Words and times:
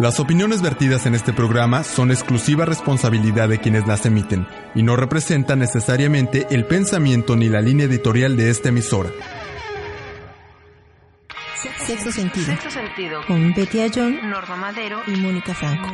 Las 0.00 0.18
opiniones 0.18 0.60
vertidas 0.60 1.06
en 1.06 1.14
este 1.14 1.32
programa 1.32 1.84
son 1.84 2.10
exclusiva 2.10 2.64
responsabilidad 2.64 3.48
de 3.48 3.60
quienes 3.60 3.86
las 3.86 4.04
emiten 4.06 4.46
y 4.74 4.82
no 4.82 4.96
representan 4.96 5.60
necesariamente 5.60 6.48
el 6.50 6.64
pensamiento 6.64 7.36
ni 7.36 7.48
la 7.48 7.60
línea 7.60 7.86
editorial 7.86 8.36
de 8.36 8.50
esta 8.50 8.70
emisora. 8.70 9.10
Sexto 11.86 12.10
sentido. 12.10 12.46
Sexto 12.46 12.70
sentido. 12.70 13.20
Con 13.28 13.54
Betty 13.54 13.80
Ayón 13.80 14.30
Norma 14.30 14.56
Madero 14.56 15.00
y 15.06 15.12
Mónica 15.12 15.54
Franco. 15.54 15.88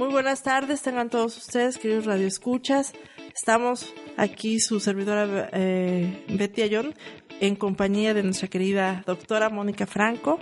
Muy 0.00 0.08
buenas 0.08 0.42
tardes, 0.42 0.80
tengan 0.80 1.10
todos 1.10 1.36
ustedes, 1.36 1.76
queridos 1.76 2.06
radioescuchas. 2.06 2.94
Estamos 3.34 3.92
aquí, 4.16 4.58
su 4.58 4.80
servidora 4.80 5.50
eh, 5.52 6.24
Betty 6.26 6.62
Ayón, 6.62 6.94
en 7.38 7.54
compañía 7.54 8.14
de 8.14 8.22
nuestra 8.22 8.48
querida 8.48 9.04
doctora 9.04 9.50
Mónica 9.50 9.86
Franco. 9.86 10.40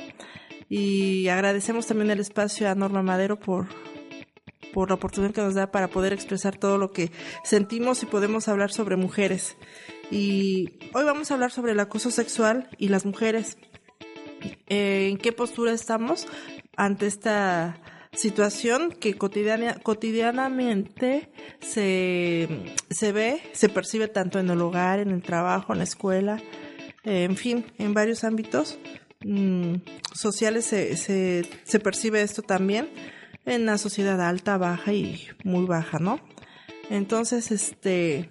Y 0.68 1.26
agradecemos 1.26 1.88
también 1.88 2.08
el 2.12 2.20
espacio 2.20 2.70
a 2.70 2.76
Norma 2.76 3.02
Madero 3.02 3.40
por, 3.40 3.66
por 4.72 4.90
la 4.90 4.94
oportunidad 4.94 5.34
que 5.34 5.40
nos 5.40 5.54
da 5.54 5.72
para 5.72 5.88
poder 5.88 6.12
expresar 6.12 6.56
todo 6.56 6.78
lo 6.78 6.92
que 6.92 7.10
sentimos 7.42 8.04
y 8.04 8.06
podemos 8.06 8.46
hablar 8.46 8.70
sobre 8.70 8.94
mujeres. 8.94 9.56
Y 10.08 10.78
hoy 10.94 11.04
vamos 11.04 11.32
a 11.32 11.34
hablar 11.34 11.50
sobre 11.50 11.72
el 11.72 11.80
acoso 11.80 12.12
sexual 12.12 12.68
y 12.78 12.90
las 12.90 13.04
mujeres. 13.04 13.58
Eh, 14.68 15.08
¿En 15.10 15.18
qué 15.18 15.32
postura 15.32 15.72
estamos 15.72 16.28
ante 16.76 17.08
esta 17.08 17.80
situación 18.12 18.92
que 18.92 19.14
cotidiana, 19.14 19.78
cotidianamente 19.80 21.30
se, 21.60 22.48
se 22.90 23.12
ve, 23.12 23.40
se 23.52 23.68
percibe 23.68 24.08
tanto 24.08 24.38
en 24.38 24.50
el 24.50 24.60
hogar, 24.60 24.98
en 24.98 25.10
el 25.10 25.22
trabajo, 25.22 25.72
en 25.72 25.78
la 25.78 25.84
escuela, 25.84 26.42
en 27.04 27.36
fin, 27.36 27.64
en 27.78 27.94
varios 27.94 28.24
ámbitos 28.24 28.78
mm, 29.24 29.76
sociales 30.12 30.64
se, 30.66 30.96
se, 30.96 31.48
se 31.64 31.80
percibe 31.80 32.22
esto 32.22 32.42
también 32.42 32.88
en 33.46 33.66
la 33.66 33.78
sociedad 33.78 34.20
alta, 34.20 34.58
baja 34.58 34.92
y 34.92 35.26
muy 35.44 35.64
baja, 35.64 35.98
¿no? 35.98 36.20
Entonces, 36.90 37.50
este, 37.50 38.28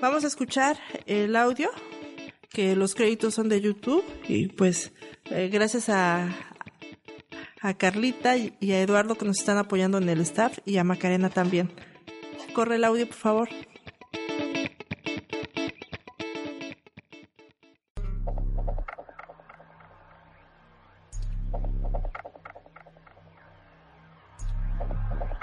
vamos 0.00 0.24
a 0.24 0.26
escuchar 0.26 0.78
el 1.06 1.36
audio, 1.36 1.70
que 2.50 2.76
los 2.76 2.94
créditos 2.94 3.34
son 3.34 3.48
de 3.48 3.60
YouTube 3.60 4.04
y 4.28 4.48
pues 4.48 4.92
eh, 5.30 5.48
gracias 5.52 5.88
a, 5.88 6.53
a 7.64 7.72
Carlita 7.72 8.36
y 8.36 8.72
a 8.72 8.82
Eduardo 8.82 9.14
que 9.14 9.24
nos 9.24 9.38
están 9.38 9.56
apoyando 9.56 9.96
en 9.96 10.06
el 10.10 10.20
staff 10.20 10.58
y 10.66 10.76
a 10.76 10.84
Macarena 10.84 11.30
también. 11.30 11.72
Corre 12.52 12.76
el 12.76 12.84
audio, 12.84 13.06
por 13.06 13.16
favor. 13.16 13.48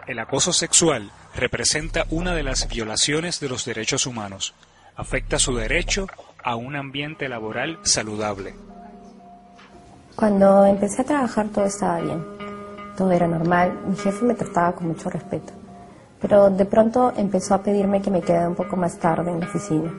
El 0.08 0.20
acoso 0.20 0.54
sexual 0.54 1.12
representa 1.34 2.06
una 2.12 2.36
de 2.36 2.44
las 2.44 2.68
violaciones 2.68 3.40
de 3.40 3.50
los 3.50 3.66
derechos 3.66 4.06
humanos. 4.06 4.54
Afecta 4.96 5.40
su 5.40 5.56
derecho 5.56 6.08
a 6.44 6.56
un 6.56 6.76
ambiente 6.76 7.28
laboral 7.28 7.80
saludable. 7.82 8.54
Cuando 10.22 10.68
empecé 10.68 11.02
a 11.02 11.06
trabajar 11.06 11.48
todo 11.48 11.66
estaba 11.66 12.00
bien, 12.00 12.24
todo 12.96 13.10
era 13.10 13.28
normal, 13.28 13.80
mi 13.88 13.96
jefe 13.96 14.24
me 14.24 14.36
trataba 14.36 14.74
con 14.74 14.90
mucho 14.90 15.10
respeto, 15.10 15.52
pero 16.22 16.52
de 16.52 16.66
pronto 16.66 17.12
empezó 17.18 17.56
a 17.56 17.64
pedirme 17.64 18.04
que 18.04 18.12
me 18.12 18.22
quedara 18.22 18.48
un 18.48 18.54
poco 18.54 18.76
más 18.76 19.00
tarde 19.00 19.32
en 19.32 19.40
la 19.40 19.48
oficina. 19.48 19.92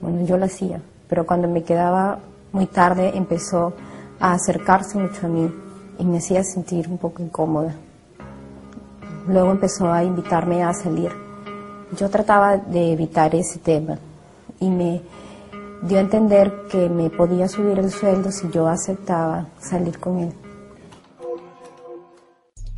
Bueno, 0.00 0.24
yo 0.24 0.38
lo 0.38 0.46
hacía, 0.46 0.80
pero 1.10 1.26
cuando 1.26 1.46
me 1.46 1.62
quedaba 1.62 2.18
muy 2.52 2.64
tarde 2.68 3.12
empezó 3.14 3.74
a 4.18 4.32
acercarse 4.32 4.96
mucho 4.96 5.26
a 5.26 5.28
mí 5.28 5.52
y 5.98 6.04
me 6.06 6.16
hacía 6.16 6.42
sentir 6.42 6.88
un 6.88 6.96
poco 6.96 7.22
incómoda. 7.22 7.74
Luego 9.26 9.50
empezó 9.50 9.92
a 9.92 10.04
invitarme 10.04 10.64
a 10.64 10.72
salir. 10.72 11.12
Yo 11.98 12.08
trataba 12.08 12.56
de 12.56 12.94
evitar 12.94 13.34
ese 13.34 13.58
tema 13.58 13.98
y 14.58 14.70
me 14.70 15.02
dio 15.82 15.98
a 15.98 16.00
entender 16.00 16.52
que 16.70 16.88
me 16.88 17.10
podía 17.10 17.48
subir 17.48 17.78
el 17.78 17.90
sueldo 17.90 18.30
si 18.30 18.48
yo 18.50 18.68
aceptaba 18.68 19.48
salir 19.60 19.98
con 19.98 20.18
él. 20.18 20.32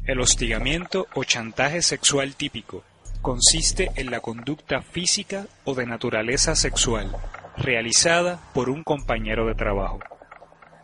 El 0.06 0.20
hostigamiento 0.20 1.06
o 1.14 1.24
chantaje 1.24 1.82
sexual 1.82 2.34
típico 2.34 2.82
consiste 3.22 3.90
en 3.96 4.10
la 4.10 4.20
conducta 4.20 4.82
física 4.82 5.46
o 5.64 5.74
de 5.74 5.86
naturaleza 5.86 6.56
sexual 6.56 7.14
realizada 7.56 8.40
por 8.54 8.70
un 8.70 8.82
compañero 8.82 9.46
de 9.46 9.54
trabajo. 9.54 10.00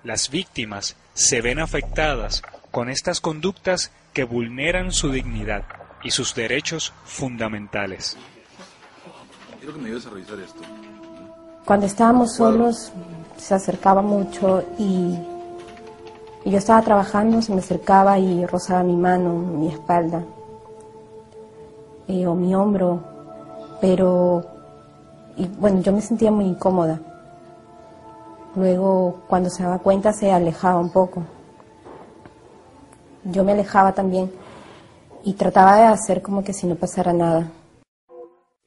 Las 0.04 0.30
víctimas 0.30 0.96
se 1.14 1.40
ven 1.40 1.58
afectadas 1.58 2.42
con 2.70 2.88
estas 2.90 3.20
conductas 3.20 3.90
que 4.12 4.24
vulneran 4.24 4.92
su 4.92 5.10
dignidad 5.10 5.64
y 6.04 6.10
sus 6.10 6.34
derechos 6.34 6.92
fundamentales. 7.04 8.16
Quiero 9.58 9.74
que 9.74 9.80
me 9.80 9.88
ayudes 9.88 10.06
a 10.06 10.10
revisar 10.10 10.38
esto. 10.38 10.62
Cuando 11.66 11.86
estábamos 11.86 12.34
solos 12.34 12.92
se 13.36 13.52
acercaba 13.52 14.00
mucho 14.00 14.62
y, 14.78 15.18
yo 16.44 16.58
estaba 16.58 16.80
trabajando, 16.80 17.42
se 17.42 17.52
me 17.52 17.58
acercaba 17.58 18.20
y 18.20 18.46
rozaba 18.46 18.84
mi 18.84 18.94
mano, 18.94 19.30
mi 19.30 19.66
espalda 19.66 20.22
eh, 22.06 22.24
o 22.24 22.36
mi 22.36 22.54
hombro, 22.54 23.00
pero 23.80 24.44
y 25.36 25.48
bueno, 25.48 25.80
yo 25.80 25.92
me 25.92 26.00
sentía 26.00 26.30
muy 26.30 26.44
incómoda. 26.44 27.00
Luego, 28.54 29.22
cuando 29.26 29.50
se 29.50 29.64
daba 29.64 29.80
cuenta, 29.80 30.12
se 30.12 30.30
alejaba 30.30 30.78
un 30.78 30.90
poco. 30.90 31.24
Yo 33.24 33.42
me 33.42 33.52
alejaba 33.52 33.90
también 33.90 34.30
y 35.24 35.32
trataba 35.32 35.78
de 35.78 35.82
hacer 35.82 36.22
como 36.22 36.44
que 36.44 36.52
si 36.52 36.68
no 36.68 36.76
pasara 36.76 37.12
nada. 37.12 37.50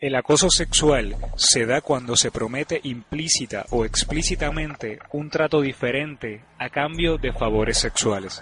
El 0.02 0.16
acoso 0.16 0.50
sexual 0.50 1.18
se 1.36 1.66
da 1.66 1.82
cuando 1.82 2.16
se 2.16 2.32
promete 2.32 2.80
implícita 2.84 3.66
o 3.70 3.84
explícitamente 3.84 5.00
un 5.12 5.30
trato 5.30 5.60
diferente 5.60 6.42
a 6.58 6.70
cambio 6.70 7.18
de 7.18 7.34
favores 7.34 7.80
sexuales. 7.80 8.42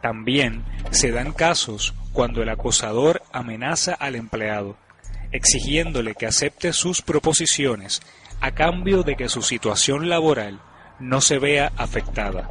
También 0.00 0.64
se 0.92 1.10
dan 1.10 1.32
casos 1.32 1.92
cuando 2.12 2.40
el 2.40 2.50
acosador 2.50 3.20
amenaza 3.32 3.94
al 3.94 4.14
empleado, 4.14 4.76
exigiéndole 5.32 6.14
que 6.14 6.26
acepte 6.26 6.72
sus 6.72 7.02
proposiciones 7.02 8.00
a 8.40 8.52
cambio 8.52 9.02
de 9.02 9.16
que 9.16 9.28
su 9.28 9.42
situación 9.42 10.08
laboral 10.08 10.60
no 11.00 11.20
se 11.20 11.40
vea 11.40 11.72
afectada. 11.76 12.48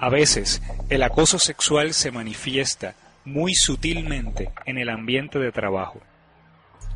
A 0.00 0.08
veces, 0.08 0.62
el 0.88 1.02
acoso 1.02 1.38
sexual 1.38 1.92
se 1.92 2.10
manifiesta 2.10 2.94
muy 3.26 3.52
sutilmente 3.54 4.50
en 4.64 4.78
el 4.78 4.88
ambiente 4.88 5.38
de 5.38 5.52
trabajo. 5.52 6.00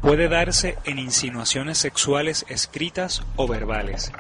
Puede 0.00 0.29
darse 0.29 0.79
en 0.85 0.99
insinuaciones 0.99 1.79
sexuales 1.79 2.47
escritas 2.49 3.23
o 3.37 3.47
verbales, 3.47 4.12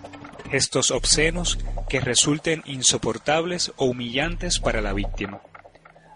gestos 0.50 0.90
obscenos 0.90 1.58
que 1.88 2.00
resulten 2.00 2.62
insoportables 2.66 3.72
o 3.76 3.86
humillantes 3.86 4.60
para 4.60 4.82
la 4.82 4.92
víctima. 4.92 5.40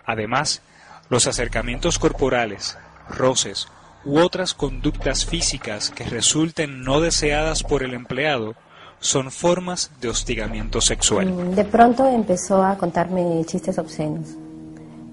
Además, 0.05 0.61
los 1.09 1.27
acercamientos 1.27 1.99
corporales, 1.99 2.77
roces 3.09 3.69
u 4.05 4.19
otras 4.19 4.53
conductas 4.53 5.25
físicas 5.25 5.91
que 5.91 6.05
resulten 6.05 6.83
no 6.83 7.01
deseadas 7.01 7.63
por 7.63 7.83
el 7.83 7.95
empleado 7.95 8.55
son 9.01 9.31
formas 9.31 9.91
de 10.01 10.09
hostigamiento 10.09 10.81
sexual. 10.81 11.55
De 11.55 11.65
pronto 11.65 12.07
empezó 12.07 12.63
a 12.63 12.77
contarme 12.77 13.43
chistes 13.47 13.79
obscenos 13.79 14.29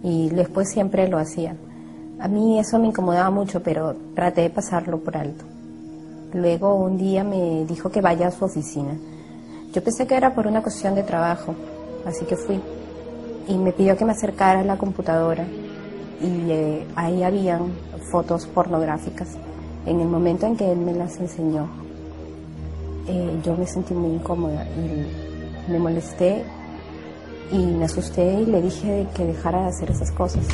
y 0.03 0.29
después 0.29 0.69
siempre 0.69 1.07
lo 1.07 1.17
hacía. 1.17 1.55
A 2.21 2.27
mí 2.27 2.59
eso 2.59 2.77
me 2.77 2.87
incomodaba 2.87 3.31
mucho, 3.31 3.63
pero 3.63 3.95
traté 4.13 4.41
de 4.41 4.51
pasarlo 4.51 4.99
por 4.99 5.17
alto. 5.17 5.43
Luego 6.33 6.75
un 6.75 6.95
día 6.95 7.23
me 7.23 7.65
dijo 7.65 7.89
que 7.89 7.99
vaya 7.99 8.27
a 8.27 8.31
su 8.31 8.45
oficina. 8.45 8.95
Yo 9.73 9.83
pensé 9.83 10.05
que 10.05 10.15
era 10.15 10.35
por 10.35 10.45
una 10.45 10.61
cuestión 10.61 10.93
de 10.93 11.01
trabajo, 11.01 11.55
así 12.05 12.25
que 12.25 12.35
fui. 12.35 12.61
Y 13.47 13.57
me 13.57 13.71
pidió 13.71 13.97
que 13.97 14.05
me 14.05 14.11
acercara 14.11 14.59
a 14.59 14.63
la 14.63 14.77
computadora 14.77 15.47
y 16.21 16.51
eh, 16.51 16.87
ahí 16.95 17.23
habían 17.23 17.71
fotos 18.11 18.45
pornográficas. 18.45 19.29
En 19.87 19.99
el 19.99 20.07
momento 20.07 20.45
en 20.45 20.55
que 20.55 20.71
él 20.71 20.77
me 20.77 20.93
las 20.93 21.17
enseñó, 21.17 21.69
eh, 23.07 23.41
yo 23.43 23.57
me 23.57 23.65
sentí 23.65 23.95
muy 23.95 24.11
incómoda 24.11 24.63
y 24.67 25.71
me 25.71 25.79
molesté 25.79 26.43
y 27.51 27.65
me 27.65 27.85
asusté 27.85 28.41
y 28.41 28.45
le 28.45 28.61
dije 28.61 29.07
que 29.15 29.25
dejara 29.25 29.63
de 29.63 29.69
hacer 29.69 29.89
esas 29.89 30.11
cosas. 30.11 30.45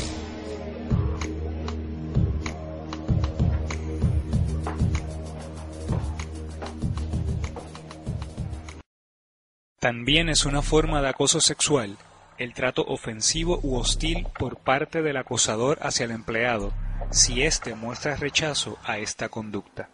También 9.80 10.28
es 10.28 10.44
una 10.44 10.60
forma 10.60 11.00
de 11.00 11.08
acoso 11.08 11.40
sexual 11.40 11.96
el 12.36 12.52
trato 12.52 12.84
ofensivo 12.86 13.60
u 13.62 13.76
hostil 13.76 14.26
por 14.36 14.56
parte 14.56 15.02
del 15.02 15.16
acosador 15.16 15.78
hacia 15.82 16.04
el 16.04 16.10
empleado, 16.10 16.72
si 17.10 17.42
éste 17.42 17.76
muestra 17.76 18.16
rechazo 18.16 18.76
a 18.84 18.98
esta 18.98 19.28
conducta. 19.28 19.88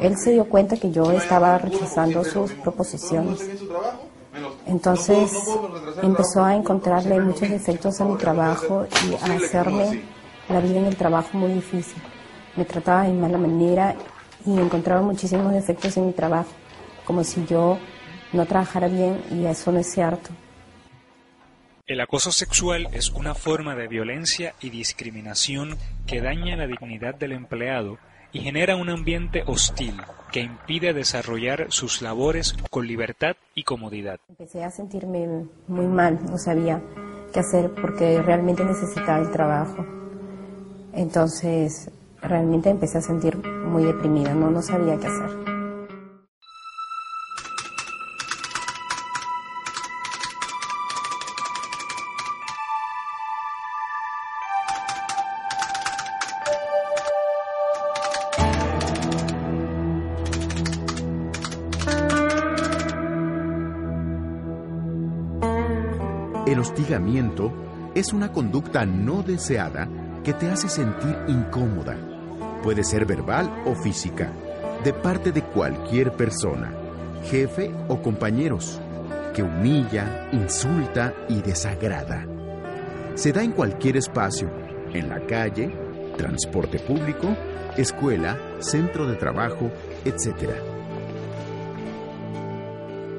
Él 0.00 0.16
se 0.16 0.32
dio 0.32 0.48
cuenta 0.48 0.76
que 0.76 0.92
yo 0.92 1.10
estaba 1.10 1.58
rechazando 1.58 2.22
sus 2.24 2.52
proposiciones. 2.52 3.40
Entonces 4.66 5.32
empezó 6.02 6.44
a 6.44 6.54
encontrarle 6.54 7.20
muchos 7.20 7.48
defectos 7.48 8.00
a 8.00 8.04
mi 8.04 8.16
trabajo 8.16 8.86
y 9.08 9.14
a 9.14 9.34
hacerme 9.34 10.04
la 10.48 10.60
vida 10.60 10.78
en 10.78 10.86
el 10.86 10.96
trabajo 10.96 11.36
muy 11.36 11.52
difícil. 11.52 12.00
Me 12.56 12.64
trataba 12.64 13.02
de 13.02 13.12
mala 13.12 13.38
manera 13.38 13.96
y 14.46 14.58
encontraba 14.58 15.02
muchísimos 15.02 15.52
defectos 15.52 15.96
en 15.96 16.06
mi 16.06 16.12
trabajo, 16.12 16.50
como 17.04 17.24
si 17.24 17.44
yo 17.46 17.78
no 18.32 18.46
trabajara 18.46 18.88
bien 18.88 19.20
y 19.30 19.46
eso 19.46 19.72
no 19.72 19.78
es 19.78 19.90
cierto. 19.90 20.30
El 21.86 22.02
acoso 22.02 22.32
sexual 22.32 22.88
es 22.92 23.08
una 23.10 23.34
forma 23.34 23.74
de 23.74 23.88
violencia 23.88 24.54
y 24.60 24.68
discriminación 24.68 25.78
que 26.06 26.20
daña 26.20 26.54
la 26.54 26.66
dignidad 26.66 27.14
del 27.14 27.32
empleado 27.32 27.96
y 28.30 28.40
genera 28.40 28.76
un 28.76 28.90
ambiente 28.90 29.42
hostil 29.46 29.94
que 30.30 30.40
impide 30.40 30.92
desarrollar 30.92 31.68
sus 31.70 32.02
labores 32.02 32.54
con 32.70 32.86
libertad 32.86 33.36
y 33.54 33.62
comodidad. 33.62 34.20
Empecé 34.28 34.64
a 34.64 34.70
sentirme 34.70 35.46
muy 35.66 35.86
mal, 35.86 36.18
no 36.26 36.36
sabía 36.36 36.82
qué 37.32 37.40
hacer 37.40 37.70
porque 37.70 38.20
realmente 38.20 38.64
necesitaba 38.64 39.18
el 39.18 39.30
trabajo. 39.30 39.86
Entonces, 40.92 41.90
realmente 42.20 42.68
empecé 42.68 42.98
a 42.98 43.02
sentir 43.02 43.36
muy 43.36 43.84
deprimida, 43.84 44.34
no, 44.34 44.50
no 44.50 44.60
sabía 44.60 44.98
qué 44.98 45.06
hacer. 45.06 45.57
Es 67.94 68.12
una 68.12 68.32
conducta 68.32 68.84
no 68.84 69.22
deseada 69.22 69.88
que 70.24 70.32
te 70.32 70.50
hace 70.50 70.68
sentir 70.68 71.16
incómoda. 71.28 71.96
Puede 72.62 72.82
ser 72.84 73.06
verbal 73.06 73.62
o 73.64 73.74
física, 73.74 74.30
de 74.84 74.92
parte 74.92 75.32
de 75.32 75.42
cualquier 75.42 76.12
persona, 76.12 76.72
jefe 77.24 77.72
o 77.88 78.02
compañeros, 78.02 78.80
que 79.34 79.42
humilla, 79.42 80.28
insulta 80.32 81.14
y 81.28 81.40
desagrada. 81.40 82.26
Se 83.14 83.32
da 83.32 83.42
en 83.42 83.52
cualquier 83.52 83.96
espacio, 83.96 84.50
en 84.92 85.08
la 85.08 85.20
calle, 85.20 85.72
transporte 86.16 86.78
público, 86.78 87.28
escuela, 87.76 88.36
centro 88.58 89.06
de 89.06 89.16
trabajo, 89.16 89.70
etc. 90.04 90.77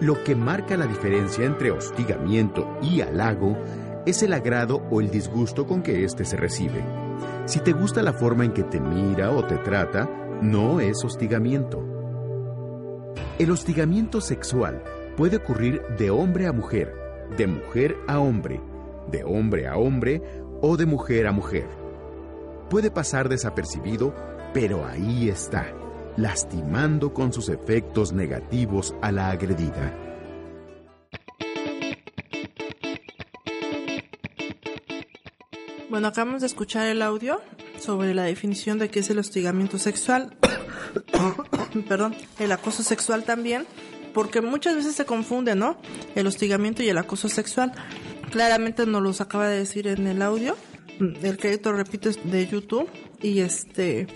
Lo 0.01 0.23
que 0.23 0.33
marca 0.33 0.77
la 0.77 0.87
diferencia 0.87 1.45
entre 1.45 1.71
hostigamiento 1.71 2.77
y 2.81 3.01
halago 3.01 3.57
es 4.05 4.23
el 4.23 4.31
agrado 4.31 4.81
o 4.89 5.01
el 5.01 5.11
disgusto 5.11 5.67
con 5.67 5.81
que 5.81 6.05
éste 6.05 6.23
se 6.23 6.37
recibe. 6.37 6.81
Si 7.45 7.59
te 7.59 7.73
gusta 7.73 8.01
la 8.01 8.13
forma 8.13 8.45
en 8.45 8.53
que 8.53 8.63
te 8.63 8.79
mira 8.79 9.31
o 9.31 9.43
te 9.43 9.57
trata, 9.57 10.09
no 10.41 10.79
es 10.79 11.03
hostigamiento. 11.03 11.83
El 13.39 13.51
hostigamiento 13.51 14.21
sexual 14.21 14.81
puede 15.17 15.35
ocurrir 15.35 15.81
de 15.97 16.11
hombre 16.11 16.47
a 16.47 16.53
mujer, 16.53 16.95
de 17.37 17.47
mujer 17.47 17.97
a 18.07 18.19
hombre, 18.19 18.61
de 19.11 19.25
hombre 19.25 19.67
a 19.67 19.75
hombre 19.75 20.21
o 20.61 20.77
de 20.77 20.85
mujer 20.85 21.27
a 21.27 21.33
mujer. 21.33 21.67
Puede 22.69 22.89
pasar 22.89 23.27
desapercibido, 23.27 24.13
pero 24.53 24.85
ahí 24.85 25.27
está 25.27 25.73
lastimando 26.19 27.13
con 27.13 27.31
sus 27.31 27.49
efectos 27.49 28.11
negativos 28.11 28.93
a 29.01 29.11
la 29.11 29.29
agredida. 29.29 29.95
Bueno, 35.89 36.07
acabamos 36.07 36.41
de 36.41 36.47
escuchar 36.47 36.87
el 36.87 37.01
audio 37.01 37.41
sobre 37.79 38.13
la 38.13 38.23
definición 38.23 38.77
de 38.77 38.89
qué 38.89 38.99
es 38.99 39.09
el 39.09 39.19
hostigamiento 39.19 39.79
sexual. 39.79 40.37
Perdón, 41.87 42.15
el 42.37 42.51
acoso 42.51 42.83
sexual 42.83 43.23
también, 43.23 43.65
porque 44.13 44.41
muchas 44.41 44.75
veces 44.75 44.95
se 44.95 45.05
confunde, 45.05 45.55
¿no? 45.55 45.77
El 46.15 46.27
hostigamiento 46.27 46.83
y 46.83 46.89
el 46.89 46.97
acoso 46.97 47.29
sexual. 47.29 47.71
Claramente 48.31 48.85
nos 48.85 49.01
los 49.01 49.21
acaba 49.21 49.47
de 49.47 49.57
decir 49.57 49.87
en 49.87 50.05
el 50.05 50.21
audio. 50.21 50.55
El 50.99 51.37
crédito, 51.37 51.71
repito, 51.71 52.09
es 52.09 52.19
de 52.29 52.47
YouTube. 52.47 52.89
Y 53.21 53.39
este, 53.39 54.07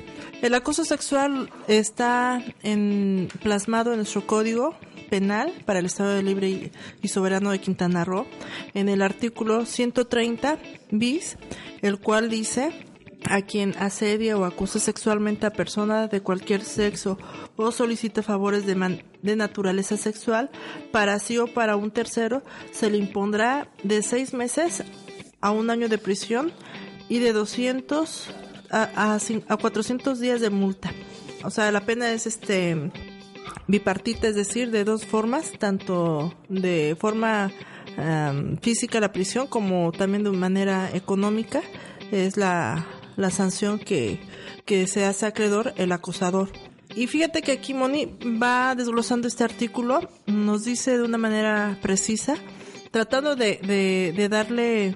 el 0.41 0.53
acoso 0.53 0.85
sexual 0.85 1.50
está 1.68 2.41
en, 2.62 3.30
plasmado 3.41 3.91
en 3.91 3.97
nuestro 3.97 4.25
código 4.25 4.75
penal 5.09 5.51
para 5.65 5.80
el 5.80 5.85
Estado 5.85 6.21
Libre 6.21 6.50
y, 6.50 6.71
y, 7.01 7.07
Soberano 7.07 7.51
de 7.51 7.59
Quintana 7.59 8.03
Roo 8.03 8.25
en 8.74 8.89
el 8.89 9.01
artículo 9.01 9.65
130 9.65 10.57
bis, 10.91 11.38
el 11.81 12.00
cual 12.00 12.30
dice 12.30 12.71
a 13.29 13.41
quien 13.41 13.75
asedia 13.77 14.38
o 14.38 14.45
acusa 14.45 14.79
sexualmente 14.79 15.45
a 15.45 15.51
persona 15.51 16.07
de 16.07 16.21
cualquier 16.21 16.63
sexo 16.63 17.18
o 17.56 17.71
solicita 17.71 18.24
favores 18.24 18.65
de, 18.65 18.75
man, 18.75 19.03
de 19.21 19.36
naturaleza 19.36 19.97
sexual 19.97 20.50
para 20.91 21.19
sí 21.19 21.38
o 21.38 21.47
para 21.47 21.75
un 21.75 21.91
tercero 21.91 22.44
se 22.71 22.89
le 22.89 22.97
impondrá 22.97 23.69
de 23.83 24.01
seis 24.01 24.33
meses 24.33 24.83
a 25.44 25.51
un 25.51 25.69
año 25.69 25.90
de 25.90 25.98
prisión 25.98 26.54
y 27.10 27.19
de 27.19 27.34
200 27.34 28.30
a, 28.72 29.13
a, 29.13 29.19
a 29.54 29.57
400 29.57 30.19
días 30.19 30.40
de 30.40 30.50
multa. 30.50 30.94
O 31.44 31.50
sea, 31.50 31.70
la 31.74 31.82
pena 31.82 32.13
es 32.13 32.25
este 32.25 32.91
bipartita, 33.67 34.29
es 34.29 34.36
decir, 34.36 34.72
de 34.72 34.86
dos 34.86 35.06
formas, 35.06 35.51
tanto 35.60 36.34
de 36.48 36.96
forma 36.98 37.51
física 38.62 39.00
la 39.00 39.12
prisión 39.12 39.46
como 39.48 39.91
también 39.91 40.24
de 40.24 40.32
manera 40.32 40.89
económica. 40.94 41.62
Es 42.12 42.38
la, 42.38 42.86
la 43.17 43.29
sanción 43.29 43.79
que, 43.79 44.20
que 44.65 44.88
se 44.88 45.06
hace 45.06 45.25
acreedor 45.25 45.74
el 45.75 45.91
acosador. 45.91 46.50
Y 46.96 47.08
fíjate 47.08 47.41
que 47.41 47.51
aquí 47.51 47.74
Moni 47.74 48.17
va 48.41 48.75
desglosando 48.75 49.27
este 49.27 49.44
artículo, 49.44 50.08
nos 50.25 50.63
dice 50.63 50.98
de 50.98 51.03
una 51.03 51.17
manera 51.17 51.77
precisa, 51.82 52.36
tratando 52.91 53.36
de, 53.36 53.60
de, 53.63 54.13
de 54.15 54.29
darle 54.29 54.96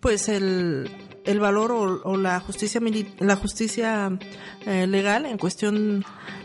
pues 0.00 0.28
el, 0.28 0.90
el 1.24 1.40
valor 1.40 1.72
o, 1.72 2.02
o, 2.02 2.16
la 2.16 2.40
justicia 2.40 2.80
la 3.18 3.36
justicia 3.36 4.18
eh, 4.66 4.86
legal 4.86 5.26
en 5.26 5.38
cuestión 5.38 6.04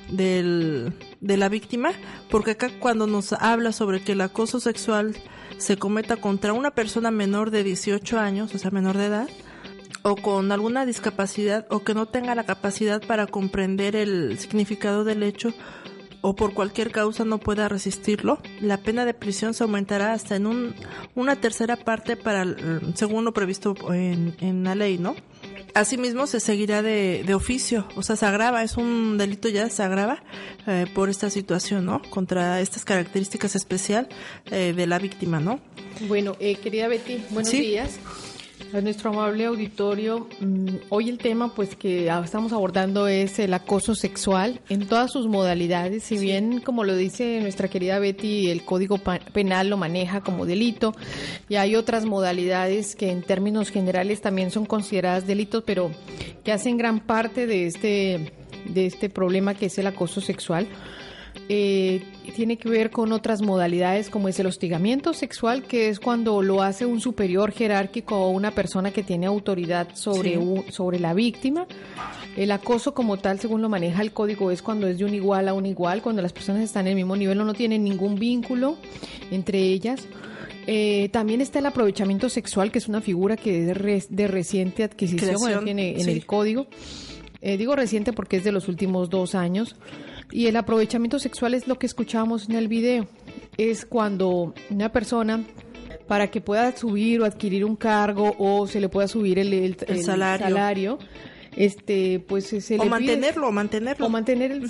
del, 0.10 0.94
de 1.22 1.38
la 1.38 1.50
víctima, 1.50 1.92
porque 2.30 2.52
acá 2.52 2.70
cuando 2.80 3.08
nos 3.08 3.34
habla 3.34 3.72
sobre 3.72 4.02
que 4.02 4.14
el 4.14 4.22
acoso 4.22 4.60
sexual 4.60 5.16
se 5.58 5.78
cometa 5.78 6.18
contra 6.18 6.54
una 6.54 6.72
persona 6.72 7.12
menor 7.12 7.52
de 7.52 7.64
18 7.64 8.20
años, 8.20 8.54
o 8.54 8.58
sea, 8.58 8.72
menor 8.72 8.98
de 8.98 9.06
edad, 9.06 9.30
o 10.04 10.16
con 10.16 10.52
alguna 10.52 10.86
discapacidad 10.86 11.66
o 11.70 11.84
que 11.84 11.96
no 11.96 12.06
tenga 12.06 12.36
la 12.36 12.44
capacidad 12.44 13.02
para 13.02 13.26
comprender 13.26 13.96
el 13.96 14.38
significado 14.38 15.04
del 15.04 15.24
hecho 15.24 15.54
o 16.28 16.36
por 16.36 16.56
cualquier 16.56 16.90
causa 16.90 17.24
no 17.24 17.38
pueda 17.38 17.70
resistirlo, 17.70 18.40
la 18.60 18.78
pena 18.78 19.06
de 19.06 19.14
prisión 19.14 19.54
se 19.54 19.64
aumentará 19.64 20.14
hasta 20.14 20.36
en 20.36 20.48
un, 20.48 20.74
una 21.14 21.36
tercera 21.36 21.76
parte 21.76 22.18
para 22.18 22.44
según 22.96 23.26
lo 23.26 23.32
previsto 23.32 23.76
en, 23.94 24.36
en 24.40 24.64
la 24.64 24.74
ley, 24.74 24.98
¿no? 24.98 25.16
Asimismo 25.76 26.26
se 26.26 26.40
seguirá 26.40 26.82
de, 26.82 27.24
de, 27.28 27.36
oficio, 27.36 27.88
o 27.96 28.02
sea, 28.02 28.16
se 28.16 28.26
agrava, 28.26 28.64
es 28.64 28.76
un 28.76 29.20
delito 29.20 29.50
ya, 29.50 29.70
se 29.70 29.84
agrava 29.84 30.24
eh, 30.66 30.88
por 30.96 31.10
esta 31.10 31.30
situación, 31.30 31.86
¿no? 31.86 32.02
Contra 32.10 32.60
estas 32.60 32.86
características 32.86 33.56
especial 33.56 34.10
eh, 34.50 34.74
de 34.76 34.88
la 34.88 34.98
víctima, 34.98 35.40
¿no? 35.40 35.60
Bueno, 36.08 36.38
eh, 36.40 36.56
querida 36.56 36.88
Betty, 36.88 37.24
buenos 37.30 37.52
¿Sí? 37.52 37.60
días. 37.60 38.00
A 38.76 38.82
nuestro 38.82 39.12
amable 39.12 39.46
auditorio, 39.46 40.28
mm, 40.42 40.68
hoy 40.90 41.08
el 41.08 41.18
tema 41.18 41.56
pues 41.56 41.78
que 41.78 42.10
estamos 42.10 42.52
abordando 42.52 43.08
es 43.08 43.40
el 43.40 43.54
acoso 43.54 43.96
sexual 43.96 44.60
en 44.68 44.86
todas 44.86 45.14
sus 45.14 45.28
modalidades, 45.28 46.04
si 46.04 46.18
bien 46.18 46.60
como 46.60 46.84
lo 46.84 46.94
dice 46.94 47.40
nuestra 47.40 47.70
querida 47.70 48.00
Betty, 48.00 48.52
el 48.52 48.66
Código 48.66 48.98
Penal 49.32 49.70
lo 49.70 49.78
maneja 49.78 50.20
como 50.20 50.46
delito 50.46 50.94
y 51.48 51.56
hay 51.56 51.78
otras 51.78 52.04
modalidades 52.04 52.98
que 52.98 53.12
en 53.12 53.22
términos 53.22 53.70
generales 53.70 54.20
también 54.20 54.52
son 54.52 54.66
consideradas 54.66 55.26
delitos, 55.26 55.64
pero 55.66 55.92
que 56.44 56.52
hacen 56.52 56.76
gran 56.76 57.00
parte 57.00 57.48
de 57.48 57.68
este 57.68 58.34
de 58.66 58.88
este 58.88 59.10
problema 59.10 59.54
que 59.54 59.68
es 59.68 59.78
el 59.78 59.88
acoso 59.88 60.20
sexual 60.20 60.68
eh, 61.48 62.02
tiene 62.36 62.58
que 62.58 62.70
ver 62.70 62.90
con 62.90 63.12
otras 63.12 63.42
modalidades 63.42 64.10
como 64.10 64.28
es 64.28 64.40
el 64.40 64.48
hostigamiento 64.48 65.14
sexual, 65.14 65.64
que 65.64 65.90
es 65.90 66.00
cuando 66.00 66.42
lo 66.42 66.62
hace 66.62 66.86
un 66.86 67.00
superior 67.00 67.52
jerárquico 67.52 68.18
o 68.18 68.30
una 68.30 68.52
persona 68.52 68.92
que 68.92 69.04
tiene 69.04 69.26
autoridad 69.28 69.90
sobre, 69.94 70.40
sobre 70.72 71.00
la 71.00 71.14
víctima. 71.14 71.68
El 72.36 72.52
acoso 72.52 72.94
como 72.94 73.18
tal, 73.18 73.40
según 73.40 73.62
lo 73.62 73.70
maneja 73.70 74.02
el 74.02 74.12
código, 74.12 74.52
es 74.52 74.62
cuando 74.62 74.88
es 74.88 74.98
de 74.98 75.06
un 75.06 75.14
igual 75.14 75.48
a 75.48 75.54
un 75.54 75.66
igual, 75.66 76.02
cuando 76.02 76.22
las 76.22 76.34
personas 76.34 76.64
están 76.64 76.88
en 76.88 76.92
el 76.92 76.96
mismo 76.96 77.16
nivel 77.16 77.40
o 77.40 77.46
no 77.46 77.54
tienen 77.54 77.84
ningún 77.84 78.16
vínculo 78.16 78.78
entre 79.32 79.60
ellas. 79.60 80.08
Eh, 80.68 81.10
también 81.10 81.42
está 81.42 81.60
el 81.60 81.68
aprovechamiento 81.68 82.28
sexual, 82.30 82.72
que 82.72 82.80
es 82.80 82.88
una 82.88 83.02
figura 83.02 83.38
que 83.38 83.70
es 83.70 84.10
de, 84.10 84.28
reciente 84.28 84.84
adquisición, 84.84 85.64
tiene 85.64 86.02
en 86.02 86.10
el 86.10 86.26
código. 86.26 86.68
Eh, 87.42 87.58
digo 87.58 87.76
reciente 87.76 88.14
porque 88.14 88.38
es 88.38 88.44
de 88.44 88.52
los 88.52 88.68
últimos 88.68 89.10
dos 89.10 89.36
años. 89.36 89.76
Y 90.32 90.48
el 90.48 90.56
aprovechamiento 90.56 91.20
sexual 91.20 91.54
es 91.54 91.68
lo 91.68 91.78
que 91.78 91.86
escuchábamos 91.86 92.50
en 92.50 92.56
el 92.56 92.68
video. 92.68 93.08
Es 93.58 93.86
cuando 93.86 94.54
una 94.70 94.92
persona 94.92 95.44
para 96.08 96.30
que 96.30 96.42
pueda 96.42 96.76
subir 96.76 97.22
o 97.22 97.26
adquirir 97.26 97.66
un 97.66 97.76
cargo 97.76 98.36
o 98.38 98.68
se 98.68 98.80
le 98.80 98.90
pueda 98.90 99.08
subir 99.08 99.40
el, 99.40 99.78
salario 100.04 101.00
este 101.56 102.20
pues 102.20 102.46
se 102.48 102.80
o 102.80 102.86
mantenerlo 102.86 103.48
o 103.48 103.52
mantenerlo. 103.52 104.06
o 104.06 104.10
mantener 104.10 104.52
el, 104.52 104.64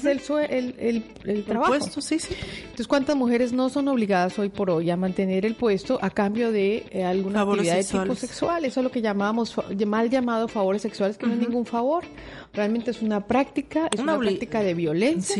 el, 0.49 1.03
el, 1.23 1.43
trabajo. 1.43 1.71
puesto 1.71 2.01
sí 2.01 2.19
sí. 2.19 2.35
Entonces 2.63 2.87
cuántas 2.87 3.15
mujeres 3.15 3.53
no 3.53 3.69
son 3.69 3.87
obligadas 3.87 4.37
hoy 4.37 4.49
por 4.49 4.69
hoy 4.69 4.89
a 4.89 4.97
mantener 4.97 5.45
el 5.45 5.55
puesto 5.55 5.97
a 6.01 6.09
cambio 6.09 6.51
de 6.51 6.85
eh, 6.91 7.03
alguna 7.03 7.41
actividad 7.41 7.77
de 7.77 7.83
tipo 7.83 8.15
sexual 8.15 8.65
eso 8.65 8.79
es 8.79 8.83
lo 8.83 8.91
que 8.91 9.01
llamamos 9.01 9.55
mal 9.85 10.09
llamado 10.09 10.47
favores 10.47 10.81
sexuales 10.81 11.17
que 11.17 11.25
no 11.25 11.33
es 11.33 11.39
ningún 11.39 11.65
favor. 11.65 12.05
Realmente 12.53 12.91
es 12.91 13.01
una 13.01 13.25
práctica 13.25 13.89
es 13.91 13.99
una, 13.99 14.17
práctica 14.17 14.61
de 14.61 14.73
violencia 14.73 15.35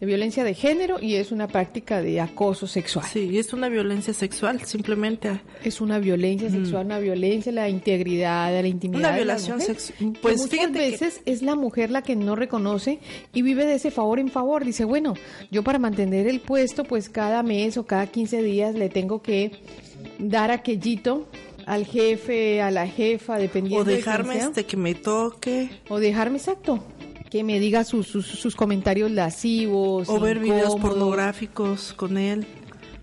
de 0.00 0.06
violencia 0.06 0.44
de 0.44 0.54
género 0.54 0.98
y 1.00 1.14
es 1.14 1.32
una 1.32 1.48
práctica 1.48 2.02
de 2.02 2.20
acoso 2.20 2.66
sexual. 2.66 3.06
Sí 3.06 3.38
es 3.38 3.52
una 3.52 3.68
violencia 3.68 4.12
sexual 4.12 4.60
simplemente. 4.64 5.40
Es 5.64 5.80
una 5.80 5.98
violencia 5.98 6.50
sexual 6.50 6.86
una 6.86 6.98
violencia 6.98 7.52
la 7.52 7.68
integridad 7.68 8.50
la 8.50 8.66
intimidad 8.66 9.00
una 9.00 9.16
violación 9.16 9.60
sexual 9.60 10.16
pues 10.20 10.48
fíjate 10.48 10.79
veces 10.80 11.20
es 11.26 11.42
la 11.42 11.54
mujer 11.54 11.90
la 11.90 12.02
que 12.02 12.16
no 12.16 12.36
reconoce 12.36 12.98
y 13.32 13.42
vive 13.42 13.66
de 13.66 13.74
ese 13.74 13.90
favor 13.90 14.18
en 14.18 14.28
favor. 14.28 14.64
Dice, 14.64 14.84
bueno, 14.84 15.14
yo 15.50 15.62
para 15.62 15.78
mantener 15.78 16.26
el 16.26 16.40
puesto, 16.40 16.84
pues 16.84 17.08
cada 17.08 17.42
mes 17.42 17.76
o 17.76 17.86
cada 17.86 18.06
15 18.06 18.42
días 18.42 18.74
le 18.74 18.88
tengo 18.88 19.22
que 19.22 19.52
dar 20.18 20.50
aquellito 20.50 21.26
al 21.66 21.86
jefe, 21.86 22.62
a 22.62 22.70
la 22.70 22.86
jefa, 22.86 23.38
dependiendo. 23.38 23.82
O 23.82 23.84
dejarme 23.84 24.34
de 24.34 24.40
este 24.40 24.66
que 24.66 24.76
me 24.76 24.94
toque. 24.94 25.70
O 25.88 25.98
dejarme 26.00 26.38
exacto. 26.38 26.82
Que 27.30 27.44
me 27.44 27.60
diga 27.60 27.84
sus, 27.84 28.08
sus, 28.08 28.26
sus 28.26 28.56
comentarios 28.56 29.10
lascivos. 29.10 30.08
O 30.08 30.18
ver 30.18 30.40
videos 30.40 30.74
pornográficos 30.76 31.92
con 31.92 32.18
él 32.18 32.44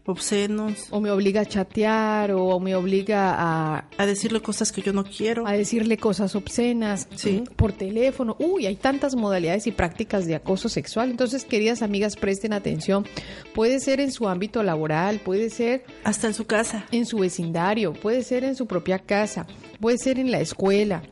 obscenos. 0.07 0.87
O 0.89 0.99
me 0.99 1.11
obliga 1.11 1.41
a 1.41 1.45
chatear, 1.45 2.31
o 2.31 2.59
me 2.59 2.75
obliga 2.75 3.35
a... 3.37 3.85
A 3.97 4.05
decirle 4.05 4.41
cosas 4.41 4.71
que 4.71 4.81
yo 4.81 4.93
no 4.93 5.03
quiero. 5.03 5.47
A 5.47 5.53
decirle 5.53 5.97
cosas 5.97 6.35
obscenas 6.35 7.07
sí. 7.15 7.43
por 7.55 7.73
teléfono. 7.73 8.35
Uy, 8.39 8.65
hay 8.65 8.75
tantas 8.75 9.15
modalidades 9.15 9.67
y 9.67 9.71
prácticas 9.71 10.25
de 10.25 10.35
acoso 10.35 10.69
sexual. 10.69 11.11
Entonces, 11.11 11.45
queridas 11.45 11.81
amigas, 11.81 12.15
presten 12.15 12.53
atención. 12.53 13.05
Puede 13.53 13.79
ser 13.79 13.99
en 13.99 14.11
su 14.11 14.27
ámbito 14.27 14.63
laboral, 14.63 15.19
puede 15.19 15.49
ser... 15.49 15.85
Hasta 16.03 16.27
en 16.27 16.33
su 16.33 16.45
casa. 16.45 16.85
En 16.91 17.05
su 17.05 17.19
vecindario, 17.19 17.93
puede 17.93 18.23
ser 18.23 18.43
en 18.43 18.55
su 18.55 18.65
propia 18.65 18.99
casa, 18.99 19.45
puede 19.79 19.97
ser 19.97 20.19
en 20.19 20.31
la 20.31 20.39
escuela 20.39 21.03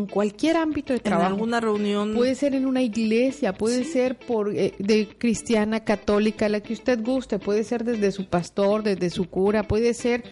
en 0.00 0.06
cualquier 0.06 0.56
ámbito 0.56 0.92
de 0.92 1.00
trabajo. 1.00 1.28
En 1.28 1.32
alguna 1.34 1.60
reunión. 1.60 2.14
Puede 2.14 2.34
ser 2.34 2.54
en 2.54 2.66
una 2.66 2.82
iglesia, 2.82 3.52
puede 3.52 3.84
ser 3.84 4.16
por 4.16 4.54
eh, 4.54 4.74
de 4.78 5.08
cristiana, 5.18 5.84
católica, 5.84 6.48
la 6.48 6.60
que 6.60 6.72
usted 6.72 7.02
guste, 7.02 7.38
puede 7.38 7.64
ser 7.64 7.84
desde 7.84 8.12
su 8.12 8.26
pastor, 8.26 8.82
desde 8.82 9.10
su 9.10 9.28
cura, 9.28 9.66
puede 9.66 9.94
ser 9.94 10.24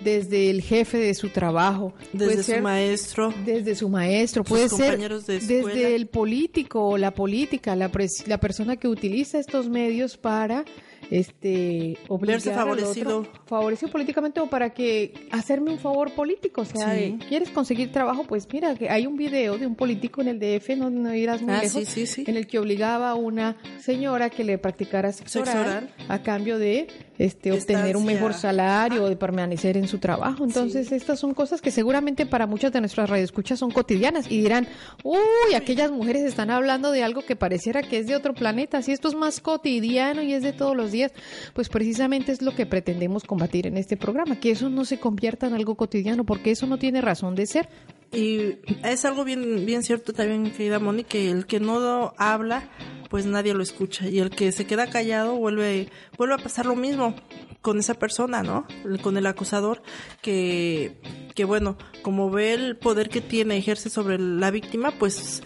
desde 0.00 0.50
el 0.50 0.62
jefe 0.62 0.98
de 0.98 1.14
su 1.14 1.28
trabajo, 1.28 1.94
desde 2.12 2.42
su 2.42 2.62
maestro, 2.62 3.34
desde 3.44 3.74
su 3.74 3.88
maestro, 3.88 4.44
puede 4.44 4.68
ser 4.68 4.98
desde 4.98 5.94
el 5.94 6.06
político 6.08 6.88
o 6.88 6.98
la 6.98 7.12
política, 7.12 7.76
la, 7.76 7.90
la 8.26 8.38
persona 8.38 8.76
que 8.76 8.88
utiliza 8.88 9.38
estos 9.38 9.68
medios 9.68 10.16
para 10.16 10.64
este 11.10 11.98
verse 12.20 12.52
favorecido. 12.52 13.26
favorecido 13.46 13.90
políticamente 13.90 14.40
o 14.40 14.48
para 14.48 14.70
que 14.70 15.12
hacerme 15.30 15.70
un 15.70 15.78
favor 15.78 16.12
político. 16.12 16.62
O 16.62 16.64
sea 16.64 16.94
quieres 17.28 17.50
conseguir 17.50 17.92
trabajo 17.92 18.24
pues 18.24 18.46
mira 18.52 18.74
que 18.74 18.90
hay 18.90 19.06
un 19.06 19.16
video 19.16 19.58
de 19.58 19.66
un 19.66 19.74
político 19.74 20.20
en 20.22 20.28
el 20.28 20.38
DF 20.38 20.70
no, 20.76 20.90
no 20.90 21.14
irás 21.14 21.42
muy 21.42 21.54
ah, 21.54 21.62
lejos 21.62 22.18
en 22.18 22.36
el 22.36 22.46
que 22.46 22.58
obligaba 22.58 23.10
a 23.10 23.14
una 23.14 23.56
señora 23.78 24.30
que 24.30 24.44
le 24.44 24.58
practicara 24.58 25.12
sexo, 25.12 25.42
oral, 25.42 25.92
a 26.08 26.22
cambio 26.22 26.58
de 26.58 26.88
este 27.18 27.52
obtener 27.52 27.96
un 27.96 28.04
mejor 28.04 28.34
salario 28.34 29.04
o 29.04 29.08
de 29.08 29.16
permanecer 29.16 29.76
en 29.76 29.86
su 29.86 29.98
trabajo. 29.98 30.44
Entonces 30.44 30.90
estas 30.92 31.18
son 31.20 31.34
cosas 31.34 31.60
que 31.60 31.70
seguramente 31.70 32.26
para 32.26 32.46
muchas 32.46 32.72
de 32.72 32.80
nuestras 32.80 33.08
radioescuchas 33.08 33.58
son 33.58 33.70
cotidianas 33.70 34.30
y 34.30 34.40
dirán 34.40 34.66
uy 35.02 35.54
aquellas 35.54 35.90
mujeres 35.90 36.22
están 36.22 36.50
hablando 36.50 36.90
de 36.90 37.02
algo 37.02 37.24
que 37.24 37.36
pareciera 37.36 37.82
que 37.82 37.98
es 37.98 38.06
de 38.06 38.16
otro 38.16 38.34
planeta. 38.34 38.82
Si 38.82 38.92
esto 38.92 39.08
es 39.08 39.14
más 39.14 39.40
cotidiano 39.40 40.22
y 40.22 40.32
es 40.32 40.42
de 40.42 40.52
todos 40.52 40.76
los 40.76 40.90
días, 40.94 41.12
pues 41.52 41.68
precisamente 41.68 42.32
es 42.32 42.40
lo 42.40 42.54
que 42.54 42.64
pretendemos 42.64 43.24
combatir 43.24 43.66
en 43.66 43.76
este 43.76 43.96
programa, 43.96 44.40
que 44.40 44.50
eso 44.50 44.70
no 44.70 44.84
se 44.84 44.98
convierta 44.98 45.46
en 45.46 45.54
algo 45.54 45.74
cotidiano, 45.74 46.24
porque 46.24 46.50
eso 46.50 46.66
no 46.66 46.78
tiene 46.78 47.00
razón 47.00 47.34
de 47.34 47.46
ser. 47.46 47.68
Y 48.12 48.58
es 48.84 49.04
algo 49.04 49.24
bien, 49.24 49.66
bien 49.66 49.82
cierto 49.82 50.12
también, 50.12 50.52
querida 50.52 50.78
Moni, 50.78 51.04
que 51.04 51.30
el 51.30 51.46
que 51.46 51.58
no 51.58 52.14
habla, 52.16 52.70
pues 53.10 53.26
nadie 53.26 53.54
lo 53.54 53.62
escucha. 53.62 54.08
Y 54.08 54.20
el 54.20 54.30
que 54.30 54.52
se 54.52 54.66
queda 54.66 54.86
callado 54.88 55.36
vuelve, 55.36 55.88
vuelve 56.16 56.34
a 56.34 56.38
pasar 56.38 56.66
lo 56.66 56.76
mismo 56.76 57.14
con 57.60 57.78
esa 57.78 57.94
persona, 57.94 58.42
¿no? 58.42 58.66
Con 59.02 59.16
el 59.16 59.26
acusador, 59.26 59.82
que, 60.22 61.00
que 61.34 61.44
bueno, 61.44 61.76
como 62.02 62.30
ve 62.30 62.54
el 62.54 62.76
poder 62.76 63.08
que 63.08 63.20
tiene, 63.20 63.56
ejerce 63.56 63.90
sobre 63.90 64.18
la 64.18 64.50
víctima, 64.52 64.92
pues 64.98 65.42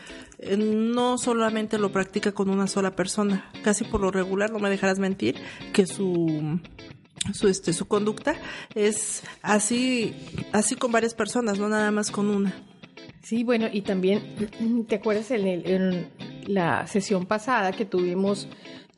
no 0.56 1.18
solamente 1.18 1.78
lo 1.78 1.90
practica 1.90 2.32
con 2.32 2.48
una 2.48 2.66
sola 2.66 2.94
persona, 2.94 3.50
casi 3.62 3.84
por 3.84 4.00
lo 4.00 4.10
regular, 4.10 4.50
no 4.50 4.58
me 4.58 4.70
dejarás 4.70 4.98
mentir, 4.98 5.36
que 5.72 5.86
su 5.86 6.60
su 7.34 7.48
este 7.48 7.72
su 7.72 7.86
conducta 7.88 8.36
es 8.74 9.22
así 9.42 10.14
así 10.52 10.76
con 10.76 10.92
varias 10.92 11.14
personas, 11.14 11.58
no 11.58 11.68
nada 11.68 11.90
más 11.90 12.10
con 12.10 12.28
una. 12.28 12.54
Sí, 13.22 13.44
bueno, 13.44 13.66
y 13.70 13.82
también 13.82 14.86
te 14.88 14.94
acuerdas 14.94 15.30
en, 15.32 15.46
el, 15.46 15.66
en 15.66 16.08
la 16.46 16.86
sesión 16.86 17.26
pasada 17.26 17.72
que 17.72 17.84
tuvimos 17.84 18.48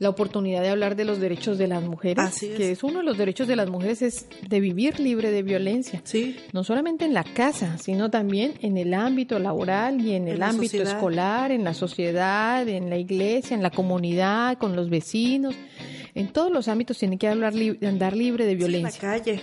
la 0.01 0.09
oportunidad 0.09 0.63
de 0.63 0.69
hablar 0.69 0.95
de 0.95 1.05
los 1.05 1.19
derechos 1.19 1.59
de 1.59 1.67
las 1.67 1.83
mujeres, 1.83 2.39
que 2.39 2.71
es 2.71 2.83
uno 2.83 2.97
de 2.97 3.03
los 3.03 3.19
derechos 3.19 3.47
de 3.47 3.55
las 3.55 3.69
mujeres 3.69 4.01
es 4.01 4.25
de 4.49 4.59
vivir 4.59 4.99
libre 4.99 5.29
de 5.29 5.43
violencia. 5.43 6.01
Sí. 6.03 6.37
No 6.53 6.63
solamente 6.63 7.05
en 7.05 7.13
la 7.13 7.23
casa, 7.23 7.77
sino 7.77 8.09
también 8.09 8.55
en 8.61 8.77
el 8.77 8.95
ámbito 8.95 9.37
laboral 9.37 10.01
y 10.01 10.15
en, 10.15 10.27
el 10.27 10.41
ámbito 10.41 10.81
escolar, 10.81 11.51
en 11.51 11.63
la 11.63 11.75
sociedad, 11.75 12.67
en 12.67 12.89
la 12.89 12.97
iglesia, 12.97 13.53
en 13.53 13.61
la 13.61 13.69
comunidad, 13.69 14.57
con 14.57 14.75
los 14.75 14.89
vecinos. 14.89 15.53
En 16.15 16.33
todos 16.33 16.51
los 16.51 16.67
ámbitos 16.67 16.97
tiene 16.97 17.19
que 17.19 17.27
hablar 17.27 17.53
andar 17.83 18.17
libre 18.17 18.47
de 18.47 18.55
violencia. 18.55 18.99
en 19.03 19.07
la 19.07 19.23
calle. 19.23 19.41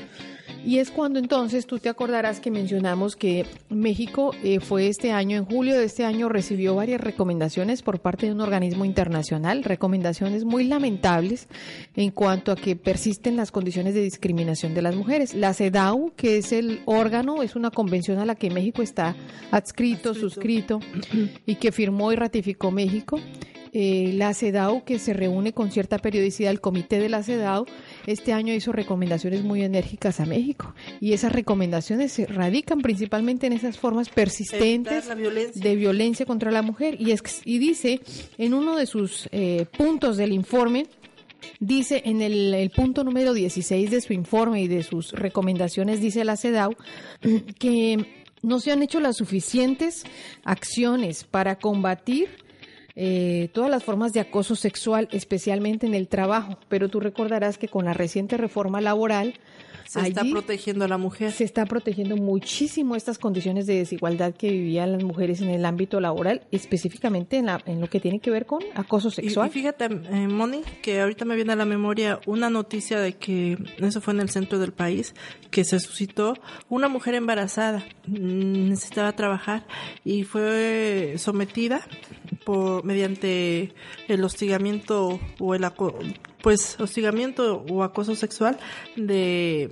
Y 0.65 0.79
es 0.79 0.91
cuando 0.91 1.19
entonces 1.19 1.67
tú 1.67 1.79
te 1.79 1.89
acordarás 1.89 2.41
que 2.41 2.51
mencionamos 2.51 3.17
que 3.17 3.47
México 3.69 4.33
eh, 4.43 4.61
fue 4.61 4.89
este 4.89 5.13
año, 5.13 5.37
en 5.37 5.45
julio 5.45 5.79
de 5.79 5.85
este 5.85 6.05
año, 6.05 6.29
recibió 6.29 6.75
varias 6.75 7.01
recomendaciones 7.01 7.83
por 7.83 8.01
parte 8.01 8.27
de 8.27 8.33
un 8.33 8.41
organismo 8.41 8.85
internacional, 8.85 9.65
recomendaciones 9.65 10.45
muy 10.45 10.65
lamentables 10.65 11.49
en 11.97 12.11
cuanto 12.11 12.53
a 12.53 12.57
que 12.57 12.77
persisten 12.77 13.37
las 13.37 13.51
condiciones 13.51 13.95
de 13.95 14.03
discriminación 14.03 14.75
de 14.75 14.83
las 14.83 14.95
mujeres. 14.95 15.35
La 15.35 15.55
CEDAW, 15.55 16.13
que 16.17 16.39
es 16.39 16.53
el 16.53 16.81
órgano, 16.85 17.43
es 17.43 17.57
una 17.57 17.71
convención 17.71 18.19
a 18.19 18.27
la 18.27 18.35
que 18.35 18.51
México 18.51 18.83
está 18.83 19.17
adscrito, 19.51 20.15
suscrito 20.15 20.81
y 21.47 21.57
que 21.57 21.73
firmó 21.73 22.13
y 22.13 22.17
ratificó 22.17 22.71
México. 22.71 23.21
Eh, 23.73 24.13
la 24.15 24.35
CEDAW, 24.35 24.85
que 24.85 24.99
se 24.99 25.13
reúne 25.13 25.53
con 25.53 25.71
cierta 25.71 25.99
periodicidad, 25.99 26.51
el 26.51 26.61
comité 26.61 26.99
de 26.99 27.09
la 27.09 27.23
CEDAW, 27.23 27.67
este 28.09 28.33
año 28.33 28.55
hizo 28.55 28.73
recomendaciones 28.73 29.45
muy 29.45 29.63
enérgicas 29.63 30.19
a 30.19 30.27
México. 30.27 30.75
Y 31.01 31.13
esas 31.13 31.33
recomendaciones 31.33 32.13
se 32.13 32.27
radican 32.27 32.81
principalmente 32.81 33.47
en 33.47 33.53
esas 33.53 33.79
formas 33.79 34.09
persistentes 34.09 35.07
de 35.55 35.77
violencia 35.77 36.25
contra 36.25 36.51
la 36.51 36.63
mujer. 36.63 37.01
Y, 37.01 37.13
es, 37.13 37.23
y 37.45 37.59
dice 37.59 38.01
en 38.39 38.55
uno 38.55 38.77
de 38.77 38.87
sus 38.87 39.29
eh, 39.33 39.67
puntos 39.77 40.17
del 40.17 40.33
informe, 40.33 40.87
Dice 41.61 42.03
en 42.05 42.21
el, 42.21 42.53
el, 42.53 42.71
punto 42.71 43.05
número 43.05 43.33
16 43.33 43.93
de 43.93 44.01
su 44.01 44.13
informe 44.13 44.61
y 44.63 44.69
de 44.69 44.83
sus 44.83 45.13
recomendaciones, 45.13 46.01
dice 46.01 46.25
la 46.25 46.37
CEDAW, 46.37 46.75
que 47.61 48.25
no 48.43 48.59
se 48.59 48.73
han 48.73 48.83
hecho 48.83 48.99
las 48.99 49.17
suficientes 49.17 50.05
acciones 50.45 51.23
para 51.23 51.57
combatir 51.57 52.29
eh, 53.01 53.49
todas 53.53 53.71
las 53.71 53.85
formas 53.85 54.13
de 54.13 54.19
acoso 54.19 54.57
sexual, 54.57 55.09
especialmente 55.13 55.87
en 55.87 55.95
el 55.95 56.09
trabajo. 56.09 56.59
Pero 56.69 56.89
tú 56.89 56.99
recordarás 56.99 57.57
que 57.57 57.69
con 57.69 57.85
la 57.85 57.95
reciente 57.95 58.37
reforma 58.37 58.81
laboral 58.81 59.35
se 59.89 60.01
está 60.07 60.23
protegiendo 60.23 60.85
a 60.85 60.89
la 60.89 60.99
mujer. 60.99 61.33
Se 61.33 61.45
está 61.45 61.65
protegiendo 61.65 62.15
muchísimo 62.17 62.95
estas 62.95 63.19
condiciones 63.19 63.67
de 63.67 63.77
desigualdad 63.77 64.35
que 64.35 64.51
vivían 64.51 64.93
las 64.93 65.03
mujeres 65.03 65.41
en 65.41 65.49
el 65.49 65.65
ámbito 65.65 65.99
laboral, 65.99 66.43
específicamente 66.53 67.39
en, 67.39 67.47
la, 67.47 67.63
en 67.65 67.81
lo 67.81 67.89
que 67.89 67.99
tiene 67.99 68.21
que 68.21 68.31
ver 68.31 68.45
con 68.45 68.61
acoso 68.75 69.11
sexual. 69.11 69.49
Y, 69.49 69.51
fíjate, 69.51 69.87
eh, 69.87 70.29
Moni, 70.29 70.61
que 70.83 71.01
ahorita 71.01 71.25
me 71.25 71.37
viene 71.37 71.55
a 71.55 71.57
la 71.57 71.65
memoria 71.65 72.21
una 72.27 72.51
noticia 72.51 73.01
de 73.01 73.15
que, 73.15 73.57
eso 73.79 74.03
fue 74.03 74.13
en 74.13 74.21
el 74.21 74.29
centro 74.29 74.59
del 74.59 74.73
país, 74.73 75.15
que 75.51 75.65
se 75.65 75.81
suscitó 75.81 76.35
una 76.69 76.89
mujer 76.89 77.15
embarazada, 77.15 77.83
mm, 78.07 78.69
necesitaba 78.69 79.13
trabajar 79.17 79.67
y 80.05 80.25
fue 80.25 81.15
sometida 81.17 81.81
por 82.45 82.85
mediante 82.85 83.73
el 84.07 84.23
hostigamiento 84.23 85.19
o 85.39 85.55
el 85.55 85.65
pues 86.43 86.79
hostigamiento 86.79 87.65
o 87.71 87.83
acoso 87.83 88.15
sexual 88.15 88.59
de 88.97 89.71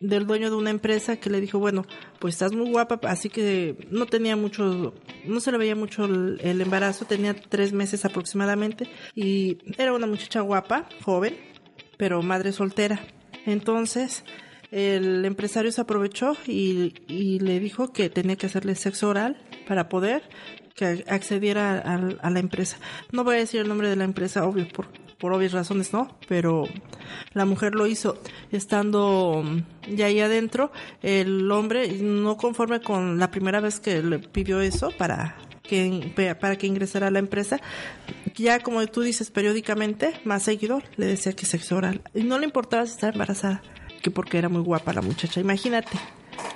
del 0.00 0.26
dueño 0.26 0.50
de 0.50 0.56
una 0.56 0.70
empresa 0.70 1.16
que 1.16 1.30
le 1.30 1.40
dijo 1.40 1.58
bueno 1.58 1.84
pues 2.18 2.34
estás 2.34 2.52
muy 2.52 2.70
guapa 2.70 3.00
así 3.08 3.28
que 3.28 3.88
no 3.90 4.06
tenía 4.06 4.36
mucho 4.36 4.94
no 5.24 5.40
se 5.40 5.52
le 5.52 5.58
veía 5.58 5.74
mucho 5.74 6.04
el, 6.04 6.60
embarazo 6.60 7.04
tenía 7.04 7.34
tres 7.34 7.72
meses 7.72 8.04
aproximadamente 8.04 8.88
y 9.14 9.58
era 9.78 9.92
una 9.92 10.06
muchacha 10.06 10.40
guapa 10.40 10.88
joven 11.02 11.36
pero 11.96 12.22
madre 12.22 12.52
soltera 12.52 13.00
entonces 13.46 14.24
el 14.70 15.24
empresario 15.24 15.70
se 15.70 15.80
aprovechó 15.80 16.36
y, 16.46 16.94
y, 17.06 17.38
le 17.38 17.60
dijo 17.60 17.92
que 17.92 18.10
tenía 18.10 18.34
que 18.34 18.46
hacerle 18.46 18.74
sexo 18.74 19.08
oral 19.08 19.36
para 19.68 19.88
poder 19.88 20.24
que 20.74 21.04
accediera 21.08 21.78
a, 21.78 21.94
a, 21.94 22.30
la 22.30 22.38
empresa. 22.40 22.78
No 23.12 23.22
voy 23.22 23.36
a 23.36 23.38
decir 23.38 23.60
el 23.60 23.68
nombre 23.68 23.88
de 23.88 23.96
la 23.96 24.04
empresa, 24.04 24.44
obvio, 24.44 24.66
por, 24.68 24.88
por 25.18 25.32
obvias 25.32 25.52
razones 25.52 25.92
no, 25.92 26.16
pero 26.28 26.64
la 27.32 27.44
mujer 27.44 27.74
lo 27.74 27.86
hizo 27.86 28.18
estando 28.52 29.44
ya 29.88 30.06
ahí 30.06 30.20
adentro. 30.20 30.72
El 31.02 31.50
hombre, 31.50 31.88
no 32.00 32.36
conforme 32.36 32.80
con 32.80 33.18
la 33.18 33.30
primera 33.30 33.60
vez 33.60 33.80
que 33.80 34.02
le 34.02 34.18
pidió 34.18 34.60
eso 34.60 34.90
para 34.96 35.36
que 35.62 36.36
para 36.40 36.56
que 36.56 36.66
ingresara 36.66 37.08
a 37.08 37.10
la 37.10 37.18
empresa, 37.18 37.60
ya 38.34 38.60
como 38.60 38.86
tú 38.86 39.02
dices 39.02 39.30
periódicamente, 39.30 40.14
más 40.24 40.44
seguido 40.44 40.82
le 40.96 41.06
decía 41.06 41.32
que 41.32 41.46
sexo 41.46 41.76
oral. 41.76 42.02
Y 42.14 42.22
no 42.22 42.38
le 42.38 42.44
importaba 42.44 42.86
si 42.86 42.92
estaba 42.92 43.12
embarazada, 43.12 43.62
que 44.02 44.10
porque 44.10 44.38
era 44.38 44.48
muy 44.48 44.62
guapa 44.62 44.92
la 44.92 45.02
muchacha, 45.02 45.40
imagínate. 45.40 45.98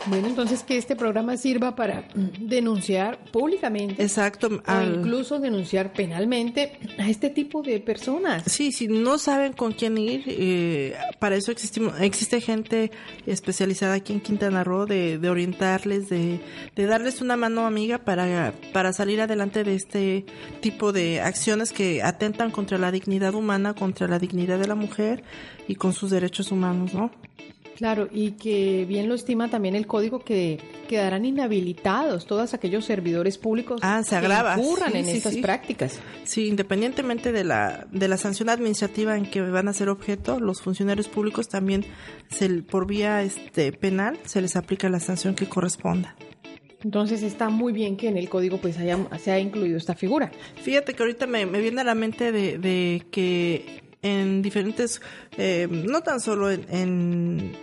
Bueno, 0.06 0.28
entonces 0.28 0.62
que 0.62 0.76
este 0.76 0.96
programa 0.96 1.36
sirva 1.36 1.76
para 1.76 2.08
denunciar 2.14 3.18
públicamente. 3.30 4.02
Exacto. 4.02 4.48
O 4.66 4.82
incluso 4.82 5.38
denunciar 5.38 5.92
penalmente 5.92 6.78
a 6.98 7.08
este 7.08 7.30
tipo 7.30 7.62
de 7.62 7.80
personas. 7.80 8.44
Sí, 8.46 8.72
si 8.72 8.88
no 8.88 9.18
saben 9.18 9.52
con 9.52 9.72
quién 9.72 9.98
ir, 9.98 10.24
eh, 10.26 10.96
para 11.18 11.36
eso 11.36 11.52
existe, 11.52 11.80
existe 12.00 12.40
gente 12.40 12.90
especializada 13.26 13.94
aquí 13.94 14.12
en 14.12 14.20
Quintana 14.20 14.64
Roo 14.64 14.86
de, 14.86 15.18
de 15.18 15.30
orientarles, 15.30 16.08
de, 16.08 16.40
de 16.74 16.86
darles 16.86 17.20
una 17.20 17.36
mano 17.36 17.66
amiga 17.66 17.98
para, 17.98 18.54
para 18.72 18.92
salir 18.92 19.20
adelante 19.20 19.64
de 19.64 19.74
este 19.74 20.24
tipo 20.60 20.92
de 20.92 21.20
acciones 21.20 21.72
que 21.72 22.02
atentan 22.02 22.50
contra 22.50 22.78
la 22.78 22.90
dignidad 22.90 23.34
humana, 23.34 23.74
contra 23.74 24.08
la 24.08 24.18
dignidad 24.18 24.58
de 24.58 24.66
la 24.66 24.74
mujer 24.74 25.22
y 25.68 25.74
con 25.74 25.92
sus 25.92 26.10
derechos 26.10 26.50
humanos, 26.50 26.94
¿no? 26.94 27.10
Claro, 27.80 28.10
y 28.12 28.32
que 28.32 28.84
bien 28.86 29.08
lo 29.08 29.14
estima 29.14 29.48
también 29.48 29.74
el 29.74 29.86
código 29.86 30.18
que 30.18 30.58
quedarán 30.86 31.24
inhabilitados 31.24 32.26
todos 32.26 32.52
aquellos 32.52 32.84
servidores 32.84 33.38
públicos 33.38 33.80
ah, 33.82 34.02
se 34.02 34.20
que 34.20 34.26
ocurran 34.26 34.96
en 34.96 35.08
estas 35.08 35.38
prácticas. 35.38 35.98
Sí, 36.24 36.46
independientemente 36.48 37.32
de 37.32 37.42
la, 37.42 37.86
de 37.90 38.06
la 38.06 38.18
sanción 38.18 38.50
administrativa 38.50 39.16
en 39.16 39.24
que 39.24 39.40
van 39.40 39.66
a 39.66 39.72
ser 39.72 39.88
objeto, 39.88 40.40
los 40.40 40.60
funcionarios 40.60 41.08
públicos 41.08 41.48
también 41.48 41.86
se, 42.28 42.50
por 42.62 42.86
vía 42.86 43.22
este, 43.22 43.72
penal 43.72 44.18
se 44.26 44.42
les 44.42 44.56
aplica 44.56 44.90
la 44.90 45.00
sanción 45.00 45.34
que 45.34 45.48
corresponda. 45.48 46.14
Entonces 46.84 47.22
está 47.22 47.48
muy 47.48 47.72
bien 47.72 47.96
que 47.96 48.08
en 48.08 48.18
el 48.18 48.28
código 48.28 48.58
pues 48.58 48.76
haya, 48.76 48.98
se 49.18 49.32
haya 49.32 49.42
incluido 49.42 49.78
esta 49.78 49.94
figura. 49.94 50.30
Fíjate 50.62 50.92
que 50.92 51.02
ahorita 51.02 51.26
me, 51.26 51.46
me 51.46 51.62
viene 51.62 51.80
a 51.80 51.84
la 51.84 51.94
mente 51.94 52.30
de, 52.30 52.58
de 52.58 53.06
que 53.10 53.89
en 54.02 54.42
diferentes, 54.42 55.00
eh, 55.36 55.68
no 55.70 56.02
tan 56.02 56.20
solo 56.20 56.50
en, 56.50 56.66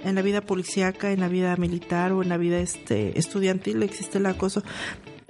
en, 0.03 0.15
la 0.15 0.21
vida 0.21 0.41
policíaca, 0.41 1.11
en 1.11 1.19
la 1.19 1.27
vida 1.27 1.55
militar 1.57 2.11
o 2.11 2.21
en 2.21 2.29
la 2.29 2.37
vida 2.37 2.59
este, 2.59 3.17
estudiantil 3.17 3.81
existe 3.83 4.19
el 4.19 4.25
acoso. 4.25 4.63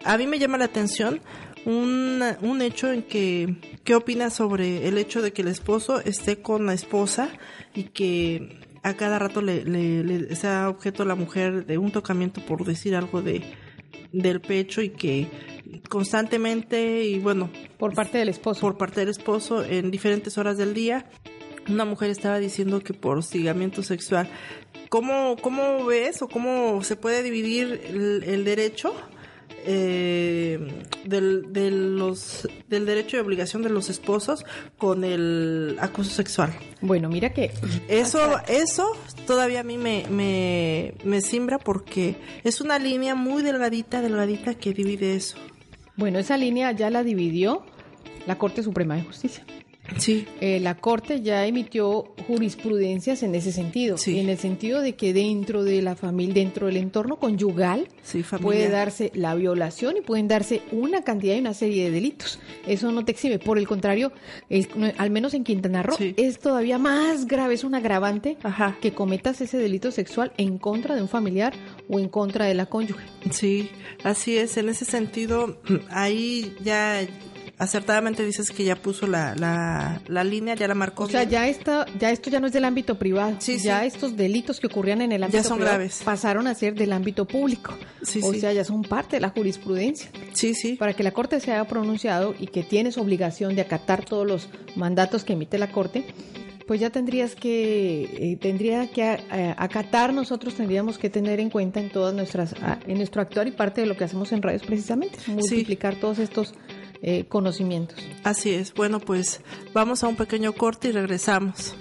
A 0.04 0.17
mí 0.17 0.28
me 0.28 0.39
llama 0.39 0.58
la 0.58 0.65
atención 0.65 1.22
un, 1.65 2.22
un 2.41 2.62
hecho 2.62 2.91
en 2.91 3.04
que, 3.04 3.56
¿qué 3.84 3.96
opinas 3.96 4.34
sobre 4.34 4.88
el 4.88 4.98
hecho 4.98 5.22
de 5.22 5.34
que 5.34 5.41
el 5.41 5.48
esposo 5.48 6.00
esté 6.02 6.41
con 6.41 6.65
la 6.65 6.74
esposa 6.74 7.30
y 7.74 7.84
que 7.86 8.60
a 8.84 8.93
cada 8.96 9.20
rato 9.20 9.41
le, 9.41 9.63
le, 9.65 10.04
le 10.04 10.36
sea 10.36 10.70
objeto 10.70 11.04
la 11.04 11.15
mujer 11.15 11.65
de 11.65 11.78
un 11.78 11.91
tocamiento 11.91 12.41
por 12.46 12.63
decir 12.63 12.96
algo 12.96 13.22
de 13.22 13.43
del 14.12 14.42
pecho 14.42 14.82
y 14.82 14.90
que 14.90 15.28
constantemente 15.90 17.04
y 17.04 17.20
bueno 17.20 17.50
por 17.78 17.94
parte 17.94 18.18
del 18.18 18.30
esposo. 18.30 18.62
por 18.62 18.78
parte 18.78 19.02
del 19.02 19.10
esposo 19.10 19.64
en 19.64 19.92
diferentes 19.92 20.38
horas 20.38 20.58
del 20.58 20.74
día. 20.74 21.06
Una 21.70 21.84
mujer 21.86 22.10
estaba 22.10 22.40
diciendo 22.40 22.82
que 22.82 22.94
por 22.94 23.18
hostigamiento 23.18 23.84
sexual. 23.84 24.30
Cómo 24.90 25.36
cómo 25.42 25.86
ves 25.86 26.22
o 26.22 26.30
cómo 26.30 26.82
se 26.84 26.96
puede 26.96 27.24
dividir 27.24 27.82
el, 27.90 28.24
el 28.24 28.46
derecho 28.46 28.94
eh, 29.68 30.86
del, 31.04 31.54
de 31.54 31.70
los, 31.70 32.48
del 32.70 32.86
derecho 32.86 33.18
y 33.18 33.20
obligación 33.20 33.62
de 33.62 33.70
los 33.70 33.90
esposos 33.90 34.46
con 34.78 35.04
el 35.04 35.78
acoso 35.80 36.10
sexual. 36.10 36.54
Bueno, 36.82 37.10
mira 37.10 37.34
que... 37.34 37.52
Eso, 37.88 38.40
eso 38.48 38.88
todavía 39.28 39.60
a 39.60 39.64
mí 39.64 39.78
me, 39.78 40.06
me, 40.10 40.94
me 41.04 41.22
simbra 41.22 41.60
porque 41.60 42.16
es 42.44 42.62
una 42.62 42.80
línea 42.80 43.14
muy 43.14 43.44
delgadita, 43.44 44.02
delgadita 44.02 44.56
que 44.56 44.74
divide 44.74 45.16
eso. 45.16 45.38
Bueno, 45.98 46.18
esa 46.18 46.38
línea 46.38 46.72
ya 46.72 46.90
la 46.90 47.04
dividió 47.04 47.66
la 48.26 48.38
Corte 48.38 48.64
Suprema 48.64 48.96
de 48.96 49.04
Justicia. 49.04 49.46
Sí. 49.97 50.28
Eh, 50.41 50.60
la 50.60 50.76
Corte 50.76 51.21
ya 51.21 51.45
emitió 51.45 52.13
jurisprudencias 52.28 53.23
en 53.23 53.36
ese 53.36 53.52
sentido, 53.52 53.97
sí. 53.97 54.19
en 54.19 54.30
el 54.30 54.38
sentido 54.38 54.82
de 54.82 54.95
que 54.95 55.13
dentro 55.13 55.63
de 55.63 55.82
la 55.82 55.95
familia, 55.95 56.36
dentro 56.36 56.67
del 56.67 56.78
entorno 56.78 57.17
conyugal, 57.17 57.88
sí, 58.04 58.23
puede 58.41 58.69
darse 58.69 59.12
la 59.15 59.34
violación 59.36 59.97
y 59.97 60.02
pueden 60.02 60.28
darse 60.28 60.62
una 60.71 61.04
cantidad 61.04 61.36
y 61.36 61.39
una 61.39 61.54
serie 61.54 61.86
de 61.86 61.91
delitos. 61.91 62.39
Eso 62.65 62.91
no 62.91 63.06
te 63.06 63.12
exhibe. 63.13 63.39
Por 63.39 63.58
el 63.58 63.67
contrario, 63.67 64.12
es, 64.50 64.67
al 64.97 65.10
menos 65.10 65.34
en 65.34 65.43
Quintana 65.43 65.84
Roo, 65.84 65.97
sí. 65.97 66.13
es 66.17 66.39
todavía 66.39 66.78
más 66.78 67.26
grave, 67.28 67.54
es 67.54 67.63
un 67.63 67.76
agravante 67.76 68.38
Ajá. 68.43 68.78
que 68.82 68.93
cometas 68.93 69.41
ese 69.41 69.58
delito 69.58 69.91
sexual 69.91 70.34
en 70.38 70.58
contra 70.58 70.95
de 70.95 71.02
un 71.02 71.08
familiar 71.08 71.54
o 71.89 72.00
en 72.00 72.10
contra 72.10 72.45
de 72.45 72.54
la 72.54 72.65
cónyuge. 72.65 73.06
Sí, 73.32 73.69
así 74.04 74.38
es. 74.38 74.58
En 74.58 74.69
ese 74.69 74.86
sentido, 74.86 75.60
ahí 75.89 76.56
ya 76.63 77.08
acertadamente 77.58 78.26
dices 78.26 78.52
que 78.52 78.63
ya 78.63 78.76
puso 78.76 79.08
la, 79.08 79.36
la, 79.36 80.02
la 80.08 80.24
línea, 80.24 80.56
ya 80.56 80.67
la 80.67 80.76
marcó. 80.76 81.04
O 81.06 81.10
sea, 81.10 81.22
bien. 81.22 81.32
ya 81.32 81.48
está, 81.48 81.86
ya 81.98 82.12
esto 82.12 82.30
ya 82.30 82.39
no 82.39 82.48
es 82.48 82.54
del 82.54 82.65
ámbito 82.65 83.00
privado. 83.00 83.38
Sí, 83.39 83.58
ya 83.58 83.82
sí. 83.82 83.88
estos 83.88 84.15
delitos 84.15 84.60
que 84.60 84.67
ocurrían 84.67 85.02
en 85.02 85.12
el 85.12 85.24
ámbito 85.24 85.43
son 85.43 85.58
privado 85.58 85.78
graves. 85.78 86.02
pasaron 86.04 86.48
a 86.48 86.54
ser 86.54 86.76
del 86.76 86.93
ámbito 86.93 87.26
público. 87.26 87.74
Sí, 88.04 88.22
o 88.24 88.34
sea, 88.34 88.54
ya 88.54 88.63
son 88.63 88.84
parte 88.84 89.17
de 89.17 89.22
la 89.22 89.30
jurisprudencia. 89.30 90.10
Sí, 90.34 90.54
sí. 90.54 90.76
Para 90.76 90.93
que 90.93 91.04
la 91.04 91.12
Corte 91.12 91.39
se 91.39 91.52
haya 91.52 91.65
pronunciado 91.65 92.36
y 92.38 92.48
que 92.48 92.63
tienes 92.63 92.98
obligación 92.98 93.56
de 93.56 93.62
acatar 93.62 94.06
todos 94.06 94.28
los 94.28 94.50
mandatos 94.76 95.24
que 95.24 95.34
emite 95.34 95.58
la 95.58 95.72
Corte, 95.72 96.06
pues 96.67 96.80
ya 96.82 96.89
tendrías 96.89 97.34
que 97.34 98.04
eh, 98.04 98.38
tendría 98.39 98.91
que 98.91 99.04
eh, 99.04 99.56
acatar 99.58 100.13
nosotros 100.13 100.54
tendríamos 100.54 100.98
que 100.98 101.10
tener 101.10 101.39
en 101.39 101.50
cuenta 101.50 101.80
en 101.80 101.89
todas 101.89 102.13
nuestras 102.13 102.54
a, 102.62 102.78
en 102.86 102.98
nuestro 102.98 103.22
actuar 103.22 103.48
y 103.48 103.52
parte 103.52 103.82
de 103.82 103.88
lo 103.88 103.96
que 103.96 104.04
hacemos 104.04 104.34
en 104.34 104.41
radios 104.41 104.63
precisamente 104.63 105.17
multiplicar 105.28 105.93
sí. 105.93 106.02
todos 106.02 106.20
estos 106.20 106.54
eh, 107.02 107.26
conocimientos. 107.28 107.98
Así 108.24 108.54
es. 108.54 108.74
Bueno, 108.74 109.00
pues 109.00 109.42
vamos 109.74 110.04
a 110.04 110.08
un 110.08 110.16
pequeño 110.16 110.54
corte 110.54 110.90
y 110.90 110.92
regresamos. 110.92 111.76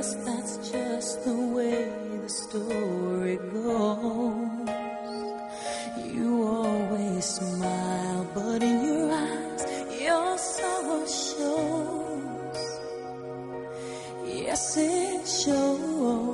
guess 0.00 0.14
that's 0.24 0.56
just 0.70 1.24
the 1.26 1.34
way 1.54 1.92
the 2.22 2.28
story 2.28 3.36
goes. 3.52 4.70
You 6.14 6.42
always 6.42 7.24
smile, 7.26 8.26
but 8.34 8.62
in 8.62 8.76
your 8.82 9.12
eyes, 9.12 9.62
your 10.00 10.38
sorrow 10.38 11.04
shows. 11.04 12.62
Yes, 14.24 14.76
it 14.78 15.28
shows. 15.28 16.29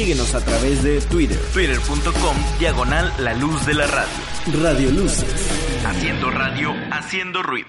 Síguenos 0.00 0.34
a 0.34 0.42
través 0.42 0.82
de 0.82 0.98
Twitter, 1.02 1.36
twitter.com, 1.52 2.34
diagonal 2.58 3.12
la 3.18 3.34
luz 3.34 3.66
de 3.66 3.74
la 3.74 3.86
radio. 3.86 4.62
Radio 4.62 4.90
Luces. 4.92 5.84
Haciendo 5.84 6.30
radio, 6.30 6.72
haciendo 6.90 7.42
ruido. 7.42 7.68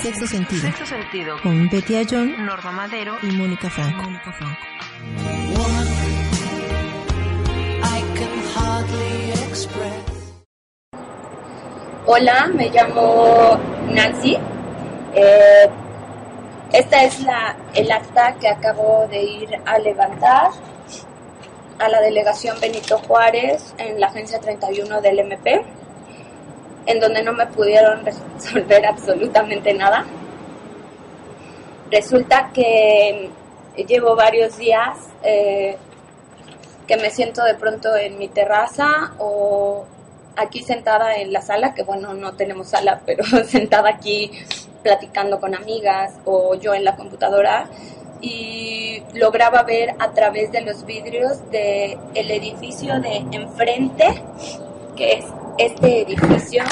Sexto 0.00 0.28
sentido. 0.28 0.62
Sexto 0.62 0.86
sentido. 0.86 1.36
Con 1.42 1.68
Betty 1.68 1.96
Ayón 1.96 2.46
Norma 2.46 2.70
Madero 2.70 3.16
y 3.24 3.32
Mónica 3.32 3.68
Franco. 3.68 4.04
Hola, 12.06 12.48
me 12.54 12.70
llamo 12.70 13.58
Nancy. 13.90 14.36
Eh, 15.16 15.68
esta 16.72 17.02
es 17.02 17.20
la, 17.22 17.56
el 17.74 17.90
acta 17.90 18.36
que 18.40 18.46
acabo 18.46 19.08
de 19.10 19.20
ir 19.20 19.48
a 19.66 19.80
levantar 19.80 20.52
a 21.80 21.88
la 21.88 22.00
delegación 22.00 22.60
Benito 22.60 22.98
Juárez 22.98 23.74
en 23.78 23.98
la 23.98 24.08
agencia 24.08 24.38
31 24.38 25.00
del 25.00 25.18
MP, 25.20 25.64
en 26.86 27.00
donde 27.00 27.22
no 27.22 27.32
me 27.32 27.46
pudieron 27.46 28.04
resolver 28.36 28.86
absolutamente 28.86 29.72
nada. 29.72 30.04
Resulta 31.90 32.50
que 32.52 33.30
llevo 33.88 34.14
varios 34.14 34.58
días 34.58 34.98
eh, 35.22 35.76
que 36.86 36.96
me 36.98 37.10
siento 37.10 37.42
de 37.44 37.54
pronto 37.54 37.96
en 37.96 38.18
mi 38.18 38.28
terraza 38.28 39.14
o 39.18 39.86
aquí 40.36 40.62
sentada 40.62 41.16
en 41.16 41.32
la 41.32 41.40
sala, 41.40 41.74
que 41.74 41.82
bueno, 41.82 42.12
no 42.12 42.34
tenemos 42.34 42.68
sala, 42.68 43.00
pero 43.06 43.24
sentada 43.44 43.88
aquí 43.88 44.30
platicando 44.82 45.40
con 45.40 45.54
amigas 45.54 46.14
o 46.26 46.54
yo 46.54 46.74
en 46.74 46.84
la 46.84 46.96
computadora 46.96 47.68
y 48.20 49.02
lograba 49.14 49.62
ver 49.62 49.94
a 49.98 50.12
través 50.12 50.52
de 50.52 50.60
los 50.60 50.84
vidrios 50.84 51.50
del 51.50 51.98
el 52.14 52.30
edificio 52.30 53.00
de 53.00 53.16
enfrente, 53.32 54.22
que 54.96 55.12
es 55.18 55.24
este 55.58 56.02
edificio, 56.02 56.62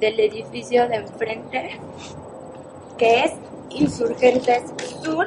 del 0.00 0.20
edificio 0.20 0.88
de 0.88 0.96
enfrente, 0.96 1.80
que 2.96 3.24
es 3.24 3.32
Insurgentes 3.70 4.62
Sur 5.02 5.26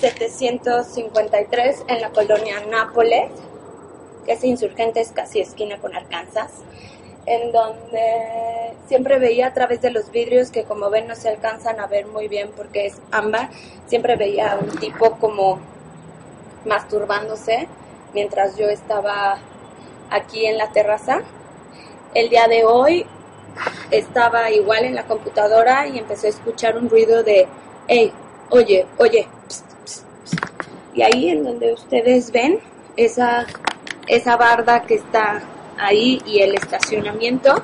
753 0.00 1.84
en 1.88 2.00
la 2.00 2.10
colonia 2.10 2.60
Nápoles, 2.70 3.30
que 4.26 4.32
es 4.32 4.44
Insurgentes 4.44 5.12
casi 5.12 5.40
esquina 5.40 5.78
con 5.78 5.94
Arkansas 5.94 6.50
en 7.26 7.52
donde 7.52 8.74
siempre 8.88 9.18
veía 9.18 9.48
a 9.48 9.54
través 9.54 9.80
de 9.80 9.90
los 9.90 10.10
vidrios 10.10 10.50
que 10.50 10.64
como 10.64 10.90
ven 10.90 11.06
no 11.06 11.14
se 11.14 11.28
alcanzan 11.28 11.78
a 11.80 11.86
ver 11.86 12.06
muy 12.06 12.28
bien 12.28 12.50
porque 12.56 12.86
es 12.86 13.00
ámbar, 13.10 13.50
siempre 13.86 14.16
veía 14.16 14.52
a 14.52 14.56
un 14.56 14.68
tipo 14.78 15.12
como 15.18 15.60
masturbándose 16.64 17.68
mientras 18.12 18.56
yo 18.56 18.66
estaba 18.68 19.38
aquí 20.10 20.46
en 20.46 20.58
la 20.58 20.70
terraza. 20.72 21.22
El 22.14 22.28
día 22.28 22.46
de 22.48 22.64
hoy 22.64 23.06
estaba 23.90 24.50
igual 24.50 24.84
en 24.84 24.94
la 24.94 25.06
computadora 25.06 25.86
y 25.86 25.98
empecé 25.98 26.26
a 26.26 26.30
escuchar 26.30 26.76
un 26.76 26.88
ruido 26.88 27.22
de, 27.22 27.46
hey, 27.88 28.12
oye, 28.50 28.86
oye, 28.98 29.28
pst, 29.48 29.64
pst, 29.84 30.04
pst". 30.24 30.44
y 30.94 31.02
ahí 31.02 31.30
en 31.30 31.44
donde 31.44 31.72
ustedes 31.72 32.30
ven 32.32 32.60
esa 32.96 33.46
esa 34.08 34.36
barda 34.36 34.82
que 34.82 34.94
está 34.94 35.42
ahí 35.84 36.22
y 36.26 36.40
el 36.40 36.54
estacionamiento, 36.54 37.62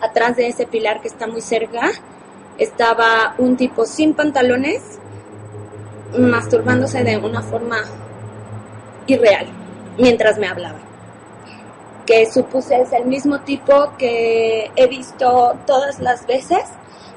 atrás 0.00 0.36
de 0.36 0.48
ese 0.48 0.66
pilar 0.66 1.00
que 1.00 1.08
está 1.08 1.26
muy 1.26 1.40
cerca, 1.40 1.90
estaba 2.58 3.34
un 3.38 3.56
tipo 3.56 3.86
sin 3.86 4.14
pantalones, 4.14 4.82
masturbándose 6.16 7.04
de 7.04 7.18
una 7.18 7.42
forma 7.42 7.78
irreal 9.06 9.46
mientras 9.98 10.38
me 10.38 10.48
hablaba. 10.48 10.78
Que 12.06 12.30
supuse 12.30 12.80
es 12.80 12.92
el 12.92 13.04
mismo 13.04 13.40
tipo 13.40 13.92
que 13.98 14.70
he 14.76 14.86
visto 14.86 15.56
todas 15.66 16.00
las 16.00 16.26
veces 16.26 16.62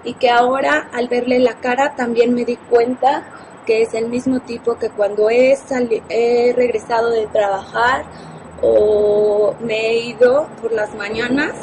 y 0.04 0.16
que 0.16 0.30
ahora 0.30 0.90
al 0.94 1.08
verle 1.08 1.40
la 1.40 1.54
cara 1.56 1.96
también 1.96 2.34
me 2.34 2.44
di 2.44 2.58
cuenta 2.58 3.24
que 3.66 3.84
es 3.84 3.94
el 3.94 4.10
mismo 4.10 4.40
tipo 4.42 4.78
que 4.78 4.90
cuando 4.90 5.30
he, 5.30 5.58
he 6.10 6.54
regresado 6.54 7.12
de 7.12 7.28
trabajar 7.28 8.04
o 8.62 9.56
me 9.62 9.90
he 9.90 9.98
ido 10.00 10.48
por 10.62 10.72
las 10.72 10.94
mañanas, 10.96 11.54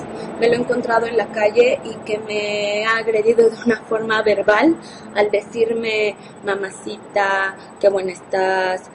me 0.41 0.49
lo 0.49 0.55
he 0.55 0.57
encontrado 0.57 1.07
en 1.07 1.17
la 1.17 1.27
calle 1.29 1.81
y 1.85 1.95
que 2.05 2.19
me 2.19 2.85
ha 2.87 2.99
agredido 2.99 3.49
de 3.49 3.57
una 3.65 3.81
forma 3.83 4.23
verbal 4.23 4.77
al 5.15 5.31
decirme 5.31 6.17
mamacita, 6.45 7.57
qué 7.81 7.89
buena 7.89 8.13
estás, 8.13 8.91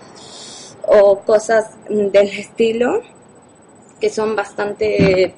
o 0.86 1.20
cosas 1.20 1.72
del 1.90 2.28
estilo 2.28 3.02
que 4.00 4.10
son 4.10 4.36
bastante 4.36 5.34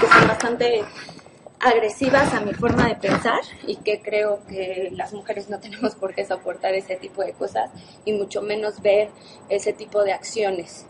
que 0.00 0.06
son 0.06 0.28
bastante 0.28 0.84
agresivas 1.58 2.32
a 2.34 2.40
mi 2.40 2.52
forma 2.52 2.88
de 2.88 2.94
pensar 2.96 3.40
y 3.66 3.76
que 3.76 4.00
creo 4.00 4.40
que 4.46 4.90
las 4.92 5.12
mujeres 5.12 5.48
no 5.48 5.58
tenemos 5.58 5.94
por 5.94 6.14
qué 6.14 6.24
soportar 6.24 6.74
ese 6.74 6.96
tipo 6.96 7.22
de 7.22 7.32
cosas 7.32 7.70
y 8.04 8.12
mucho 8.12 8.42
menos 8.42 8.82
ver 8.82 9.08
ese 9.48 9.72
tipo 9.72 10.04
de 10.04 10.12
acciones. 10.12 10.86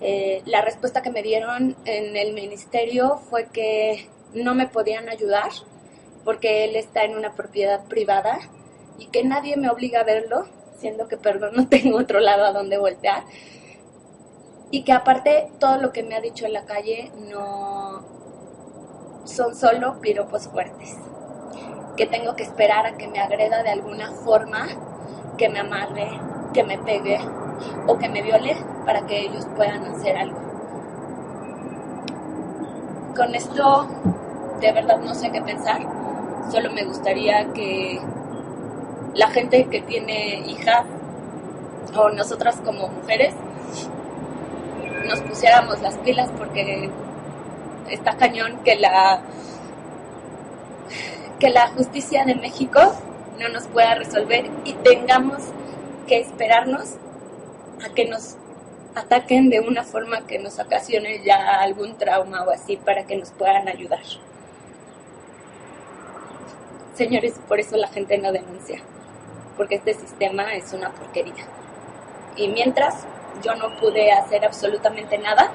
Eh, 0.00 0.42
la 0.46 0.62
respuesta 0.62 1.02
que 1.02 1.10
me 1.10 1.22
dieron 1.22 1.76
en 1.84 2.16
el 2.16 2.32
ministerio 2.32 3.18
fue 3.18 3.48
que 3.52 4.08
no 4.32 4.54
me 4.54 4.66
podían 4.66 5.08
ayudar 5.08 5.50
porque 6.24 6.64
él 6.64 6.76
está 6.76 7.04
en 7.04 7.16
una 7.16 7.34
propiedad 7.34 7.84
privada 7.86 8.38
y 8.98 9.06
que 9.06 9.24
nadie 9.24 9.56
me 9.56 9.68
obliga 9.70 10.00
a 10.00 10.04
verlo, 10.04 10.46
siendo 10.78 11.08
que, 11.08 11.16
perdón, 11.16 11.52
no 11.56 11.68
tengo 11.68 11.98
otro 11.98 12.20
lado 12.20 12.44
a 12.44 12.52
donde 12.52 12.78
voltear. 12.78 13.24
Y 14.70 14.84
que 14.84 14.92
aparte 14.92 15.50
todo 15.58 15.78
lo 15.78 15.92
que 15.92 16.02
me 16.02 16.14
ha 16.14 16.20
dicho 16.20 16.46
en 16.46 16.52
la 16.52 16.64
calle 16.64 17.10
no 17.28 18.04
son 19.24 19.54
solo 19.54 20.00
piropos 20.00 20.48
fuertes. 20.48 20.96
Que 21.96 22.06
tengo 22.06 22.36
que 22.36 22.44
esperar 22.44 22.86
a 22.86 22.96
que 22.96 23.08
me 23.08 23.18
agreda 23.18 23.62
de 23.62 23.70
alguna 23.70 24.12
forma, 24.12 24.68
que 25.36 25.48
me 25.48 25.58
amarre, 25.58 26.08
que 26.54 26.62
me 26.62 26.78
pegue 26.78 27.18
o 27.86 27.98
que 27.98 28.08
me 28.08 28.22
viole 28.22 28.56
para 28.84 29.06
que 29.06 29.20
ellos 29.20 29.46
puedan 29.56 29.84
hacer 29.84 30.16
algo. 30.16 30.38
Con 33.16 33.34
esto 33.34 33.88
de 34.60 34.72
verdad 34.72 34.98
no 35.00 35.14
sé 35.14 35.30
qué 35.30 35.42
pensar. 35.42 35.80
Solo 36.50 36.70
me 36.72 36.84
gustaría 36.84 37.52
que 37.52 38.00
la 39.14 39.28
gente 39.28 39.66
que 39.66 39.80
tiene 39.80 40.40
hijas 40.46 40.84
o 41.96 42.10
nosotras 42.10 42.56
como 42.64 42.88
mujeres 42.88 43.34
nos 45.06 45.20
pusiéramos 45.22 45.80
las 45.80 45.96
pilas 45.98 46.30
porque 46.38 46.90
está 47.88 48.16
cañón 48.16 48.58
que 48.64 48.76
la 48.76 49.20
que 51.38 51.50
la 51.50 51.68
justicia 51.68 52.24
de 52.24 52.34
México 52.34 52.80
no 53.38 53.48
nos 53.48 53.66
pueda 53.66 53.94
resolver 53.94 54.50
y 54.64 54.74
tengamos 54.74 55.38
que 56.06 56.20
esperarnos 56.20 56.96
a 57.84 57.94
que 57.94 58.06
nos 58.06 58.36
ataquen 58.94 59.50
de 59.50 59.60
una 59.60 59.84
forma 59.84 60.26
que 60.26 60.38
nos 60.38 60.58
ocasione 60.58 61.22
ya 61.24 61.60
algún 61.60 61.96
trauma 61.96 62.44
o 62.44 62.50
así 62.50 62.76
para 62.76 63.04
que 63.06 63.16
nos 63.16 63.30
puedan 63.30 63.68
ayudar. 63.68 64.02
Señores, 66.94 67.34
por 67.48 67.60
eso 67.60 67.76
la 67.76 67.88
gente 67.88 68.18
no 68.18 68.32
denuncia, 68.32 68.82
porque 69.56 69.76
este 69.76 69.94
sistema 69.94 70.54
es 70.54 70.72
una 70.72 70.90
porquería. 70.90 71.46
Y 72.36 72.48
mientras 72.48 73.06
yo 73.42 73.54
no 73.54 73.76
pude 73.78 74.12
hacer 74.12 74.44
absolutamente 74.44 75.16
nada, 75.18 75.50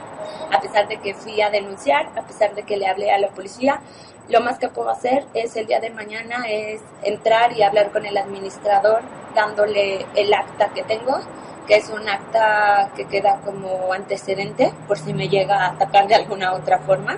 a 0.52 0.60
pesar 0.62 0.88
de 0.88 0.98
que 0.98 1.14
fui 1.14 1.42
a 1.42 1.50
denunciar, 1.50 2.08
a 2.18 2.24
pesar 2.24 2.56
de 2.56 2.64
que 2.64 2.78
le 2.78 2.88
hablé 2.88 3.12
a 3.12 3.20
la 3.20 3.30
policía, 3.30 3.82
lo 4.30 4.42
más 4.42 4.58
que 4.58 4.70
puedo 4.70 4.90
hacer 4.90 5.26
es 5.36 5.56
el 5.56 5.68
día 5.68 5.80
de 5.80 5.92
mañana 5.92 6.46
es 6.50 6.82
entrar 7.04 7.56
y 7.56 7.62
hablar 7.62 7.92
con 7.92 8.06
el 8.06 8.18
administrador 8.18 9.02
dándole 9.36 10.06
el 10.16 10.34
acta 10.34 10.70
que 10.74 10.82
tengo, 10.84 11.20
que 11.68 11.76
es 11.76 11.90
un 11.90 12.08
acta 12.08 12.92
que 12.96 13.06
queda 13.06 13.42
como 13.44 13.94
antecedente 13.94 14.74
por 14.88 14.98
si 14.98 15.14
me 15.14 15.30
llega 15.30 15.66
a 15.66 15.70
atacar 15.72 16.08
de 16.08 16.16
alguna 16.16 16.54
otra 16.54 16.80
forma 16.80 17.18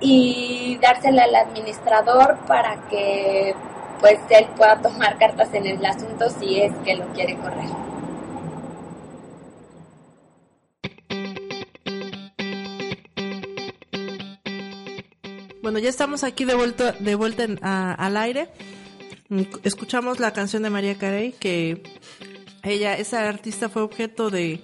y 0.00 0.78
dársela 0.80 1.24
al 1.24 1.34
administrador 1.34 2.38
para 2.46 2.76
que 2.88 3.54
pues 4.00 4.18
él 4.30 4.46
pueda 4.56 4.80
tomar 4.80 5.18
cartas 5.18 5.52
en 5.54 5.66
el 5.66 5.84
asunto 5.84 6.30
si 6.30 6.60
es 6.60 6.72
que 6.84 6.94
lo 6.94 7.06
quiere 7.12 7.36
correr. 7.36 7.68
Bueno, 15.62 15.80
ya 15.80 15.90
estamos 15.90 16.24
aquí 16.24 16.46
de 16.46 16.54
vuelta, 16.54 16.92
de 16.92 17.14
vuelta 17.14 17.44
al 17.92 18.16
aire. 18.16 18.48
Escuchamos 19.64 20.18
la 20.18 20.32
canción 20.32 20.62
de 20.62 20.70
María 20.70 20.96
Carey, 20.96 21.32
que 21.32 21.82
ella, 22.62 22.96
esa 22.96 23.28
artista 23.28 23.68
fue 23.68 23.82
objeto 23.82 24.30
de, 24.30 24.60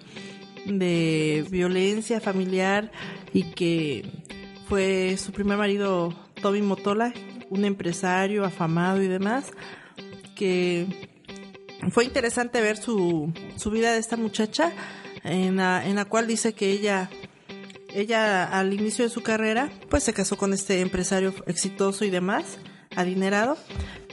de 0.66 1.46
violencia 1.50 2.20
familiar 2.20 2.90
y 3.32 3.50
que 3.52 4.10
fue 4.68 5.16
su 5.16 5.32
primer 5.32 5.58
marido, 5.58 6.14
Toby 6.40 6.62
Motola, 6.62 7.12
un 7.50 7.64
empresario 7.64 8.44
afamado 8.44 9.02
y 9.02 9.08
demás, 9.08 9.52
que 10.34 11.08
fue 11.90 12.04
interesante 12.04 12.60
ver 12.60 12.76
su, 12.76 13.32
su 13.56 13.70
vida 13.70 13.92
de 13.92 13.98
esta 13.98 14.16
muchacha, 14.16 14.72
en 15.22 15.56
la, 15.56 15.86
en 15.86 15.96
la 15.96 16.04
cual 16.04 16.26
dice 16.26 16.52
que 16.52 16.70
ella 16.70 17.10
ella 17.94 18.44
al 18.44 18.74
inicio 18.74 19.04
de 19.04 19.10
su 19.10 19.22
carrera 19.22 19.70
pues 19.88 20.02
se 20.02 20.12
casó 20.12 20.36
con 20.36 20.52
este 20.52 20.80
empresario 20.80 21.32
exitoso 21.46 22.04
y 22.04 22.10
demás, 22.10 22.58
adinerado. 22.96 23.56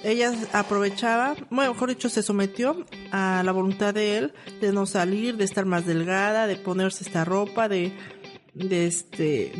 Ella 0.03 0.33
aprovechaba, 0.51 1.35
bueno, 1.49 1.73
mejor 1.73 1.89
dicho, 1.89 2.09
se 2.09 2.23
sometió 2.23 2.85
a 3.11 3.43
la 3.45 3.51
voluntad 3.51 3.93
de 3.93 4.17
él 4.17 4.33
de 4.59 4.71
no 4.71 4.85
salir, 4.85 5.37
de 5.37 5.45
estar 5.45 5.65
más 5.65 5.85
delgada, 5.85 6.47
de 6.47 6.55
ponerse 6.55 7.03
esta 7.03 7.23
ropa, 7.23 7.69
de 7.69 7.93
de 8.53 8.85
este 8.85 9.51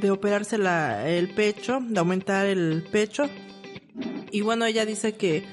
de, 0.00 0.10
operarse 0.10 0.58
la, 0.58 1.08
el 1.08 1.28
pecho, 1.34 1.80
de 1.82 1.98
aumentar 1.98 2.46
el 2.46 2.84
pecho. 2.90 3.28
Y 4.30 4.40
bueno, 4.42 4.64
ella 4.64 4.86
dice 4.86 5.14
que 5.14 5.44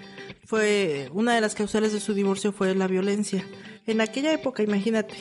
fue 0.46 1.10
una 1.14 1.36
de 1.36 1.42
las 1.42 1.56
causales 1.56 1.94
de 1.94 2.00
su 2.00 2.14
divorcio 2.14 2.52
fue 2.52 2.74
la 2.76 2.88
violencia. 2.88 3.46
En 3.88 4.02
aquella 4.02 4.32
época, 4.32 4.64
imagínate, 4.64 5.16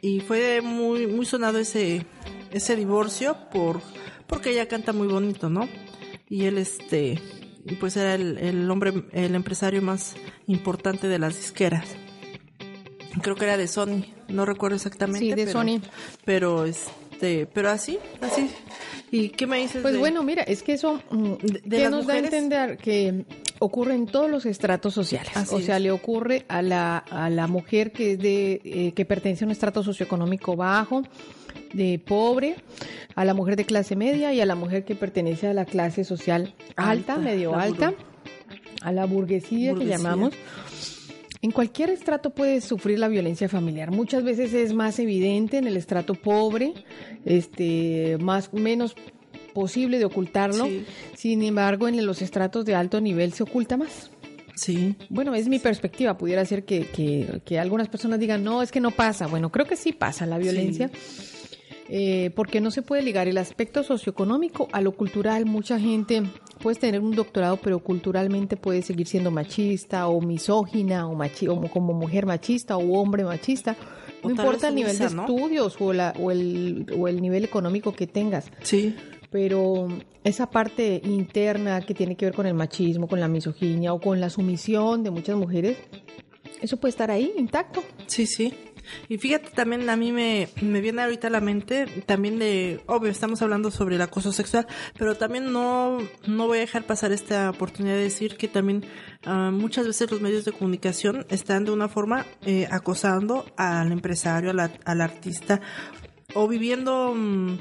y 0.00 0.20
fue 0.20 0.60
muy 0.60 1.06
muy 1.06 1.26
sonado 1.26 1.58
ese 1.58 2.06
ese 2.50 2.76
divorcio 2.76 3.36
por 3.52 3.80
porque 4.26 4.50
ella 4.50 4.68
canta 4.68 4.92
muy 4.92 5.08
bonito 5.08 5.50
no 5.50 5.68
y 6.30 6.44
él 6.44 6.58
este 6.58 7.20
pues 7.76 7.96
era 7.96 8.14
el, 8.14 8.38
el 8.38 8.70
hombre 8.70 8.92
el 9.12 9.34
empresario 9.34 9.82
más 9.82 10.14
importante 10.46 11.08
de 11.08 11.18
las 11.18 11.36
disqueras 11.36 11.86
creo 13.22 13.34
que 13.36 13.44
era 13.44 13.56
de 13.56 13.66
Sony 13.68 14.04
no 14.28 14.44
recuerdo 14.44 14.76
exactamente 14.76 15.20
Sí, 15.26 15.30
de 15.30 15.46
pero, 15.46 15.52
Sony. 15.52 15.80
pero 16.24 16.64
este 16.64 17.46
pero 17.52 17.70
así 17.70 17.98
así 18.20 18.50
y 19.10 19.30
qué 19.30 19.46
me 19.46 19.58
dices 19.58 19.80
Pues 19.82 19.94
de- 19.94 19.98
bueno, 20.00 20.22
mira, 20.22 20.42
es 20.42 20.62
que 20.62 20.74
eso 20.74 21.00
mm, 21.10 21.32
de 21.64 21.76
¿qué 21.78 21.88
nos 21.90 22.06
da 22.06 22.14
a 22.14 22.18
entender 22.18 22.76
que 22.76 23.24
ocurre 23.58 23.94
en 23.94 24.06
todos 24.06 24.30
los 24.30 24.44
estratos 24.46 24.92
sociales. 24.94 25.32
Así 25.34 25.54
o 25.54 25.60
sea, 25.60 25.78
es. 25.78 25.82
le 25.82 25.90
ocurre 25.90 26.44
a 26.46 26.60
la, 26.62 26.98
a 26.98 27.28
la 27.30 27.46
mujer 27.48 27.90
que 27.90 28.12
es 28.12 28.18
de 28.20 28.60
eh, 28.64 28.92
que 28.94 29.04
pertenece 29.06 29.44
a 29.44 29.46
un 29.46 29.50
estrato 29.52 29.82
socioeconómico 29.82 30.54
bajo, 30.56 31.02
de 31.72 31.98
pobre, 31.98 32.56
a 33.14 33.24
la 33.24 33.34
mujer 33.34 33.56
de 33.56 33.64
clase 33.64 33.96
media 33.96 34.32
y 34.32 34.40
a 34.40 34.46
la 34.46 34.54
mujer 34.54 34.84
que 34.84 34.94
pertenece 34.94 35.46
a 35.48 35.54
la 35.54 35.64
clase 35.64 36.04
social 36.04 36.54
alta, 36.76 37.14
Alta, 37.14 37.18
medio 37.18 37.54
alta, 37.54 37.94
a 38.82 38.92
la 38.92 39.04
burguesía, 39.06 39.72
Burguesía. 39.72 39.96
que 39.96 40.02
llamamos. 40.02 40.34
En 41.40 41.52
cualquier 41.52 41.90
estrato 41.90 42.30
puede 42.30 42.60
sufrir 42.60 42.98
la 42.98 43.06
violencia 43.08 43.48
familiar. 43.48 43.92
Muchas 43.92 44.24
veces 44.24 44.52
es 44.54 44.72
más 44.74 44.98
evidente 44.98 45.56
en 45.58 45.68
el 45.68 45.76
estrato 45.76 46.14
pobre, 46.14 46.74
este, 47.24 48.16
más 48.20 48.52
menos 48.52 48.94
posible 49.54 49.98
de 49.98 50.04
ocultarlo. 50.04 50.64
Sí. 50.66 50.84
Sin 51.16 51.42
embargo, 51.42 51.86
en 51.88 52.04
los 52.06 52.22
estratos 52.22 52.64
de 52.64 52.74
alto 52.74 53.00
nivel 53.00 53.32
se 53.32 53.44
oculta 53.44 53.76
más. 53.76 54.10
sí 54.56 54.96
Bueno, 55.10 55.34
es 55.34 55.48
mi 55.48 55.58
perspectiva. 55.60 56.18
Pudiera 56.18 56.44
ser 56.44 56.64
que, 56.64 56.86
que- 56.86 57.40
que 57.44 57.58
algunas 57.60 57.88
personas 57.88 58.18
digan, 58.18 58.42
no, 58.42 58.60
es 58.62 58.72
que 58.72 58.80
no 58.80 58.90
pasa. 58.90 59.26
Bueno, 59.28 59.50
creo 59.52 59.66
que 59.66 59.76
sí 59.76 59.92
pasa 59.92 60.26
la 60.26 60.38
violencia. 60.38 60.90
Eh, 61.88 62.30
porque 62.34 62.60
no 62.60 62.70
se 62.70 62.82
puede 62.82 63.02
ligar 63.02 63.28
el 63.28 63.38
aspecto 63.38 63.82
socioeconómico 63.82 64.68
a 64.72 64.80
lo 64.80 64.92
cultural. 64.92 65.46
Mucha 65.46 65.78
gente 65.80 66.22
puede 66.60 66.76
tener 66.78 67.00
un 67.00 67.12
doctorado, 67.14 67.56
pero 67.56 67.78
culturalmente 67.78 68.56
puede 68.56 68.82
seguir 68.82 69.06
siendo 69.06 69.30
machista 69.30 70.08
o 70.08 70.20
misógina 70.20 71.06
o, 71.08 71.14
machi 71.14 71.48
o 71.48 71.60
como 71.70 71.92
mujer 71.94 72.26
machista 72.26 72.76
o 72.76 73.00
hombre 73.00 73.24
machista. 73.24 73.76
No 74.22 74.30
importa 74.30 74.68
el 74.68 74.74
nivel 74.74 74.98
de 74.98 75.04
estudios 75.06 75.76
o, 75.80 75.92
la- 75.92 76.12
o, 76.18 76.30
el, 76.30 76.86
o 76.98 77.08
el 77.08 77.20
nivel 77.22 77.44
económico 77.44 77.92
que 77.92 78.06
tengas. 78.06 78.50
Sí. 78.62 78.94
Pero 79.30 79.88
esa 80.24 80.50
parte 80.50 81.00
interna 81.04 81.80
que 81.82 81.94
tiene 81.94 82.16
que 82.16 82.24
ver 82.26 82.34
con 82.34 82.46
el 82.46 82.54
machismo, 82.54 83.06
con 83.08 83.20
la 83.20 83.28
misoginia 83.28 83.92
o 83.92 84.00
con 84.00 84.20
la 84.20 84.30
sumisión 84.30 85.02
de 85.04 85.10
muchas 85.10 85.36
mujeres, 85.36 85.76
eso 86.60 86.76
puede 86.78 86.90
estar 86.90 87.10
ahí 87.10 87.32
intacto. 87.36 87.84
Sí, 88.06 88.26
sí. 88.26 88.52
Y 89.08 89.18
fíjate, 89.18 89.50
también 89.50 89.88
a 89.90 89.96
mí 89.96 90.12
me, 90.12 90.48
me 90.62 90.80
viene 90.80 91.02
ahorita 91.02 91.28
a 91.28 91.30
la 91.30 91.40
mente 91.40 91.86
también 92.06 92.38
de, 92.38 92.80
obvio, 92.86 93.10
estamos 93.10 93.40
hablando 93.42 93.70
sobre 93.70 93.96
el 93.96 94.02
acoso 94.02 94.32
sexual, 94.32 94.66
pero 94.98 95.16
también 95.16 95.52
no, 95.52 95.98
no 96.26 96.46
voy 96.46 96.58
a 96.58 96.60
dejar 96.62 96.84
pasar 96.84 97.12
esta 97.12 97.50
oportunidad 97.50 97.94
de 97.94 98.02
decir 98.02 98.36
que 98.36 98.48
también 98.48 98.84
ah, 99.24 99.50
muchas 99.52 99.86
veces 99.86 100.10
los 100.10 100.20
medios 100.20 100.44
de 100.44 100.52
comunicación 100.52 101.26
están 101.28 101.64
de 101.64 101.70
una 101.72 101.88
forma 101.88 102.26
eh, 102.46 102.68
acosando 102.70 103.46
al 103.56 103.92
empresario, 103.92 104.50
a 104.50 104.54
la- 104.54 104.70
al 104.84 105.00
artista, 105.00 105.60
o 106.34 106.46
viviendo 106.48 107.14
mm, 107.14 107.58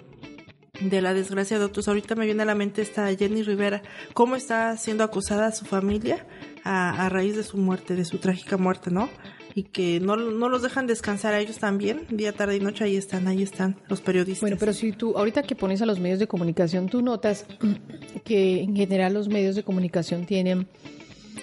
de 0.82 1.02
la 1.02 1.14
desgracia 1.14 1.58
de 1.58 1.66
otros. 1.66 1.88
Ahorita 1.88 2.16
me 2.16 2.26
viene 2.26 2.44
a 2.44 2.46
la 2.46 2.56
mente 2.56 2.82
esta 2.82 3.14
Jenny 3.16 3.44
Rivera, 3.44 3.82
cómo 4.14 4.36
está 4.36 4.76
siendo 4.78 5.04
acosada 5.04 5.52
su 5.52 5.66
familia 5.66 6.26
a, 6.64 7.06
a 7.06 7.10
raíz 7.10 7.36
de 7.36 7.44
su 7.44 7.58
muerte, 7.58 7.96
de 7.96 8.06
su 8.06 8.18
trágica 8.20 8.58
muerte, 8.58 8.92
¿no? 8.92 9.10
Y 9.58 9.64
que 9.64 10.00
no, 10.00 10.16
no 10.16 10.50
los 10.50 10.62
dejan 10.62 10.86
descansar 10.86 11.34
a 11.34 11.40
ellos 11.40 11.58
también, 11.58 12.06
día, 12.12 12.32
tarde 12.32 12.58
y 12.58 12.60
noche, 12.60 12.84
ahí 12.84 12.96
están, 12.96 13.28
ahí 13.28 13.42
están 13.42 13.76
los 13.90 14.02
periodistas. 14.02 14.42
Bueno, 14.42 14.58
pero 14.60 14.72
si 14.72 14.92
tú, 14.92 15.18
ahorita 15.18 15.42
que 15.42 15.56
pones 15.56 15.82
a 15.82 15.88
los 15.88 16.00
medios 16.00 16.20
de 16.20 16.28
comunicación, 16.28 16.90
tú 16.90 17.02
notas 17.02 17.48
que 18.24 18.62
en 18.62 18.76
general 18.76 19.16
los 19.16 19.30
medios 19.30 19.56
de 19.56 19.64
comunicación 19.64 20.28
tienen, 20.28 20.68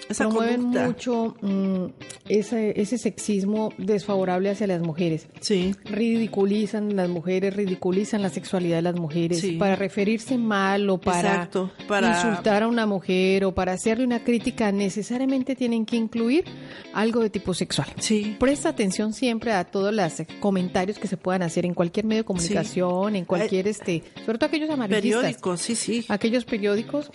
Esa 0.09 0.25
promueven 0.25 0.61
conducta. 0.61 0.85
mucho 0.87 1.35
mm, 1.41 1.85
ese, 2.29 2.79
ese 2.79 2.97
sexismo 2.97 3.71
desfavorable 3.77 4.49
hacia 4.51 4.67
las 4.67 4.81
mujeres. 4.81 5.27
Sí. 5.41 5.73
Ridiculizan 5.85 6.95
las 6.95 7.09
mujeres, 7.09 7.55
ridiculizan 7.55 8.21
la 8.21 8.29
sexualidad 8.29 8.77
de 8.77 8.81
las 8.83 8.95
mujeres 8.95 9.39
Sí. 9.39 9.53
para 9.53 9.75
referirse 9.75 10.37
mal 10.37 10.89
o 10.89 10.99
para, 10.99 11.19
Exacto, 11.31 11.71
para- 11.87 12.15
insultar 12.15 12.63
a 12.63 12.67
una 12.67 12.85
mujer 12.85 13.45
o 13.45 13.53
para 13.53 13.73
hacerle 13.73 14.05
una 14.05 14.23
crítica, 14.23 14.71
necesariamente 14.71 15.55
tienen 15.55 15.85
que 15.85 15.95
incluir 15.95 16.45
algo 16.93 17.21
de 17.21 17.29
tipo 17.29 17.53
sexual. 17.53 17.87
Sí. 17.99 18.35
Presta 18.39 18.69
atención 18.69 19.13
siempre 19.13 19.51
a 19.51 19.63
todos 19.65 19.93
los 19.93 20.13
comentarios 20.39 20.99
que 20.99 21.07
se 21.07 21.17
puedan 21.17 21.41
hacer 21.41 21.65
en 21.65 21.73
cualquier 21.73 22.05
medio 22.05 22.21
de 22.21 22.25
comunicación, 22.25 23.15
en 23.15 23.25
cualquier 23.25 23.67
este, 23.67 24.03
sobre 24.25 24.37
todo 24.37 24.47
aquellos 24.47 24.69
amarillistas, 24.69 25.21
Periódicos, 25.21 25.61
sí, 25.61 25.75
sí. 25.75 26.05
aquellos 26.09 26.45
periódicos 26.45 27.11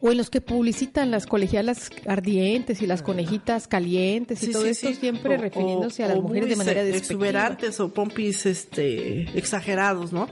o 0.00 0.10
en 0.10 0.16
los 0.16 0.30
que 0.30 0.40
publicitan 0.40 1.10
las 1.10 1.26
colegialas 1.26 1.90
ardientes 2.06 2.80
y 2.82 2.86
las 2.86 3.02
conejitas 3.02 3.68
calientes 3.68 4.42
y 4.42 4.46
Sí, 4.46 4.52
todo 4.52 4.62
sí, 4.64 4.68
esto 4.70 4.88
sí. 4.88 4.94
siempre 4.94 5.36
O- 5.36 5.40
refiriéndose 5.40 6.02
o- 6.02 6.06
a 6.06 6.08
las 6.10 6.20
mujeres 6.20 6.48
de 6.48 6.56
manera 6.56 6.82
despectiva. 6.84 7.14
exuberantes 7.26 7.80
o 7.80 7.92
pompis 7.92 8.46
este 8.46 9.22
exagerados, 9.38 10.12
¿no? 10.12 10.28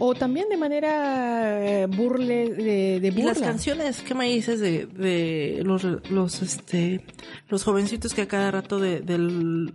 O 0.00 0.14
también 0.14 0.50
de 0.50 0.58
manera 0.58 1.64
eh, 1.82 1.86
burle, 1.86 2.50
de, 2.50 3.00
de 3.00 3.08
Y 3.08 3.22
las 3.22 3.36
burla. 3.36 3.46
canciones, 3.52 4.02
¿qué 4.02 4.14
me 4.14 4.26
dices 4.26 4.60
de, 4.60 4.84
de 4.84 5.62
los, 5.64 5.82
los, 6.10 6.42
este, 6.42 7.00
los 7.48 7.64
jovencitos 7.64 8.12
que 8.12 8.20
a 8.22 8.28
cada 8.28 8.50
rato 8.50 8.78
de, 8.78 9.00
del, 9.00 9.72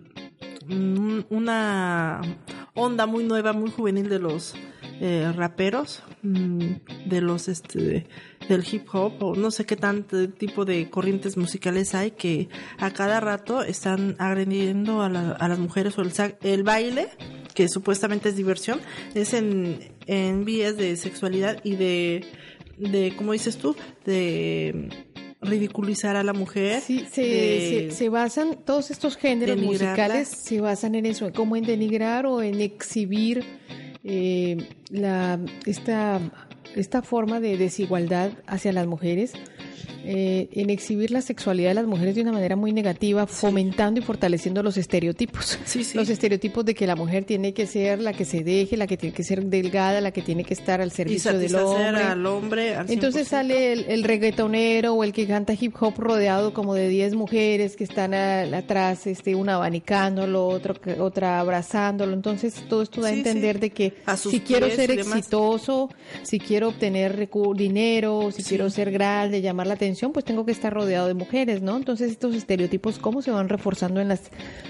mm, 0.68 1.22
una 1.32 2.22
onda 2.76 3.08
muy 3.08 3.24
nueva, 3.24 3.54
muy 3.54 3.72
juvenil 3.72 4.08
de 4.08 4.20
los 4.20 4.54
eh, 5.04 5.32
raperos, 5.36 6.04
mm, 6.22 6.60
de 7.08 7.22
los, 7.22 7.48
este, 7.48 8.06
del 8.48 8.64
hip 8.72 8.88
hop, 8.94 9.14
o 9.24 9.36
no 9.36 9.50
sé 9.50 9.66
qué 9.66 9.76
tanto 9.76 10.30
tipo 10.30 10.64
de 10.64 10.92
corrientes 10.92 11.38
musicales 11.38 11.96
hay 11.96 12.12
que 12.12 12.50
a 12.78 12.92
cada 12.92 13.20
rato 13.20 13.64
están 13.64 14.16
agrediendo 14.20 15.02
a, 15.02 15.10
la- 15.10 15.32
a 15.32 15.48
las 15.48 15.58
mujeres 15.58 15.98
o 15.98 16.04
el, 16.04 16.12
el 16.44 16.62
baile, 16.64 17.08
que 17.56 17.68
supuestamente 17.68 18.30
es 18.30 18.36
diversión, 18.36 18.80
es 19.16 19.34
en, 19.34 19.80
en 20.06 20.46
vías 20.46 20.78
de 20.78 20.96
sexualidad 20.98 21.58
y 21.64 21.76
de, 21.78 22.24
de, 22.78 23.14
como 23.18 23.34
dices 23.34 23.58
tú, 23.58 23.76
de 24.06 24.88
ridiculizar 25.42 26.16
a 26.16 26.24
la 26.24 26.34
mujer. 26.34 26.82
Sí, 26.82 27.06
se, 27.12 27.22
de- 27.24 27.88
se, 27.90 27.96
se 27.98 28.10
basan, 28.10 28.60
todos 28.64 28.92
estos 28.92 29.18
géneros 29.18 29.58
musicales 29.58 30.28
se 30.28 30.62
basan 30.62 30.94
en 30.96 31.08
eso, 31.08 31.32
como 31.34 31.56
en 31.56 31.64
denigrar 31.64 32.28
o 32.28 32.44
en 32.44 32.62
exhibir 32.62 33.44
eh, 34.04 34.70
la, 34.90 35.40
esta, 35.66 36.20
esta 36.76 37.02
forma 37.02 37.40
de 37.40 37.58
desigualdad 37.58 38.32
hacia 38.48 38.74
las 38.74 38.88
mujeres, 38.88 39.34
eh, 40.04 40.50
en 40.54 40.70
exhibir 40.70 41.12
la 41.12 41.22
sexualidad 41.22 41.70
de 41.70 41.76
las 41.76 41.86
mujeres 41.86 42.16
de 42.16 42.22
una 42.22 42.32
manera 42.32 42.56
muy 42.56 42.72
negativa, 42.74 43.28
fomentando 43.28 44.00
y 44.00 44.04
fortaleciendo 44.04 44.64
los 44.64 44.78
estereotipos. 44.78 45.60
Los 45.94 46.10
estereotipos 46.10 46.66
de 46.66 46.74
que 46.76 46.88
la 46.88 46.96
mujer 46.96 47.24
tiene 47.26 47.54
que 47.54 47.68
ser 47.68 48.00
la 48.00 48.14
que 48.14 48.26
se 48.26 48.44
deje, 48.44 48.78
la 48.78 48.88
que 48.88 48.98
tiene 48.98 49.14
que 49.16 49.24
ser 49.24 49.44
delgada, 49.46 50.02
la 50.02 50.12
que 50.12 50.22
tiene 50.22 50.44
que 50.44 50.54
estar 50.54 50.82
al 50.82 50.88
y 50.88 50.92
servicio 50.92 51.38
del 51.38 51.56
hombre. 51.56 52.02
al 52.04 52.26
hombre. 52.26 52.76
al 52.76 52.90
Entonces 52.90 53.28
100%. 53.28 53.30
sale 53.30 53.74
el, 53.74 53.86
el 53.90 54.04
reggaetonero 54.04 54.94
o 54.94 55.04
el 55.04 55.14
que 55.14 55.28
canta 55.28 55.54
hip 55.60 55.76
hop 55.80 55.94
rodeado 55.98 56.54
como 56.54 56.74
de 56.74 56.90
10 56.90 57.16
mujeres 57.16 57.76
que 57.76 57.84
están 57.84 58.14
a- 58.14 58.42
atrás, 58.58 59.08
este, 59.08 59.36
una 59.36 59.56
abanicándolo, 59.56 60.48
otro, 60.48 60.76
otra 61.00 61.40
abrazándolo. 61.40 62.14
Entonces 62.14 62.54
todo 62.70 62.82
esto 62.82 63.02
da 63.02 63.10
a 63.10 63.14
entender 63.14 63.60
de 63.60 63.70
que 63.70 63.94
si 64.16 64.40
quiero 64.42 64.70
ser 64.70 64.92
exitoso, 64.92 65.90
si 66.24 66.40
quiero 66.40 66.70
obtener 66.70 67.30
dinero, 67.56 68.32
si 68.32 68.44
quiero 68.44 68.70
ser 68.70 68.92
grande, 68.92 69.42
llamar 69.42 69.68
la 69.68 69.74
atención, 69.74 69.91
pues 70.14 70.26
tengo 70.26 70.46
que 70.46 70.52
estar 70.52 70.74
rodeado 70.74 71.08
de 71.08 71.14
mujeres, 71.14 71.62
¿no? 71.62 71.78
Entonces 71.78 72.12
estos 72.12 72.36
estereotipos, 72.36 72.98
¿cómo 73.00 73.22
se 73.22 73.32
van 73.32 73.50
reforzando 73.50 74.00
en 74.02 74.08
las 74.08 74.22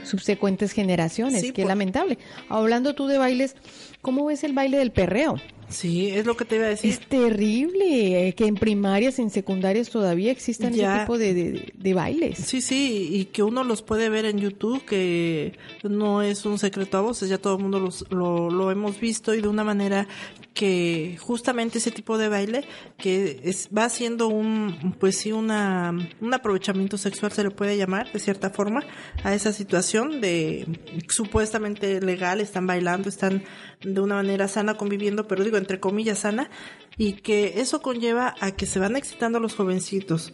subsecuentes 0.04 0.72
generaciones? 0.72 1.42
Sí, 1.42 1.52
Qué 1.52 1.62
por- 1.64 1.70
lamentable. 1.70 2.18
Hablando 2.50 2.94
tú 2.96 3.08
de 3.08 3.18
bailes, 3.18 3.56
¿cómo 4.02 4.26
ves 4.26 4.44
el 4.44 4.54
baile 4.54 4.78
del 4.78 4.92
perreo? 4.92 5.36
Sí, 5.72 6.10
es 6.10 6.26
lo 6.26 6.38
que 6.38 6.46
te 6.46 6.58
iba 6.58 6.66
a 6.66 6.70
decir. 6.70 6.92
Es 6.92 7.00
terrible 7.00 8.28
eh, 8.28 8.34
que 8.36 8.46
en 8.46 8.56
primarias, 8.56 9.18
en 9.20 9.30
secundarias 9.30 9.90
todavía 9.90 10.32
existan 10.32 10.74
Ya. 10.74 10.94
ese 10.96 11.00
tipo 11.02 11.18
de, 11.18 11.34
de- 11.34 11.74
de 11.74 11.94
bailes. 11.94 12.38
Sí, 12.38 12.62
sí, 12.62 13.08
y 13.12 13.26
que 13.26 13.42
uno 13.42 13.64
los 13.64 13.82
puede 13.82 14.10
ver 14.10 14.26
en 14.26 14.38
YouTube, 14.38 14.84
que 14.86 15.54
no 15.84 16.22
es 16.22 16.46
un 16.46 16.60
secreto 16.60 16.98
a 16.98 17.02
voces, 17.02 17.30
ya 17.30 17.38
todo 17.38 17.56
el 17.56 17.62
mundo 17.64 17.80
los, 17.80 18.06
lo, 18.12 18.50
lo 18.50 18.70
hemos 18.70 19.00
visto 19.00 19.34
y 19.34 19.42
de 19.42 19.48
una 19.48 19.64
manera 19.64 20.08
que 20.54 21.16
justamente 21.22 21.78
ese 21.78 21.92
tipo 21.92 22.18
de 22.18 22.28
baile 22.28 22.66
que 22.98 23.40
es, 23.46 23.70
va 23.76 23.88
siendo 23.88 24.28
un, 24.28 24.96
pues 25.00 25.16
sí, 25.18 25.32
una, 25.32 25.94
un 26.20 26.34
aprovechamiento 26.34 26.98
sexual 26.98 27.32
se 27.32 27.44
le 27.44 27.52
puede 27.52 27.78
llamar 27.78 28.12
de 28.12 28.20
cierta 28.20 28.50
forma 28.50 28.84
a 29.24 29.34
esa 29.34 29.54
situación 29.54 30.20
de 30.20 30.68
supuestamente 31.08 32.02
legal, 32.02 32.42
están 32.42 32.68
bailando, 32.68 33.08
están 33.10 33.44
de 33.82 34.00
una 34.02 34.16
manera 34.16 34.48
sana 34.48 34.76
conviviendo, 34.76 35.28
pero 35.28 35.44
digo 35.44 35.58
entre 35.62 35.80
comillas 35.80 36.20
sana, 36.20 36.50
y 36.98 37.14
que 37.14 37.62
eso 37.62 37.82
conlleva 37.82 38.36
a 38.42 38.52
que 38.52 38.66
se 38.66 38.80
van 38.80 38.96
excitando 38.98 39.40
los 39.40 39.56
jovencitos 39.56 40.34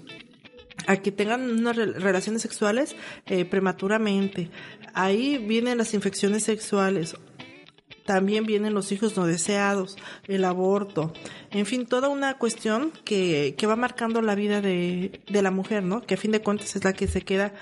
a 0.88 0.98
que 0.98 1.12
tengan 1.12 1.50
unas 1.50 1.76
re- 1.76 1.94
relaciones 1.94 2.42
sexuales 2.42 2.96
eh, 3.26 3.46
prematuramente. 3.46 4.50
Ahí 4.94 5.38
vienen 5.38 5.78
las 5.78 5.94
infecciones 5.94 6.44
sexuales. 6.44 7.16
También 8.06 8.46
vienen 8.46 8.74
los 8.74 8.92
hijos 8.94 9.18
no 9.18 9.26
deseados, 9.26 9.98
el 10.28 10.46
aborto, 10.46 11.12
en 11.52 11.66
fin, 11.66 11.86
toda 11.86 12.08
una 12.08 12.38
cuestión 12.38 12.94
que, 13.04 13.56
que 13.58 13.68
va 13.68 13.76
marcando 13.76 14.22
la 14.22 14.34
vida 14.34 14.62
de, 14.62 15.20
de 15.30 15.42
la 15.42 15.52
mujer, 15.52 15.84
¿no? 15.84 16.02
Que 16.02 16.13
a 16.13 16.18
fin 16.18 16.32
de 16.32 16.42
cuentas 16.42 16.74
es 16.78 16.84
la 16.86 16.94
que 16.94 17.08
se 17.08 17.22
queda 17.24 17.54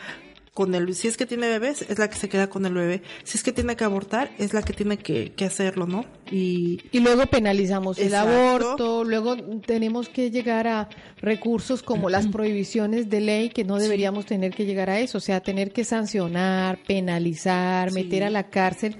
con 0.55 0.73
el, 0.73 0.95
si 0.95 1.09
es 1.09 1.17
que 1.17 1.25
tiene 1.25 1.49
bebés, 1.49 1.81
es 1.81 1.99
la 1.99 2.09
que 2.09 2.15
se 2.15 2.29
queda 2.29 2.47
con 2.47 2.65
el 2.65 2.73
bebé. 2.73 3.01
Si 3.25 3.37
es 3.37 3.43
que 3.43 3.51
tiene 3.51 3.75
que 3.75 3.83
abortar, 3.83 4.31
es 4.39 4.53
la 4.53 4.61
que 4.61 4.71
tiene 4.71 4.97
que, 4.97 5.33
que 5.33 5.43
hacerlo, 5.43 5.85
¿no? 5.85 6.05
Y, 6.31 6.79
Y 6.93 7.01
luego 7.01 7.25
penalizamos 7.25 7.99
el 7.99 8.15
aborto, 8.15 9.03
luego 9.03 9.35
tenemos 9.59 10.07
que 10.07 10.31
llegar 10.31 10.65
a 10.65 10.87
recursos 11.17 11.83
como 11.83 12.09
las 12.09 12.27
prohibiciones 12.27 13.09
de 13.09 13.19
ley, 13.19 13.49
que 13.49 13.65
no 13.65 13.77
deberíamos 13.77 14.25
tener 14.25 14.53
que 14.53 14.65
llegar 14.65 14.89
a 14.89 15.01
eso, 15.01 15.17
o 15.17 15.21
sea, 15.21 15.41
tener 15.41 15.73
que 15.73 15.83
sancionar, 15.83 16.79
penalizar, 16.87 17.91
meter 17.91 18.23
a 18.23 18.29
la 18.29 18.49
cárcel, 18.49 18.95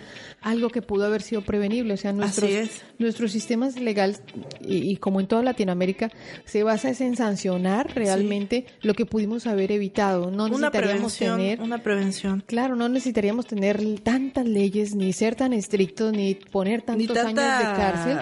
algo 0.45 0.69
que 0.69 0.81
pudo 0.81 1.05
haber 1.05 1.21
sido 1.21 1.41
prevenible. 1.41 1.93
O 1.93 1.97
sea, 1.97 2.13
nuestros, 2.13 2.49
nuestros 2.99 3.31
sistemas 3.33 3.77
legales, 3.79 4.21
y, 4.61 4.89
y 4.91 4.95
como 4.97 5.19
en 5.19 5.27
toda 5.27 5.41
Latinoamérica, 5.43 6.11
se 6.45 6.63
basa 6.63 6.89
es 6.91 7.01
en 7.01 7.17
sancionar 7.17 7.93
realmente 7.95 8.65
lo 8.81 8.93
que 8.93 9.05
pudimos 9.05 9.47
haber 9.47 9.71
evitado. 9.73 10.31
No 10.31 10.45
una 10.45 10.69
necesitaríamos 10.69 11.17
tener 11.17 11.61
una 11.61 11.83
prevención. 11.83 12.43
Claro, 12.45 12.75
no 12.75 12.87
necesitaríamos 12.87 13.47
tener 13.47 13.81
tantas 14.01 14.45
leyes, 14.45 14.95
ni 14.95 15.11
ser 15.11 15.35
tan 15.35 15.51
estrictos, 15.51 16.13
ni 16.13 16.35
poner 16.35 16.83
tantos 16.83 17.07
tanta- 17.13 17.57
años 17.59 17.69
de 17.69 17.81
cárcel 17.81 18.17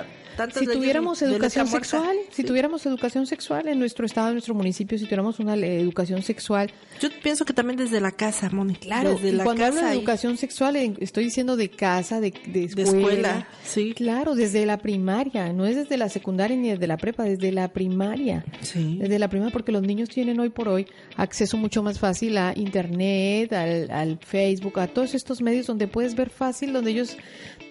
si 0.53 0.65
tuviéramos 0.67 1.19
de 1.19 1.27
educación 1.27 1.69
muerta. 1.69 1.87
sexual, 1.89 2.17
si 2.31 2.43
tuviéramos 2.43 2.85
educación 2.85 3.25
sexual 3.27 3.67
en 3.67 3.79
nuestro 3.79 4.05
estado, 4.05 4.29
en 4.29 4.33
nuestro 4.35 4.53
municipio, 4.53 4.97
si 4.97 5.05
tuviéramos 5.05 5.39
una 5.39 5.55
educación 5.55 6.21
sexual. 6.23 6.71
Yo 6.99 7.09
pienso 7.21 7.45
que 7.45 7.53
también 7.53 7.77
desde 7.77 7.99
la 8.01 8.11
casa, 8.11 8.49
Moni. 8.51 8.75
Claro, 8.75 9.11
desde 9.13 9.29
y 9.29 9.31
la 9.33 9.43
cuando 9.43 9.65
hablo 9.65 9.75
casa 9.77 9.89
de 9.89 9.95
y- 9.95 9.97
educación 9.99 10.37
sexual, 10.37 10.75
estoy 10.75 11.25
diciendo 11.25 11.55
de 11.55 11.69
casa, 11.69 12.19
de, 12.19 12.31
de 12.47 12.63
escuela. 12.65 12.89
escuela, 12.99 13.47
sí. 13.63 13.93
Claro, 13.95 14.35
desde 14.35 14.65
la 14.65 14.77
primaria, 14.77 15.51
no 15.53 15.65
es 15.65 15.75
desde 15.75 15.97
la 15.97 16.09
secundaria 16.09 16.55
ni 16.57 16.69
desde 16.69 16.87
la 16.87 16.97
prepa, 16.97 17.23
desde 17.23 17.51
la 17.51 17.67
primaria. 17.71 18.45
Sí. 18.61 18.97
Desde 18.99 19.19
la 19.19 19.27
primaria, 19.29 19.51
porque 19.53 19.71
los 19.71 19.81
niños 19.83 20.09
tienen 20.09 20.39
hoy 20.39 20.49
por 20.49 20.67
hoy 20.67 20.87
acceso 21.17 21.57
mucho 21.57 21.83
más 21.83 21.99
fácil 21.99 22.37
a 22.37 22.53
internet, 22.55 23.53
al, 23.53 23.89
al 23.91 24.19
Facebook, 24.19 24.79
a 24.79 24.87
todos 24.87 25.13
estos 25.13 25.41
medios 25.41 25.67
donde 25.67 25.87
puedes 25.87 26.15
ver 26.15 26.29
fácil, 26.29 26.73
donde 26.73 26.91
ellos, 26.91 27.17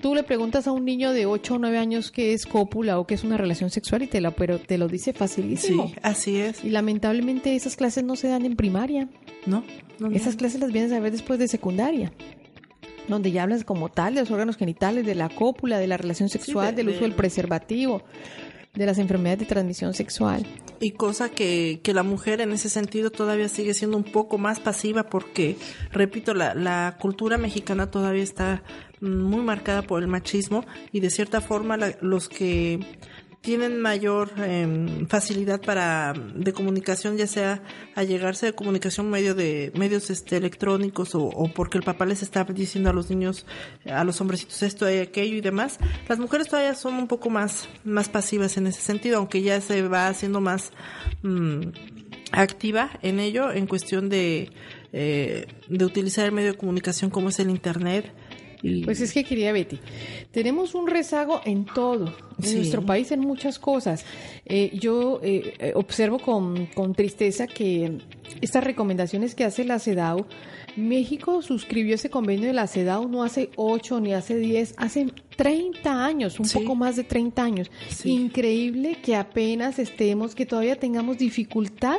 tú 0.01 0.15
le 0.15 0.23
preguntas 0.23 0.67
a 0.67 0.73
un 0.73 0.85
niño 0.85 1.13
de 1.13 1.27
8 1.27 1.55
o 1.55 1.59
9 1.59 1.79
años 1.79 2.11
qué 2.11 2.33
es 2.33 2.47
cópula 2.53 2.99
o 2.99 3.07
qué 3.07 3.15
es 3.15 3.25
una 3.25 3.37
relación 3.39 3.71
sexual 3.71 4.03
y 4.03 4.07
te, 4.07 4.21
la, 4.21 4.31
pero 4.33 4.59
te 4.61 4.77
lo 4.79 4.87
dice 4.89 5.13
facilísimo. 5.13 5.89
Sí, 5.89 5.95
así 6.03 6.37
es. 6.39 6.63
Y 6.63 6.71
lamentablemente 6.71 7.57
esas 7.57 7.77
clases 7.77 8.05
no 8.05 8.15
se 8.17 8.29
dan 8.29 8.45
en 8.45 8.55
primaria. 8.57 9.09
No, 9.47 9.65
no, 9.99 10.11
no. 10.11 10.17
Esas 10.17 10.37
clases 10.37 10.61
las 10.61 10.71
vienes 10.73 10.93
a 10.93 11.01
ver 11.01 11.11
después 11.13 11.39
de 11.39 11.49
secundaria. 11.49 12.13
Donde 13.09 13.33
ya 13.33 13.43
hablas 13.43 13.65
como 13.65 13.89
tal 13.89 14.15
de 14.15 14.21
los 14.21 14.31
órganos 14.31 14.57
genitales, 14.57 15.05
de 15.05 15.15
la 15.17 15.29
cópula, 15.29 15.79
de 15.79 15.87
la 15.89 15.97
relación 15.97 16.29
sexual, 16.29 16.69
de- 16.71 16.77
del 16.77 16.87
de- 16.87 16.93
uso 16.93 17.03
del 17.03 17.15
preservativo, 17.15 18.03
de 18.75 18.87
las 18.87 18.99
enfermedades 18.99 19.41
de 19.41 19.47
transmisión 19.47 19.93
sexual. 19.93 20.47
Y 20.81 20.93
cosa 20.93 21.29
que, 21.29 21.81
que 21.83 21.95
la 21.95 22.05
mujer 22.05 22.41
en 22.41 22.53
ese 22.53 22.69
sentido 22.69 23.11
todavía 23.11 23.49
sigue 23.49 23.75
siendo 23.75 23.97
un 23.97 24.05
poco 24.05 24.39
más 24.39 24.61
pasiva 24.61 25.05
porque, 25.11 25.57
repito, 25.91 26.33
la, 26.33 26.55
la 26.55 26.97
cultura 27.01 27.39
mexicana 27.39 27.91
todavía 27.91 28.23
está 28.23 28.63
muy 29.03 29.43
marcada 29.43 29.83
por 29.83 30.01
el 30.03 30.09
machismo 30.09 30.65
y 30.93 31.01
de 31.01 31.11
cierta 31.11 31.41
forma 31.43 31.77
la- 31.77 31.97
los 32.01 32.29
que 32.31 32.81
tienen 33.43 33.81
mayor 33.83 34.31
em, 34.39 35.09
facilidad 35.09 35.61
para 35.61 36.13
de 36.37 36.53
comunicación 36.53 37.17
ya 37.17 37.27
sea 37.27 37.61
a 37.97 38.05
llegarse 38.05 38.47
de 38.47 38.53
comunicación 38.53 39.11
medio 39.11 39.35
de 39.35 39.73
medios 39.77 40.11
este 40.11 40.37
electrónicos 40.37 41.17
o, 41.17 41.51
porque 41.53 41.77
el 41.77 41.83
papá 41.83 42.07
les 42.07 42.23
está 42.23 42.45
diciendo 42.45 42.91
a 42.91 42.93
los 42.93 43.11
niños 43.11 43.45
a 43.85 44.05
los 44.05 44.21
hombrecitos 44.21 44.63
esto 44.63 44.89
y 44.89 44.99
aquello 44.99 45.35
y 45.35 45.41
demás 45.41 45.79
las 46.09 46.21
mujeres 46.21 46.47
todavía 46.47 46.77
son 46.77 46.95
un 46.95 47.09
poco 47.09 47.31
más 47.31 47.69
más 47.83 48.09
pasivas 48.09 48.57
en 48.59 48.69
ese 48.69 48.81
sentido 48.81 49.19
aunque 49.19 49.43
ya 49.43 49.61
se 49.61 49.83
va 49.89 50.07
haciendo 50.07 50.41
más 50.41 50.71
mm, 51.25 51.63
activa 52.31 52.91
en 53.03 53.19
ello 53.19 53.51
en 53.51 53.67
cuestión 53.67 54.09
de 54.09 54.51
eh, 54.93 55.47
de 55.69 55.85
utilizar 55.85 56.27
el 56.27 56.33
medio 56.33 56.53
de 56.53 56.59
comunicación 56.59 57.11
como 57.11 57.31
es 57.31 57.41
el 57.41 57.51
internet 57.51 58.13
y 58.63 58.85
Pues 58.85 59.01
es 59.01 59.13
que 59.13 59.25
quería 59.25 59.53
Betty, 59.53 59.79
tenemos 60.31 60.75
un 60.75 60.87
rezago 60.87 61.41
en 61.45 61.65
todo, 61.65 62.15
en 62.39 62.45
Sí. 62.45 62.57
nuestro 62.57 62.85
país 62.87 63.11
en 63.13 63.21
muchas 63.21 63.59
cosas. 63.59 64.05
Eh, 64.47 64.71
yo 64.79 65.21
eh, 65.23 65.55
eh, 65.59 65.73
observo 65.75 66.19
con, 66.19 66.67
con 66.75 66.95
tristeza 66.95 67.47
que 67.47 67.99
estas 68.41 68.65
recomendaciones 68.65 69.35
que 69.35 69.45
hace 69.45 69.65
la 69.65 69.79
CEDAW, 69.79 70.27
México 70.77 71.43
suscribió 71.43 71.95
ese 71.97 72.09
convenio 72.09 72.47
de 72.47 72.55
la 72.55 72.67
CEDAW 72.67 73.07
no 73.09 73.23
hace 73.25 73.51
8 73.57 74.01
ni 74.01 74.15
hace 74.15 74.37
10, 74.39 74.75
hace 74.79 75.07
30 75.37 76.05
años, 76.05 76.41
un 76.41 76.47
Sí. 76.47 76.59
poco 76.59 76.75
más 76.75 76.97
de 76.97 77.05
30 77.05 77.43
años. 77.45 77.71
Increíble 78.05 78.97
que 79.03 79.17
apenas 79.17 79.79
estemos, 79.79 80.35
que 80.35 80.47
todavía 80.47 80.77
tengamos 80.77 81.19
dificultad 81.19 81.99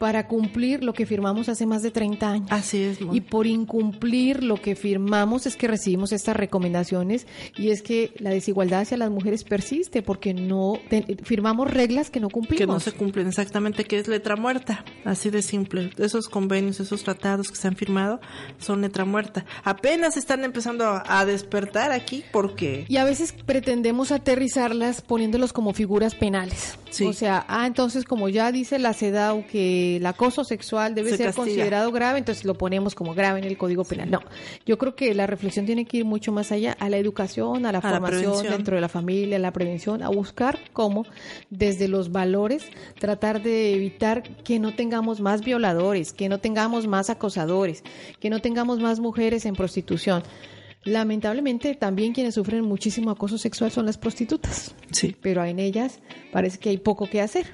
para 0.00 0.26
cumplir 0.28 0.82
lo 0.82 0.94
que 0.94 1.04
firmamos 1.04 1.50
hace 1.50 1.66
más 1.66 1.82
de 1.82 1.90
30 1.90 2.30
años. 2.30 2.46
Así 2.50 2.82
es. 2.82 2.98
Y 3.12 3.20
por 3.20 3.46
incumplir 3.46 4.42
lo 4.42 4.56
que 4.56 4.74
firmamos 4.74 5.44
es 5.44 5.56
que 5.56 5.68
recibimos 5.68 6.10
estas 6.12 6.34
recomendaciones 6.36 7.26
y 7.58 7.68
es 7.68 7.82
que 7.82 8.14
la 8.18 8.30
desigualdad 8.30 8.80
hacia 8.80 8.96
las 8.96 9.10
mujeres 9.10 9.44
persiste 9.44 10.00
porque 10.00 10.32
no 10.32 10.72
te- 10.88 11.04
firmamos 11.22 11.70
reglas 11.70 12.08
que 12.08 12.18
no 12.18 12.30
cumplimos. 12.30 12.58
que 12.60 12.66
no 12.66 12.80
se 12.80 12.92
cumplen 12.92 13.26
exactamente, 13.28 13.84
que 13.84 13.98
es 13.98 14.08
letra 14.08 14.36
muerta, 14.36 14.86
así 15.04 15.28
de 15.28 15.42
simple. 15.42 15.90
Esos 15.98 16.30
convenios, 16.30 16.80
esos 16.80 17.02
tratados 17.02 17.50
que 17.50 17.56
se 17.56 17.68
han 17.68 17.76
firmado 17.76 18.20
son 18.58 18.80
letra 18.80 19.04
muerta. 19.04 19.44
Apenas 19.64 20.16
están 20.16 20.44
empezando 20.44 20.86
a, 20.86 21.04
a 21.20 21.26
despertar 21.26 21.92
aquí 21.92 22.24
porque 22.32 22.86
Y 22.88 22.96
a 22.96 23.04
veces 23.04 23.34
pretendemos 23.44 24.12
aterrizarlas 24.12 25.02
poniéndolos 25.02 25.52
como 25.52 25.74
figuras 25.74 26.14
penales. 26.14 26.78
Sí. 26.88 27.04
O 27.04 27.12
sea, 27.12 27.44
ah, 27.48 27.66
entonces 27.66 28.04
como 28.04 28.30
ya 28.30 28.50
dice 28.50 28.78
la 28.78 28.94
CEDAW 28.94 29.44
que 29.46 29.89
el 29.96 30.06
acoso 30.06 30.44
sexual 30.44 30.94
debe 30.94 31.10
Se 31.10 31.16
ser 31.16 31.26
castiga. 31.26 31.44
considerado 31.44 31.92
grave, 31.92 32.18
entonces 32.18 32.44
lo 32.44 32.54
ponemos 32.54 32.94
como 32.94 33.14
grave 33.14 33.38
en 33.38 33.44
el 33.44 33.56
Código 33.56 33.84
Penal. 33.84 34.10
No, 34.10 34.20
yo 34.66 34.78
creo 34.78 34.94
que 34.94 35.14
la 35.14 35.26
reflexión 35.26 35.66
tiene 35.66 35.84
que 35.84 35.98
ir 35.98 36.04
mucho 36.04 36.32
más 36.32 36.52
allá, 36.52 36.76
a 36.78 36.88
la 36.88 36.98
educación, 36.98 37.66
a 37.66 37.72
la 37.72 37.78
A 37.78 37.82
formación 37.82 38.42
dentro 38.42 38.74
de 38.74 38.80
la 38.80 38.88
familia, 38.88 39.36
a 39.36 39.40
la 39.40 39.52
prevención, 39.52 40.02
a 40.02 40.08
buscar 40.08 40.58
cómo 40.72 41.06
desde 41.50 41.88
los 41.88 42.12
valores 42.12 42.64
tratar 42.98 43.42
de 43.42 43.74
evitar 43.74 44.22
que 44.22 44.58
no 44.58 44.74
tengamos 44.74 45.20
más 45.20 45.42
violadores, 45.44 46.12
que 46.12 46.28
no 46.28 46.38
tengamos 46.38 46.86
más 46.86 47.10
acosadores, 47.10 47.82
que 48.20 48.30
no 48.30 48.40
tengamos 48.40 48.80
más 48.80 49.00
mujeres 49.00 49.44
en 49.46 49.54
prostitución. 49.54 50.22
Lamentablemente 50.82 51.74
también 51.74 52.14
quienes 52.14 52.34
sufren 52.34 52.64
muchísimo 52.64 53.10
acoso 53.10 53.36
sexual 53.36 53.70
son 53.70 53.84
las 53.86 53.98
prostitutas. 53.98 54.74
Sí. 54.90 55.14
Pero 55.20 55.44
en 55.44 55.58
ellas 55.58 56.00
parece 56.32 56.58
que 56.58 56.70
hay 56.70 56.78
poco 56.78 57.08
que 57.08 57.20
hacer 57.20 57.46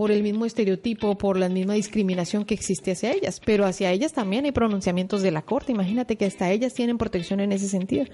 por 0.00 0.10
el 0.10 0.22
mismo 0.22 0.46
estereotipo, 0.46 1.18
por 1.18 1.36
la 1.36 1.50
misma 1.50 1.74
discriminación 1.74 2.46
que 2.46 2.54
existe 2.54 2.92
hacia 2.92 3.12
ellas, 3.12 3.38
pero 3.44 3.66
hacia 3.66 3.92
ellas 3.92 4.14
también 4.14 4.46
hay 4.46 4.50
pronunciamientos 4.50 5.20
de 5.20 5.30
la 5.30 5.42
Corte. 5.42 5.72
Imagínate 5.72 6.16
que 6.16 6.24
hasta 6.24 6.50
ellas 6.50 6.72
tienen 6.72 6.96
protección 6.96 7.38
en 7.38 7.52
ese 7.52 7.68
sentido. 7.68 8.06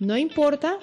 No 0.00 0.18
importa 0.18 0.80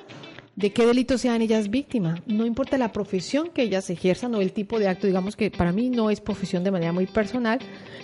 de 0.55 0.71
qué 0.71 0.86
delito 0.86 1.17
sean 1.17 1.41
ellas 1.41 1.69
víctimas, 1.69 2.21
no 2.26 2.45
importa 2.45 2.78
la 2.78 2.93
profesión 2.93 3.49
que 3.49 3.63
ellas 3.63 3.89
ejerzan 3.89 4.34
o 4.34 4.39
el 4.39 4.53
tipo 4.53 4.80
de 4.80 4.88
acto, 4.88 5.07
digamos 5.07 5.36
que 5.36 5.51
para 5.51 5.74
mí 5.74 5.89
no 5.89 6.09
es 6.09 6.21
profesión 6.21 6.63
de 6.63 6.71
manera 6.71 6.93
muy 6.93 7.05
personal, 7.05 7.59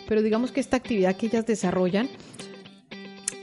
pero 0.05 0.21
digamos 0.21 0.51
que 0.51 0.59
esta 0.59 0.75
actividad 0.75 1.15
que 1.15 1.27
ellas 1.27 1.45
desarrollan 1.45 2.09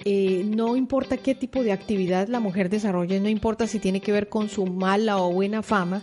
eh, 0.05 0.45
no 0.45 0.77
importa 0.77 1.17
qué 1.17 1.35
tipo 1.35 1.63
de 1.63 1.73
actividad 1.73 2.29
la 2.29 2.41
mujer 2.41 2.69
desarrolle, 2.69 3.21
no 3.21 3.31
importa 3.31 3.67
si 3.67 3.79
tiene 3.79 4.03
que 4.03 4.13
ver 4.13 4.29
con 4.29 4.51
su 4.51 4.67
mala 4.67 5.17
o 5.17 5.33
buena 5.33 5.63
fama, 5.63 6.03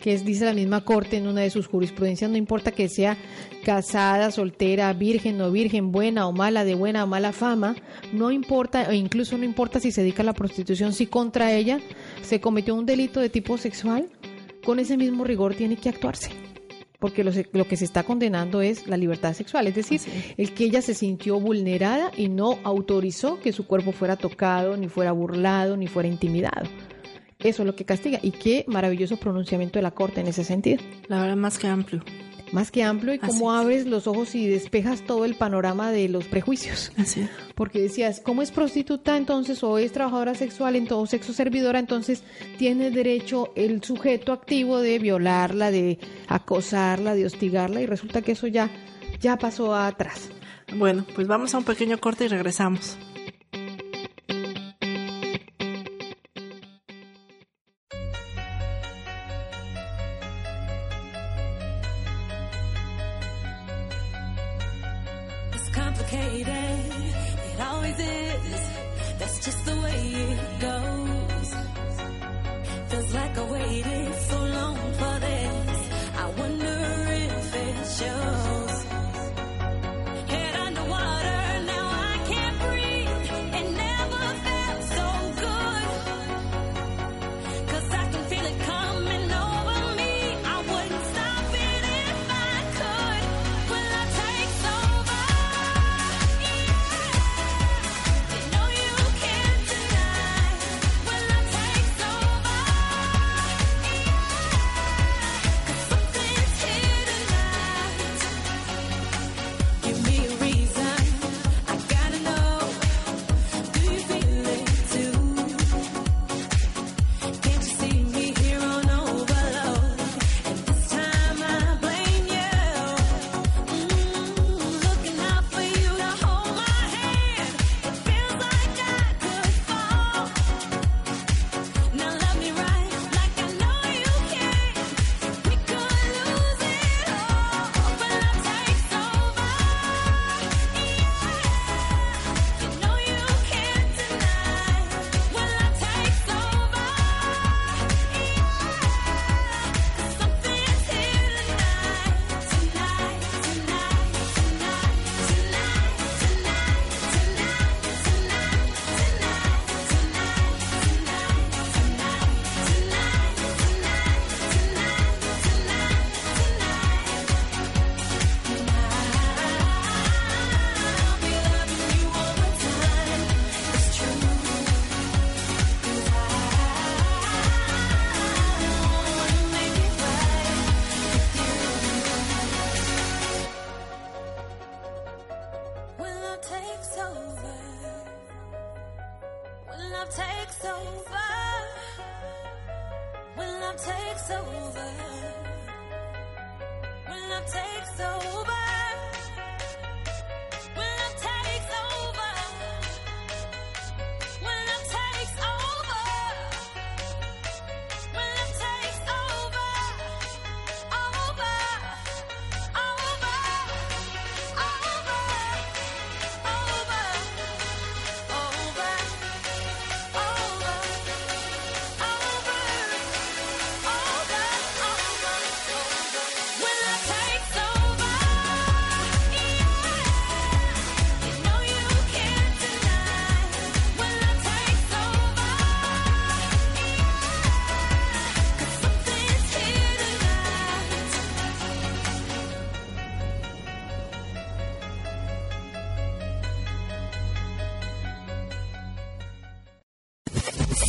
que 0.00 0.14
es, 0.14 0.24
dice 0.24 0.44
la 0.44 0.52
misma 0.52 0.84
corte 0.84 1.16
en 1.16 1.26
una 1.26 1.42
de 1.42 1.50
sus 1.50 1.66
jurisprudencias, 1.66 2.30
no 2.30 2.36
importa 2.36 2.72
que 2.72 2.88
sea 2.88 3.16
casada, 3.64 4.30
soltera, 4.30 4.92
virgen 4.92 5.40
o 5.40 5.50
virgen, 5.50 5.92
buena 5.92 6.26
o 6.26 6.32
mala, 6.32 6.64
de 6.64 6.74
buena 6.74 7.04
o 7.04 7.06
mala 7.06 7.32
fama, 7.32 7.76
no 8.12 8.30
importa, 8.30 8.90
e 8.90 8.96
incluso 8.96 9.36
no 9.38 9.44
importa 9.44 9.80
si 9.80 9.90
se 9.90 10.02
dedica 10.02 10.22
a 10.22 10.26
la 10.26 10.34
prostitución, 10.34 10.92
si 10.92 11.06
contra 11.06 11.52
ella 11.52 11.80
se 12.22 12.40
cometió 12.40 12.74
un 12.74 12.86
delito 12.86 13.20
de 13.20 13.28
tipo 13.28 13.58
sexual, 13.58 14.08
con 14.64 14.78
ese 14.78 14.96
mismo 14.96 15.24
rigor 15.24 15.54
tiene 15.54 15.76
que 15.76 15.88
actuarse. 15.88 16.30
Porque 16.98 17.22
lo, 17.22 17.32
lo 17.52 17.66
que 17.66 17.76
se 17.76 17.84
está 17.84 18.02
condenando 18.02 18.62
es 18.62 18.86
la 18.86 18.96
libertad 18.96 19.34
sexual, 19.34 19.66
es 19.66 19.74
decir, 19.74 20.00
el 20.38 20.54
que 20.54 20.64
ella 20.64 20.80
se 20.80 20.94
sintió 20.94 21.38
vulnerada 21.38 22.10
y 22.16 22.28
no 22.28 22.58
autorizó 22.64 23.40
que 23.40 23.52
su 23.52 23.66
cuerpo 23.66 23.92
fuera 23.92 24.16
tocado, 24.16 24.76
ni 24.76 24.88
fuera 24.88 25.12
burlado, 25.12 25.76
ni 25.76 25.86
fuera 25.86 26.08
intimidado. 26.08 26.66
Eso 27.44 27.62
es 27.62 27.66
lo 27.66 27.76
que 27.76 27.84
castiga. 27.84 28.18
Y 28.22 28.32
qué 28.32 28.64
maravilloso 28.66 29.18
pronunciamiento 29.18 29.78
de 29.78 29.82
la 29.82 29.92
Corte 29.92 30.20
en 30.20 30.26
ese 30.26 30.44
sentido. 30.44 30.82
la 31.08 31.20
verdad 31.20 31.36
más 31.36 31.58
que 31.58 31.68
amplio. 31.68 32.02
Más 32.52 32.70
que 32.70 32.82
amplio 32.82 33.14
y 33.14 33.18
cómo 33.18 33.52
abres 33.52 33.84
los 33.86 34.06
ojos 34.06 34.34
y 34.34 34.46
despejas 34.46 35.02
todo 35.02 35.24
el 35.24 35.34
panorama 35.34 35.90
de 35.90 36.08
los 36.08 36.24
prejuicios. 36.26 36.92
Así 36.96 37.22
es. 37.22 37.30
Porque 37.54 37.80
decías, 37.80 38.20
¿cómo 38.20 38.42
es 38.42 38.50
prostituta 38.50 39.16
entonces 39.16 39.62
o 39.64 39.76
es 39.78 39.92
trabajadora 39.92 40.34
sexual 40.34 40.76
en 40.76 40.86
todo 40.86 41.04
sexo 41.06 41.32
servidora? 41.32 41.80
Entonces 41.80 42.22
tiene 42.56 42.90
derecho 42.90 43.52
el 43.56 43.82
sujeto 43.82 44.32
activo 44.32 44.78
de 44.78 44.98
violarla, 44.98 45.70
de 45.70 45.98
acosarla, 46.28 47.14
de 47.14 47.26
hostigarla 47.26 47.80
y 47.80 47.86
resulta 47.86 48.22
que 48.22 48.32
eso 48.32 48.46
ya, 48.46 48.70
ya 49.20 49.36
pasó 49.36 49.74
atrás. 49.74 50.30
Bueno, 50.76 51.04
pues 51.14 51.26
vamos 51.26 51.54
a 51.54 51.58
un 51.58 51.64
pequeño 51.64 51.98
corte 51.98 52.24
y 52.24 52.28
regresamos. 52.28 52.96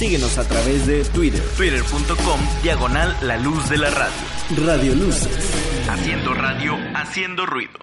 Síguenos 0.06 0.38
a 0.38 0.48
través 0.48 0.86
de 0.86 1.04
Twitter, 1.04 1.42
twitter.com, 1.58 2.40
diagonal 2.62 3.18
la 3.24 3.38
luz 3.38 3.68
de 3.70 3.78
la 3.80 3.90
radio. 3.90 4.64
Radio 4.64 4.94
Luces. 4.94 5.52
Haciendo 5.90 6.32
radio, 6.36 6.78
haciendo 6.94 7.48
ruido. 7.48 7.80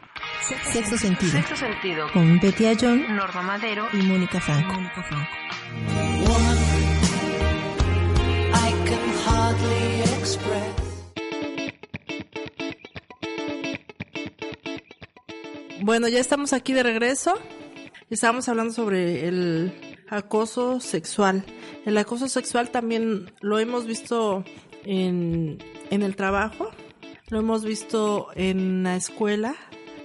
Sexto 0.72 0.96
sentido. 0.98 1.32
Sexto 1.32 1.56
sentido. 1.56 2.06
Con 2.12 2.38
Betty 2.38 2.66
Ayón, 2.66 3.16
Norma 3.16 3.42
Madero 3.42 3.88
y 3.92 3.96
Mónica 3.96 4.40
Franco. 4.40 4.72
Hardly 9.26 10.02
express. 10.16 10.76
Bueno, 15.80 16.06
ya 16.06 16.20
estamos 16.20 16.52
aquí 16.52 16.72
de 16.72 16.84
regreso. 16.84 17.34
Estábamos 18.10 18.48
hablando 18.48 18.72
sobre 18.72 19.26
el 19.26 19.91
acoso 20.12 20.78
sexual. 20.80 21.44
El 21.86 21.96
acoso 21.96 22.28
sexual 22.28 22.70
también 22.70 23.32
lo 23.40 23.58
hemos 23.58 23.86
visto 23.86 24.44
en, 24.84 25.58
en 25.90 26.02
el 26.02 26.16
trabajo, 26.16 26.70
lo 27.30 27.38
hemos 27.38 27.64
visto 27.64 28.28
en 28.34 28.82
la 28.82 28.96
escuela, 28.96 29.54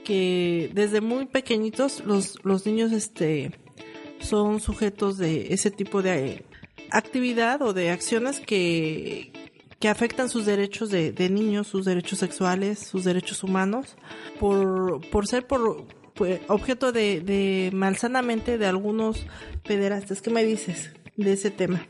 que 0.05 0.71
desde 0.73 1.01
muy 1.01 1.25
pequeñitos 1.25 2.05
los, 2.05 2.39
los 2.43 2.65
niños 2.65 2.93
este, 2.93 3.51
son 4.19 4.61
sujetos 4.61 5.17
de 5.17 5.53
ese 5.53 5.71
tipo 5.71 6.01
de 6.01 6.45
actividad 6.89 7.61
o 7.61 7.73
de 7.73 7.89
acciones 7.89 8.39
que, 8.39 9.33
que 9.77 9.89
afectan 9.89 10.29
sus 10.29 10.45
derechos 10.45 10.89
de, 10.89 11.11
de 11.11 11.29
niños, 11.29 11.67
sus 11.67 11.83
derechos 11.83 12.19
sexuales, 12.19 12.79
sus 12.79 13.03
derechos 13.03 13.43
humanos, 13.43 13.97
por, 14.39 15.01
por 15.09 15.27
ser 15.27 15.45
por, 15.45 15.85
pues, 16.17 16.41
objeto 16.47 16.91
de, 16.91 17.21
de 17.21 17.69
malsanamente 17.73 18.57
de 18.57 18.65
algunos 18.65 19.25
pederastas. 19.65 20.21
¿Qué 20.21 20.29
me 20.29 20.43
dices 20.43 20.91
de 21.15 21.33
ese 21.33 21.51
tema? 21.51 21.87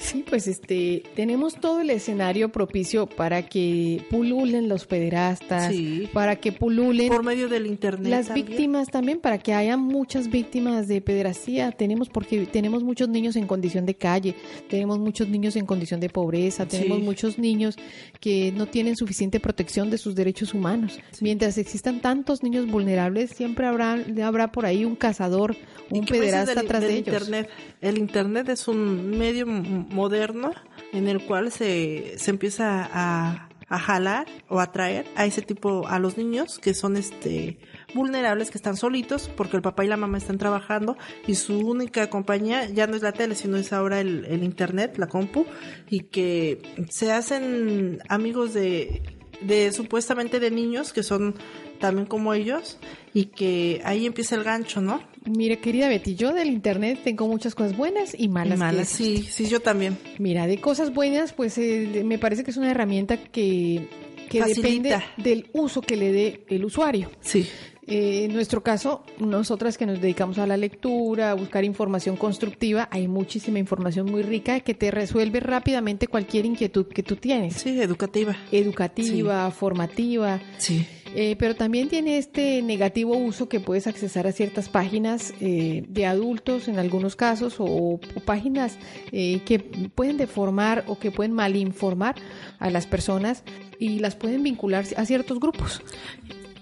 Sí, 0.00 0.24
pues 0.28 0.46
este, 0.46 1.02
tenemos 1.16 1.54
todo 1.56 1.80
el 1.80 1.90
escenario 1.90 2.50
propicio 2.50 3.06
para 3.06 3.42
que 3.48 4.04
pululen 4.10 4.68
los 4.68 4.86
pederastas, 4.86 5.72
Sí. 5.72 6.08
para 6.12 6.36
que 6.36 6.52
pululen 6.52 7.08
Por 7.08 7.24
medio 7.24 7.48
del 7.48 7.66
internet. 7.66 8.08
las 8.10 8.26
también. 8.28 8.46
víctimas 8.46 8.88
también, 8.88 9.18
para 9.20 9.38
que 9.38 9.54
haya 9.54 9.76
muchas 9.76 10.30
víctimas 10.30 10.86
de 10.88 11.00
pederastía. 11.00 11.72
Tenemos 11.72 12.08
porque 12.08 12.46
tenemos 12.46 12.84
muchos 12.84 13.08
niños 13.08 13.34
en 13.36 13.46
condición 13.46 13.86
de 13.86 13.94
calle, 13.96 14.34
tenemos 14.68 14.98
muchos 14.98 15.28
niños 15.28 15.56
en 15.56 15.66
condición 15.66 16.00
de 16.00 16.08
pobreza, 16.08 16.66
tenemos 16.66 16.98
Sí. 16.98 17.04
muchos 17.04 17.38
niños 17.38 17.76
que 18.20 18.52
no 18.52 18.66
tienen 18.66 18.96
suficiente 18.96 19.40
protección 19.40 19.90
de 19.90 19.98
sus 19.98 20.14
derechos 20.14 20.54
humanos. 20.54 20.98
Mientras 21.20 21.58
existan 21.58 22.00
tantos 22.00 22.42
niños 22.42 22.66
vulnerables, 22.70 23.30
siempre 23.30 23.66
habrá 23.66 23.98
habrá 24.24 24.52
por 24.52 24.64
ahí 24.64 24.84
un 24.84 24.94
cazador, 24.96 25.56
¿Y 25.90 25.98
un 26.00 26.04
pederasta 26.06 26.54
del- 26.62 26.68
del 26.68 26.80
de 26.80 26.94
ellos. 26.98 27.08
Internet? 27.08 27.50
El 27.80 27.98
internet 27.98 28.48
es 28.50 28.68
un 28.68 29.10
medio 29.18 29.46
moderno 29.88 30.52
en 30.92 31.08
el 31.08 31.24
cual 31.24 31.52
se, 31.52 32.18
se 32.18 32.30
empieza 32.30 32.88
a, 32.92 33.48
a 33.68 33.78
jalar 33.78 34.26
o 34.48 34.60
atraer 34.60 35.06
a 35.14 35.26
ese 35.26 35.42
tipo, 35.42 35.86
a 35.86 35.98
los 35.98 36.16
niños 36.16 36.58
que 36.58 36.74
son 36.74 36.96
este 36.96 37.58
vulnerables, 37.94 38.50
que 38.50 38.58
están 38.58 38.76
solitos 38.76 39.30
porque 39.36 39.56
el 39.56 39.62
papá 39.62 39.84
y 39.84 39.88
la 39.88 39.96
mamá 39.96 40.18
están 40.18 40.38
trabajando 40.38 40.96
y 41.26 41.34
su 41.34 41.58
única 41.58 42.08
compañía 42.08 42.68
ya 42.68 42.86
no 42.86 42.96
es 42.96 43.02
la 43.02 43.12
tele, 43.12 43.34
sino 43.34 43.56
es 43.56 43.72
ahora 43.72 44.00
el, 44.00 44.24
el 44.26 44.42
internet, 44.42 44.96
la 44.98 45.06
compu, 45.06 45.46
y 45.88 46.00
que 46.00 46.62
se 46.88 47.12
hacen 47.12 47.98
amigos 48.08 48.54
de, 48.54 49.17
de 49.40 49.72
supuestamente 49.72 50.40
de 50.40 50.50
niños 50.50 50.92
que 50.92 51.02
son 51.02 51.34
también 51.80 52.06
como 52.06 52.34
ellos 52.34 52.78
y 53.14 53.26
que 53.26 53.80
ahí 53.84 54.06
empieza 54.06 54.34
el 54.34 54.44
gancho, 54.44 54.80
¿no? 54.80 55.02
Mire, 55.24 55.58
querida 55.58 55.88
Betty, 55.88 56.14
yo 56.14 56.32
del 56.32 56.48
internet 56.48 57.00
tengo 57.04 57.28
muchas 57.28 57.54
cosas 57.54 57.76
buenas 57.76 58.14
y 58.18 58.28
malas. 58.28 58.58
Malas, 58.58 58.88
sí, 58.88 59.28
sí, 59.30 59.46
yo 59.46 59.60
también. 59.60 59.98
Mira, 60.18 60.46
de 60.46 60.60
cosas 60.60 60.92
buenas, 60.92 61.32
pues 61.32 61.58
eh, 61.58 62.02
me 62.04 62.18
parece 62.18 62.44
que 62.44 62.50
es 62.50 62.56
una 62.56 62.70
herramienta 62.70 63.16
que, 63.16 63.88
que 64.30 64.42
depende 64.42 64.98
del 65.16 65.48
uso 65.52 65.80
que 65.82 65.96
le 65.96 66.12
dé 66.12 66.44
el 66.48 66.64
usuario. 66.64 67.10
Sí. 67.20 67.48
Eh, 67.88 68.24
en 68.24 68.34
nuestro 68.34 68.62
caso, 68.62 69.02
nosotras 69.18 69.78
que 69.78 69.86
nos 69.86 70.00
dedicamos 70.00 70.38
a 70.38 70.46
la 70.46 70.58
lectura, 70.58 71.30
a 71.30 71.34
buscar 71.34 71.64
información 71.64 72.16
constructiva, 72.16 72.88
hay 72.90 73.08
muchísima 73.08 73.58
información 73.58 74.10
muy 74.10 74.22
rica 74.22 74.60
que 74.60 74.74
te 74.74 74.90
resuelve 74.90 75.40
rápidamente 75.40 76.06
cualquier 76.06 76.44
inquietud 76.44 76.86
que 76.86 77.02
tú 77.02 77.16
tienes. 77.16 77.54
Sí, 77.54 77.80
educativa. 77.80 78.36
Educativa, 78.52 79.50
formativa. 79.50 80.38
Sí. 80.58 80.86
Eh, 81.14 81.36
pero 81.38 81.54
también 81.54 81.88
tiene 81.88 82.18
este 82.18 82.62
negativo 82.62 83.16
uso 83.16 83.48
que 83.48 83.60
puedes 83.60 83.86
accesar 83.86 84.26
a 84.26 84.32
ciertas 84.32 84.68
páginas 84.68 85.32
eh, 85.40 85.84
de 85.88 86.06
adultos 86.06 86.68
en 86.68 86.78
algunos 86.78 87.16
casos 87.16 87.56
o, 87.58 87.64
o 87.64 88.00
páginas 88.24 88.78
eh, 89.12 89.40
que 89.46 89.58
pueden 89.58 90.16
deformar 90.18 90.84
o 90.86 90.98
que 90.98 91.10
pueden 91.10 91.32
malinformar 91.32 92.16
a 92.58 92.70
las 92.70 92.86
personas 92.86 93.42
y 93.78 94.00
las 94.00 94.16
pueden 94.16 94.42
vincular 94.42 94.84
a 94.96 95.04
ciertos 95.06 95.40
grupos. 95.40 95.82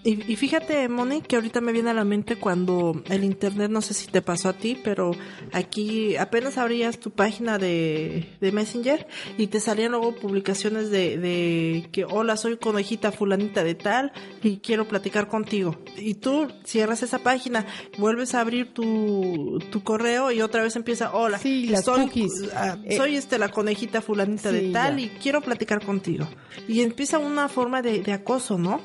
Y, 0.06 0.32
y 0.32 0.36
fíjate, 0.36 0.88
Moni, 0.88 1.20
que 1.20 1.34
ahorita 1.34 1.60
me 1.60 1.72
viene 1.72 1.90
a 1.90 1.94
la 1.94 2.04
mente 2.04 2.36
cuando 2.36 3.02
el 3.10 3.24
internet, 3.24 3.70
no 3.72 3.80
sé 3.82 3.92
si 3.92 4.06
te 4.06 4.22
pasó 4.22 4.48
a 4.50 4.52
ti, 4.52 4.78
pero 4.84 5.10
aquí 5.52 6.16
apenas 6.16 6.58
abrías 6.58 7.00
tu 7.00 7.10
página 7.10 7.58
de, 7.58 8.28
de 8.40 8.52
Messenger 8.52 9.08
y 9.36 9.48
te 9.48 9.58
salían 9.58 9.90
luego 9.90 10.14
publicaciones 10.14 10.90
de, 10.90 11.18
de 11.18 11.88
que, 11.90 12.04
hola, 12.04 12.36
soy 12.36 12.56
conejita 12.56 13.10
fulanita 13.10 13.64
de 13.64 13.74
tal 13.74 14.12
y 14.44 14.58
quiero 14.58 14.86
platicar 14.86 15.26
contigo. 15.26 15.76
Y 15.96 16.14
tú 16.14 16.46
cierras 16.64 17.02
esa 17.02 17.18
página, 17.18 17.66
vuelves 17.98 18.34
a 18.36 18.42
abrir 18.42 18.72
tu, 18.72 19.58
tu 19.72 19.82
correo 19.82 20.30
y 20.30 20.40
otra 20.40 20.62
vez 20.62 20.76
empieza, 20.76 21.14
hola, 21.16 21.38
Sí, 21.40 21.74
soy, 21.82 22.08
ah, 22.54 22.76
Eh, 22.84 22.96
soy 22.96 23.16
este 23.16 23.38
la 23.38 23.48
conejita 23.50 24.00
fulanita 24.00 24.52
de 24.52 24.70
tal 24.70 24.98
ya. 24.98 25.02
y 25.02 25.08
quiero 25.20 25.40
platicar 25.40 25.84
contigo. 25.84 26.28
Y 26.68 26.82
empieza 26.82 27.18
una 27.18 27.48
forma 27.48 27.82
de, 27.82 28.02
de 28.02 28.12
acoso, 28.12 28.56
¿no? 28.56 28.80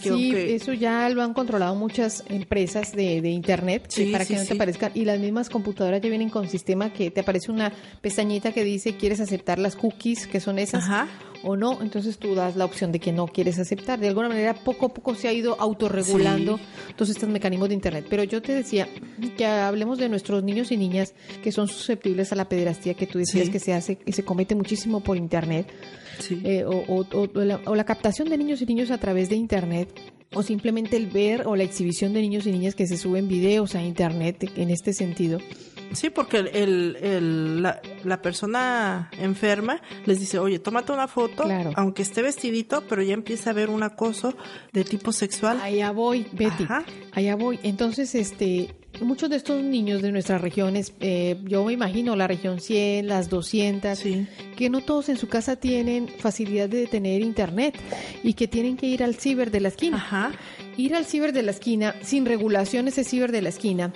Sí, 0.00 0.32
eso 0.36 0.72
ya 0.72 1.08
lo 1.10 1.22
han 1.22 1.32
controlado 1.32 1.74
muchas 1.76 2.24
empresas 2.28 2.92
de, 2.92 3.20
de 3.20 3.30
internet 3.30 3.84
Sí, 3.88 4.04
eh, 4.08 4.12
para 4.12 4.24
sí, 4.24 4.34
que 4.34 4.40
no 4.40 4.46
te 4.46 4.54
aparezcan. 4.54 4.90
Y 4.94 5.04
las 5.04 5.20
mismas 5.20 5.48
computadoras 5.48 6.00
ya 6.00 6.08
vienen 6.08 6.28
con 6.28 6.48
sistema 6.48 6.92
que 6.92 7.10
te 7.10 7.20
aparece 7.20 7.52
una 7.52 7.72
pestañita 8.00 8.52
que 8.52 8.64
dice 8.64 8.96
quieres 8.96 9.20
aceptar 9.20 9.58
las 9.60 9.76
cookies, 9.76 10.26
que 10.26 10.40
son 10.40 10.58
esas, 10.58 10.82
Ajá. 10.84 11.08
o 11.44 11.56
no. 11.56 11.80
Entonces 11.82 12.18
tú 12.18 12.34
das 12.34 12.56
la 12.56 12.64
opción 12.64 12.90
de 12.90 12.98
que 12.98 13.12
no 13.12 13.26
quieres 13.28 13.58
aceptar. 13.60 14.00
De 14.00 14.08
alguna 14.08 14.28
manera, 14.28 14.54
poco 14.54 14.86
a 14.86 14.94
poco 14.94 15.14
se 15.14 15.28
ha 15.28 15.32
ido 15.32 15.56
autorregulando 15.60 16.56
Sí. 16.58 16.62
todos 16.96 17.10
estos 17.10 17.28
mecanismos 17.28 17.68
de 17.68 17.74
internet. 17.76 18.06
Pero 18.10 18.24
yo 18.24 18.42
te 18.42 18.52
decía 18.52 18.88
que 19.36 19.46
hablemos 19.46 19.98
de 19.98 20.08
nuestros 20.08 20.42
niños 20.42 20.72
y 20.72 20.76
niñas 20.76 21.14
que 21.44 21.52
son 21.52 21.68
susceptibles 21.68 22.32
a 22.32 22.36
la 22.36 22.48
pederastía 22.48 22.94
que 22.94 23.06
tú 23.06 23.18
decías 23.18 23.46
Sí. 23.46 23.52
que 23.52 23.58
se 23.60 23.72
hace 23.72 23.98
y 24.04 24.12
se 24.12 24.24
comete 24.24 24.54
muchísimo 24.56 25.00
por 25.00 25.16
internet 25.16 25.66
Sí. 26.18 26.40
eh, 26.44 26.64
o, 26.64 26.70
o- 26.88 27.06
o- 27.12 27.44
la, 27.44 27.60
o 27.66 27.74
la 27.74 27.84
captación 27.84 28.28
de 28.28 28.38
niños 28.38 28.60
y 28.62 28.66
niños 28.66 28.90
a 28.90 28.98
través 28.98 29.28
de 29.28 29.36
Internet, 29.36 29.88
o 30.34 30.42
simplemente 30.42 30.96
el 30.96 31.06
ver 31.08 31.46
o 31.46 31.56
la 31.56 31.62
exhibición 31.64 32.12
de 32.14 32.22
niños 32.22 32.46
y 32.46 32.52
niñas 32.52 32.74
que 32.74 32.86
se 32.86 32.96
suben 32.96 33.28
videos 33.28 33.74
a 33.74 33.82
Internet 33.82 34.50
en 34.56 34.70
este 34.70 34.92
sentido. 34.92 35.38
Sí, 35.92 36.08
porque 36.08 36.38
el, 36.38 36.48
el- 36.48 36.96
el- 37.02 37.62
la, 37.62 37.82
la 38.02 38.22
persona 38.22 39.10
enferma 39.18 39.82
les 40.06 40.20
dice, 40.20 40.38
oye, 40.38 40.58
tómate 40.58 40.90
una 40.92 41.06
foto, 41.06 41.42
Claro. 41.44 41.72
aunque 41.76 42.00
esté 42.00 42.22
vestidito, 42.22 42.82
pero 42.88 43.02
ya 43.02 43.12
empieza 43.12 43.50
a 43.50 43.52
haber 43.52 43.68
un 43.68 43.82
acoso 43.82 44.34
de 44.72 44.84
tipo 44.84 45.12
sexual. 45.12 45.60
Allá 45.62 45.90
voy, 45.90 46.26
Betty, 46.32 46.64
Ajá. 46.64 46.84
allá 47.12 47.36
voy. 47.36 47.58
Entonces, 47.62 48.14
este, 48.14 48.70
muchos 49.04 49.30
de 49.30 49.36
estos 49.36 49.62
niños 49.62 50.02
de 50.02 50.12
nuestras 50.12 50.40
regiones, 50.40 50.92
eh, 51.00 51.36
yo 51.44 51.64
me 51.64 51.72
imagino 51.72 52.16
la 52.16 52.26
región 52.26 52.60
100, 52.60 53.06
las 53.08 53.28
200, 53.28 53.98
Sí. 53.98 54.26
que 54.56 54.70
no 54.70 54.80
todos 54.80 55.08
en 55.08 55.16
su 55.16 55.28
casa 55.28 55.56
tienen 55.56 56.08
facilidad 56.08 56.68
de 56.68 56.86
tener 56.86 57.20
internet 57.22 57.74
y 58.22 58.34
que 58.34 58.48
tienen 58.48 58.76
que 58.76 58.86
ir 58.86 59.02
al 59.02 59.14
ciber 59.16 59.50
de 59.50 59.60
la 59.60 59.68
esquina. 59.68 59.96
Ajá. 59.96 60.32
Ir 60.76 60.94
al 60.94 61.04
ciber 61.04 61.32
de 61.32 61.42
la 61.42 61.50
esquina, 61.50 61.94
sin 62.02 62.24
regulación 62.26 62.88
ese 62.88 63.04
ciber 63.04 63.30
de 63.32 63.42
la 63.42 63.50
esquina. 63.50 63.92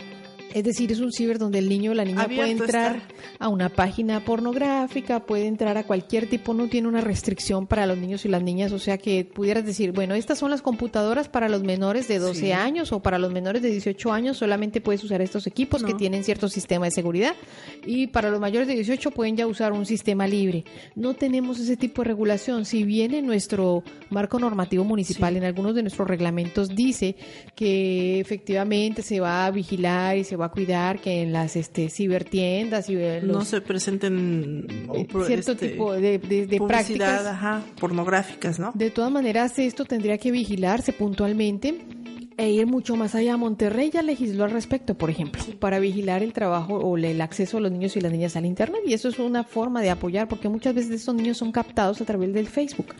Es 0.54 0.64
decir, 0.64 0.90
es 0.90 1.00
un 1.00 1.12
ciber 1.12 1.38
donde 1.38 1.58
el 1.58 1.68
niño 1.68 1.90
o 1.90 1.94
la 1.94 2.04
niña 2.04 2.24
puede 2.28 2.50
entrar 2.50 2.96
está. 2.96 3.14
a 3.44 3.48
una 3.48 3.68
página 3.68 4.24
pornográfica, 4.24 5.20
puede 5.20 5.46
entrar 5.46 5.76
a 5.76 5.84
cualquier 5.84 6.28
tipo, 6.30 6.54
no 6.54 6.68
tiene 6.68 6.88
una 6.88 7.02
restricción 7.02 7.66
para 7.66 7.84
los 7.86 7.98
niños 7.98 8.24
y 8.24 8.28
las 8.28 8.42
niñas, 8.42 8.72
o 8.72 8.78
sea 8.78 8.96
que 8.96 9.24
pudieras 9.24 9.66
decir, 9.66 9.92
bueno, 9.92 10.14
estas 10.14 10.38
son 10.38 10.50
las 10.50 10.62
computadoras 10.62 11.28
para 11.28 11.48
los 11.50 11.62
menores 11.62 12.08
de 12.08 12.18
12 12.18 12.40
Sí. 12.40 12.52
años 12.52 12.92
o 12.92 13.00
para 13.00 13.18
los 13.18 13.32
menores 13.32 13.60
de 13.60 13.70
18 13.70 14.12
años, 14.12 14.38
solamente 14.38 14.80
puedes 14.80 15.04
usar 15.04 15.20
estos 15.20 15.46
equipos 15.46 15.82
que 15.82 15.92
tienen 15.94 16.24
cierto 16.24 16.48
sistema 16.48 16.86
de 16.86 16.90
seguridad 16.92 17.34
y 17.84 18.06
para 18.06 18.30
los 18.30 18.40
mayores 18.40 18.66
de 18.68 18.74
18 18.74 19.10
pueden 19.10 19.36
ya 19.36 19.46
usar 19.46 19.72
un 19.72 19.84
sistema 19.84 20.26
libre. 20.26 20.64
No 20.94 21.12
tenemos 21.14 21.58
ese 21.60 21.76
tipo 21.76 22.02
de 22.02 22.08
regulación, 22.08 22.64
si 22.64 22.84
bien 22.84 23.12
en 23.14 23.26
nuestro 23.26 23.82
marco 24.10 24.38
normativo 24.38 24.84
municipal, 24.84 25.34
Sí. 25.34 25.38
en 25.38 25.44
algunos 25.44 25.74
de 25.74 25.82
nuestros 25.82 26.08
reglamentos 26.08 26.68
dice 26.74 27.16
que 27.54 28.20
efectivamente 28.20 29.02
se 29.02 29.20
va 29.20 29.44
a 29.46 29.50
vigilar 29.50 30.16
y 30.16 30.24
se 30.24 30.35
va 30.36 30.46
a 30.46 30.50
cuidar 30.50 31.00
que 31.00 31.22
en 31.22 31.32
las 31.32 31.56
este, 31.56 31.88
cibertiendas 31.90 32.88
y 32.90 32.94
No 33.22 33.44
se 33.44 33.60
presenten 33.60 34.66
eh, 34.94 35.06
pro- 35.10 35.24
cierto 35.26 35.52
este, 35.52 35.68
tipo 35.70 35.92
de, 35.92 36.18
de- 36.18 36.46
de 36.46 36.58
publicidad, 36.58 36.68
prácticas. 36.68 37.26
ajá, 37.26 37.62
pornográficas, 37.80 38.58
¿no? 38.58 38.72
De 38.74 38.90
todas 38.90 39.10
maneras, 39.10 39.58
esto 39.58 39.84
tendría 39.84 40.18
que 40.18 40.30
vigilarse 40.30 40.92
puntualmente 40.92 41.74
e 42.38 42.50
ir 42.50 42.66
mucho 42.66 42.96
más 42.96 43.14
allá. 43.14 43.36
Monterrey 43.36 43.90
ya 43.90 44.02
legisló 44.02 44.44
al 44.44 44.50
respecto, 44.50 44.94
por 44.94 45.10
ejemplo, 45.10 45.42
para 45.58 45.78
vigilar 45.78 46.22
el 46.22 46.32
trabajo 46.32 46.76
o 46.76 46.96
el 46.96 47.20
acceso 47.20 47.56
de 47.56 47.64
los 47.64 47.72
niños 47.72 47.96
y 47.96 48.00
las 48.00 48.12
niñas 48.12 48.36
al 48.36 48.46
Internet. 48.46 48.82
Y 48.86 48.92
eso 48.92 49.08
es 49.08 49.18
una 49.18 49.44
forma 49.44 49.80
de 49.80 49.90
apoyar, 49.90 50.28
porque 50.28 50.48
muchas 50.48 50.74
veces 50.74 50.92
estos 50.92 51.14
niños 51.14 51.38
son 51.38 51.52
captados 51.52 52.00
a 52.00 52.04
través 52.04 52.32
del 52.34 52.46
Facebook 52.46 52.94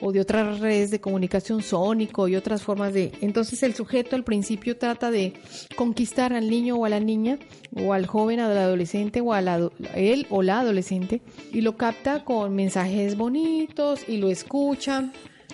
o 0.00 0.12
de 0.12 0.20
otras 0.20 0.60
redes 0.60 0.90
de 0.90 1.00
comunicación 1.00 1.62
sónico 1.62 2.28
y 2.28 2.36
otras 2.36 2.62
formas 2.62 2.94
de... 2.94 3.12
Entonces 3.20 3.62
el 3.62 3.74
sujeto 3.74 4.16
al 4.16 4.24
principio 4.24 4.76
trata 4.76 5.10
de 5.10 5.34
conquistar 5.76 6.32
al 6.32 6.48
niño 6.48 6.76
o 6.76 6.84
a 6.84 6.88
la 6.88 7.00
niña 7.00 7.38
o 7.76 7.92
al 7.92 8.06
joven, 8.06 8.40
al 8.40 8.56
adolescente 8.56 9.20
o 9.20 9.32
a 9.32 9.40
la, 9.40 9.70
él 9.94 10.26
o 10.30 10.42
la 10.42 10.60
adolescente 10.60 11.22
y 11.52 11.60
lo 11.60 11.76
capta 11.76 12.24
con 12.24 12.54
mensajes 12.54 13.16
bonitos 13.16 14.08
y 14.08 14.16
lo 14.16 14.30
escucha, 14.30 15.10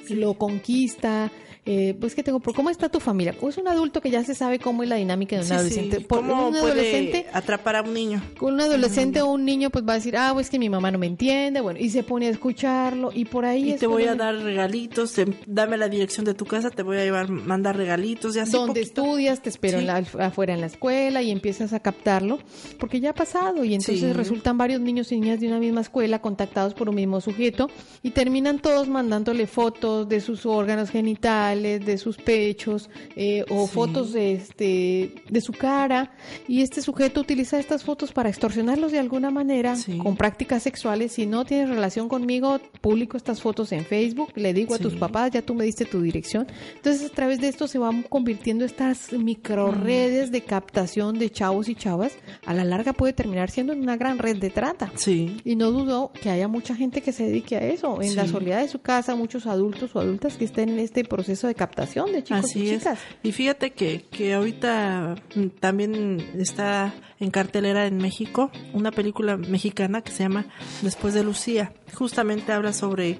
lo 0.09 0.35
conquista 0.35 1.31
eh, 1.67 1.95
pues 2.01 2.15
que 2.15 2.23
tengo, 2.23 2.41
¿cómo 2.41 2.71
está 2.71 2.89
tu 2.89 3.01
familia? 3.01 3.35
Es 3.47 3.59
un 3.59 3.69
adulto 3.69 4.01
que 4.01 4.11
ya 4.11 4.25
se 4.25 4.35
sabe 4.35 4.59
cómo 4.59 4.83
es 4.83 4.89
la 4.89 4.97
dinámica 4.97 5.37
de 5.37 5.43
un 5.43 5.49
Sí, 5.49 5.53
adolescente. 5.55 5.99
sí. 5.99 6.05
Por 6.05 6.21
¿Cómo 6.21 6.47
un 6.49 6.51
puede 6.53 6.65
adolescente 6.73 7.27
atrapar 7.33 7.77
a 7.77 7.83
un 7.83 7.93
niño? 7.95 8.23
con 8.39 8.55
un 8.55 8.61
adolescente 8.61 9.21
o 9.23 9.31
un 9.31 9.45
niño 9.45 9.71
pues 9.71 9.85
va 9.87 9.93
a 9.93 9.97
decir, 9.97 10.17
ah, 10.17 10.31
pues 10.33 10.49
que 10.51 10.59
mi 10.59 10.69
mamá 10.71 10.91
no 10.91 10.99
me 10.99 11.07
entiende, 11.07 11.61
bueno, 11.61 11.79
y 11.79 11.91
se 11.91 12.03
pone 12.03 12.27
a 12.27 12.31
escucharlo 12.31 13.11
y 13.15 13.25
por 13.27 13.45
ahí 13.45 13.65
Y 13.69 13.73
es 13.73 13.81
te 13.81 13.87
voy 13.87 14.05
a 14.05 14.15
dar 14.15 14.35
regalitos, 14.37 15.13
te- 15.13 15.27
dame 15.47 15.77
la 15.77 15.89
dirección 15.89 16.25
de 16.25 16.35
tu 16.35 16.47
casa, 16.47 16.71
te 16.71 16.83
voy 16.83 16.97
a 16.97 17.05
llevar, 17.05 17.29
mandar 17.29 17.77
regalitos, 17.77 18.37
y 18.37 18.39
así 18.41 18.53
donde 18.53 18.81
poquito. 18.81 19.03
estudias, 19.03 19.43
te 19.43 19.49
espero 19.51 19.79
Sí. 19.79 19.85
en 19.85 19.87
la- 19.87 20.27
afuera 20.27 20.55
en 20.55 20.61
la 20.61 20.67
escuela 20.67 21.23
y 21.23 21.31
empiezas 21.31 21.73
a 21.73 21.81
captarlo, 21.81 22.39
porque 22.79 23.01
ya 23.01 23.11
ha 23.11 23.15
pasado 23.15 23.65
y 23.65 23.75
entonces 23.75 24.17
resultan 24.17 24.57
varios 24.59 24.81
niños 24.81 25.13
y 25.13 25.21
niñas 25.21 25.41
de 25.41 25.49
una 25.49 25.59
misma 25.59 25.83
escuela 25.83 26.21
contactados 26.21 26.75
por 26.75 26.89
un 26.89 26.95
mismo 26.95 27.21
sujeto 27.21 27.69
y 28.03 28.11
terminan 28.11 28.59
todos 28.61 28.89
mandándole 28.89 29.47
fotos 29.47 30.09
de 30.09 30.21
sus 30.21 30.47
órganos 30.47 30.91
genitales, 30.91 31.60
de 31.61 31.99
sus 31.99 32.17
pechos 32.17 32.89
eh, 33.17 33.45
o 33.51 33.67
Sí. 33.67 33.75
fotos 33.75 34.13
de 34.13 34.33
este 34.33 35.15
de 35.29 35.41
su 35.41 35.53
cara 35.53 36.13
y 36.49 36.63
este 36.63 36.83
sujeto 36.83 37.21
utiliza 37.21 37.59
estas 37.59 37.85
fotos 37.85 38.13
para 38.13 38.29
extorsionarlos 38.29 38.93
de 38.93 38.99
alguna 38.99 39.31
manera 39.31 39.77
con 40.03 40.17
prácticas 40.17 40.63
sexuales. 40.63 41.13
Si 41.13 41.27
no 41.27 41.45
tienes 41.45 41.69
relación 41.69 42.09
conmigo, 42.09 42.59
publico 42.81 43.17
estas 43.17 43.41
fotos 43.41 43.73
en 43.73 43.85
Facebook, 43.85 44.33
le 44.37 44.53
digo 44.55 44.75
a 44.75 44.79
tus 44.79 44.95
Sí. 44.95 44.99
papás, 44.99 45.31
ya 45.33 45.43
tú 45.43 45.55
me 45.55 45.65
diste 45.65 45.85
tu 45.85 46.01
dirección. 46.01 46.47
Entonces 46.77 47.11
a 47.11 47.15
través 47.15 47.41
de 47.41 47.49
esto 47.49 47.69
se 47.69 47.79
van 47.79 48.03
convirtiendo 48.03 48.65
estas 48.65 49.13
micro 49.13 49.71
redes 49.71 50.31
de 50.33 50.43
captación 50.43 51.19
de 51.19 51.31
chavos 51.31 51.69
y 51.69 51.75
chavas. 51.75 52.13
A 52.47 52.55
la 52.55 52.65
larga 52.65 52.93
puede 52.93 53.13
terminar 53.13 53.51
siendo 53.51 53.73
una 53.73 53.97
gran 53.97 54.19
red 54.19 54.37
de 54.39 54.51
trata. 54.51 54.93
Sí. 54.97 55.37
Y 55.45 55.57
no 55.57 55.71
dudo 55.71 56.11
que 56.21 56.31
haya 56.31 56.49
mucha 56.49 56.75
gente 56.75 57.01
que 57.03 57.13
se 57.13 57.25
dedique 57.25 57.57
a 57.57 57.61
eso. 57.67 58.01
En 58.03 58.17
la 58.17 58.25
Sí. 58.25 58.31
soledad 58.33 58.61
de 58.61 58.69
su 58.69 58.81
casa, 58.81 59.15
muchos 59.15 59.47
adultos 59.47 59.95
o 59.95 60.01
adultas 60.01 60.37
que 60.37 60.45
estén 60.45 60.69
en 60.71 60.79
este 60.79 61.05
proceso 61.05 61.40
de 61.47 61.55
captación 61.55 62.13
de 62.13 62.23
chicos 62.23 62.45
Así 62.45 62.65
y 62.65 62.71
es. 62.71 62.79
chicas. 62.79 62.99
Y 63.23 63.33
fíjate 63.33 63.73
que, 63.73 64.07
que 64.11 64.35
ahorita 64.35 65.17
mm, 65.35 65.47
también 65.61 66.33
está 66.39 66.95
en 67.19 67.31
cartelera 67.31 67.87
en 67.87 67.99
México 67.99 68.51
una 68.73 68.91
película 68.91 69.37
mexicana 69.37 70.03
que 70.03 70.13
se 70.13 70.23
llama 70.23 70.47
Después 70.83 71.15
de 71.15 71.25
Lucía. 71.25 71.73
Justamente 71.95 72.53
habla 72.53 72.73
sobre 72.73 73.19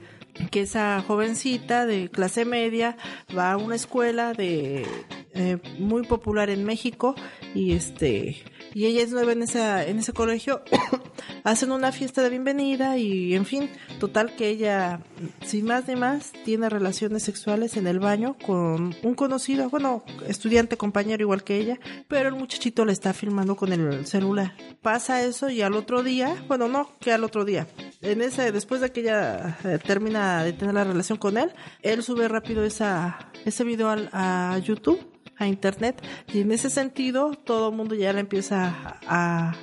que 0.51 0.63
esa 0.63 1.03
jovencita 1.07 1.87
de 1.87 2.09
clase 2.09 2.45
media 2.45 2.97
va 3.37 3.53
a 3.53 3.57
una 3.57 3.77
escuela 3.77 4.33
de 4.33 4.87
eh, 5.35 5.59
muy 5.79 6.03
popular 6.03 6.51
en 6.51 6.65
México 6.65 7.15
y 7.55 7.73
este 7.73 8.43
y 8.75 8.87
ella 8.87 9.03
es 9.03 9.11
nueva 9.13 9.33
en 9.33 9.43
esa 9.43 9.85
en 9.87 9.99
ese 9.99 10.13
colegio 10.13 10.63
hacen 11.45 11.73
una 11.73 11.93
fiesta 11.93 12.23
de 12.23 12.31
bienvenida 12.31 12.97
y 12.99 13.35
en 13.35 13.45
fin 13.47 13.71
total 13.99 14.35
que 14.37 14.49
ella 14.49 15.01
sin 15.45 15.65
más 15.67 15.89
ni 15.89 15.97
más 15.97 16.33
tiene 16.45 16.69
relaciones 16.69 17.23
sexuales 17.23 17.77
en 17.77 17.87
el 17.87 17.99
baño 17.99 18.37
con 18.45 18.95
un 19.03 19.15
conocido 19.15 19.69
bueno 19.71 20.05
estudiante 20.27 20.77
compañero 20.77 21.23
igual 21.23 21.43
que 21.45 21.57
ella 21.59 21.79
pero 22.09 22.29
el 22.29 22.35
muchachito 22.35 22.85
le 22.85 22.93
está 22.93 23.13
filmando 23.13 23.57
con 23.57 23.73
el 23.73 24.07
celular. 24.07 24.55
Pasa 24.83 25.23
eso 25.23 25.51
y 25.51 25.63
al 25.63 25.75
otro 25.75 26.03
día 26.03 26.35
bueno 26.49 26.69
no 26.69 26.91
que 27.01 27.13
al 27.13 27.25
otro 27.25 27.45
día. 27.45 27.67
En 28.03 28.23
ese 28.23 28.53
después 28.53 28.81
de 28.81 28.91
que 28.93 29.01
ella 29.01 29.59
eh, 29.65 29.79
termina 29.85 30.43
de 30.45 30.53
tener 30.53 30.75
la 30.75 30.85
relación 30.85 31.19
con 31.19 31.37
él 31.37 31.51
él 31.83 32.03
sube 32.03 32.29
rápido 32.29 32.65
esa 32.65 33.31
ese 33.45 33.65
video 33.65 33.91
al- 33.91 34.09
a 34.13 34.59
YouTube 34.65 35.10
a 35.41 35.49
internet 35.49 36.01
y 36.33 36.41
en 36.41 36.53
ese 36.53 36.71
sentido 36.71 37.33
todo 37.33 37.71
el 37.71 37.77
mundo 37.77 37.97
ya 37.97 38.13
la 38.13 38.21
empieza 38.21 38.99
a, 39.09 39.55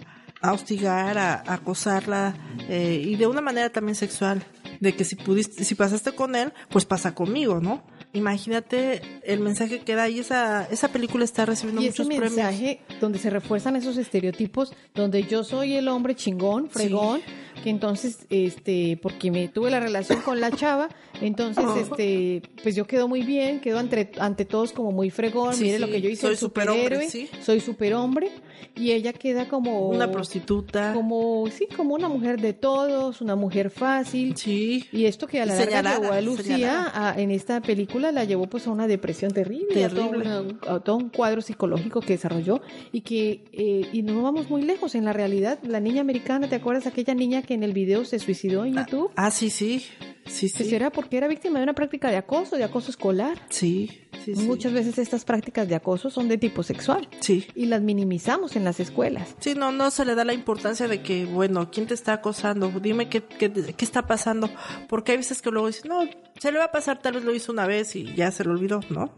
a 0.41 0.53
hostigar, 0.53 1.17
a, 1.17 1.35
a 1.35 1.53
acosarla 1.53 2.35
eh, 2.67 3.01
y 3.05 3.15
de 3.15 3.27
una 3.27 3.39
manera 3.41 3.69
también 3.69 3.95
sexual 3.95 4.43
de 4.79 4.95
que 4.95 5.03
si 5.05 5.15
pudiste, 5.15 5.63
si 5.63 5.75
pasaste 5.75 6.11
con 6.11 6.35
él, 6.35 6.51
pues 6.69 6.85
pasa 6.85 7.15
conmigo, 7.15 7.59
¿no? 7.61 7.83
Imagínate 8.13 9.01
el 9.23 9.39
mensaje 9.41 9.79
que 9.81 9.95
da 9.95 10.07
y 10.09 10.19
esa, 10.19 10.65
esa 10.71 10.87
película 10.87 11.23
está 11.25 11.45
recibiendo 11.45 11.81
Y 11.81 11.87
ese 11.87 12.03
muchos 12.03 12.17
premios. 12.17 12.35
mensaje 12.35 12.81
donde 13.01 13.19
se 13.19 13.29
refuerzan 13.29 13.75
esos 13.75 13.97
estereotipos, 13.97 14.73
donde 14.95 15.23
yo 15.23 15.43
soy 15.43 15.75
el 15.75 15.87
hombre 15.87 16.15
chingón, 16.15 16.69
fregón, 16.69 17.21
que 17.67 17.71
entonces, 17.71 18.19
este, 18.29 18.97
porque 19.01 19.29
me 19.29 19.49
tuve 19.49 19.69
la 19.69 19.81
relación 19.81 20.21
con 20.21 20.39
la 20.39 20.51
chava, 20.51 20.87
entonces, 21.19 21.65
este, 21.81 22.41
pues 22.63 22.77
yo 22.77 22.87
quedo 22.87 23.09
muy 23.09 23.23
bien, 23.23 23.59
quedo 23.59 23.77
ante, 23.77 24.09
ante 24.19 24.45
todos 24.45 24.71
como 24.71 24.93
muy 24.93 25.09
fregón, 25.09 25.53
Sí, 25.53 25.63
mire 25.65 25.75
sí, 25.75 25.81
lo 25.81 25.89
que 25.89 25.99
yo 25.99 26.09
hice, 26.09 26.21
soy 26.21 26.31
el 26.31 26.37
superhombre, 26.37 27.03
superhéroe, 27.07 27.09
sí. 27.09 27.29
soy 27.43 27.59
superhombre, 27.59 28.29
y 28.75 28.91
ella 28.91 29.13
queda 29.13 29.47
como 29.47 29.89
Una 29.89 30.11
prostituta. 30.11 30.93
como, 30.93 31.45
sí, 31.51 31.67
como 31.75 31.95
una 31.95 32.07
mujer 32.09 32.39
de 32.41 32.53
todos, 32.53 33.21
una 33.21 33.35
mujer 33.35 33.69
fácil. 33.69 34.35
Sí. 34.37 34.85
Y 34.91 35.05
esto 35.05 35.27
que 35.27 35.41
a 35.41 35.45
la 35.45 35.53
larga 35.55 35.65
Señalada, 35.65 35.99
llevó 36.01 36.13
a 36.13 36.21
Lucía 36.21 36.91
a- 36.93 37.19
en 37.19 37.31
esta 37.31 37.61
película 37.61 38.11
la 38.11 38.23
llevó 38.23 38.47
pues 38.47 38.67
a 38.67 38.71
una 38.71 38.87
depresión 38.87 39.31
terrible, 39.31 39.83
a 39.85 39.89
todo, 39.89 40.09
Terrible. 40.09 40.39
una- 40.39 40.75
a 40.75 40.79
todo 40.79 40.95
un 40.97 41.09
cuadro 41.09 41.41
psicológico 41.41 42.01
que 42.01 42.13
desarrolló 42.13 42.61
y 42.91 43.01
que 43.01 43.43
eh, 43.53 43.87
y 43.93 44.01
no 44.03 44.21
vamos 44.21 44.49
muy 44.49 44.61
lejos 44.61 44.95
en 44.95 45.05
la 45.05 45.13
realidad 45.13 45.59
la 45.63 45.79
niña 45.79 46.01
americana 46.01 46.47
te 46.49 46.55
acuerdas 46.55 46.87
aquella 46.87 47.13
niña 47.13 47.41
que 47.41 47.53
en 47.53 47.63
el 47.63 47.73
video 47.73 48.05
se 48.05 48.19
suicidó 48.19 48.65
en 48.65 48.75
YouTube 48.75 49.11
Ah, 49.15 49.31
sí, 49.31 49.49
sí, 49.49 49.79
sí, 50.25 50.49
pues 50.55 50.69
sí. 50.69 50.75
era 50.75 50.91
porque 50.91 51.17
era 51.17 51.27
víctima 51.27 51.59
de 51.59 51.63
una 51.63 51.73
práctica 51.73 52.09
de 52.09 52.17
acoso 52.17 52.55
de 52.57 52.63
acoso 52.63 52.91
escolar 52.91 53.37
Sí, 53.49 53.89
sí, 54.35 54.41
sí. 54.41 54.47
muchas 54.47 54.73
veces 54.73 54.97
estas 54.97 55.25
prácticas 55.25 55.67
de 55.67 55.75
acoso 55.75 56.09
son 56.09 56.27
de 56.27 56.37
tipo 56.37 56.63
sexual 56.63 57.07
Sí. 57.19 57.45
y 57.55 57.65
las 57.65 57.81
minimizamos 57.81 58.55
en 58.55 58.63
las 58.63 58.79
escuelas 58.79 59.35
Sí, 59.39 59.53
no, 59.55 59.71
no 59.71 59.89
se 59.91 60.05
le 60.05 60.15
da 60.15 60.23
la 60.25 60.33
importancia 60.33 60.87
de 60.87 61.01
que, 61.01 61.25
bueno, 61.25 61.69
¿quién 61.71 61.87
te 61.87 61.93
está 61.93 62.13
acosando? 62.13 62.69
Dime 62.81 63.09
qué, 63.09 63.21
qué, 63.23 63.51
qué 63.51 63.85
está 63.85 64.05
pasando. 64.07 64.49
Porque 64.89 65.11
hay 65.13 65.17
veces 65.17 65.41
que 65.41 65.49
luego 65.51 65.67
dicen, 65.67 65.89
no, 65.89 66.01
se 66.39 66.51
le 66.51 66.57
va 66.59 66.65
a 66.65 66.71
pasar, 66.71 67.01
tal 67.01 67.13
vez 67.15 67.23
lo 67.23 67.33
hizo 67.33 67.51
una 67.51 67.65
vez 67.67 67.95
y 67.95 68.13
ya 68.15 68.31
se 68.31 68.43
lo 68.43 68.51
olvidó, 68.51 68.79
¿no? 68.89 69.13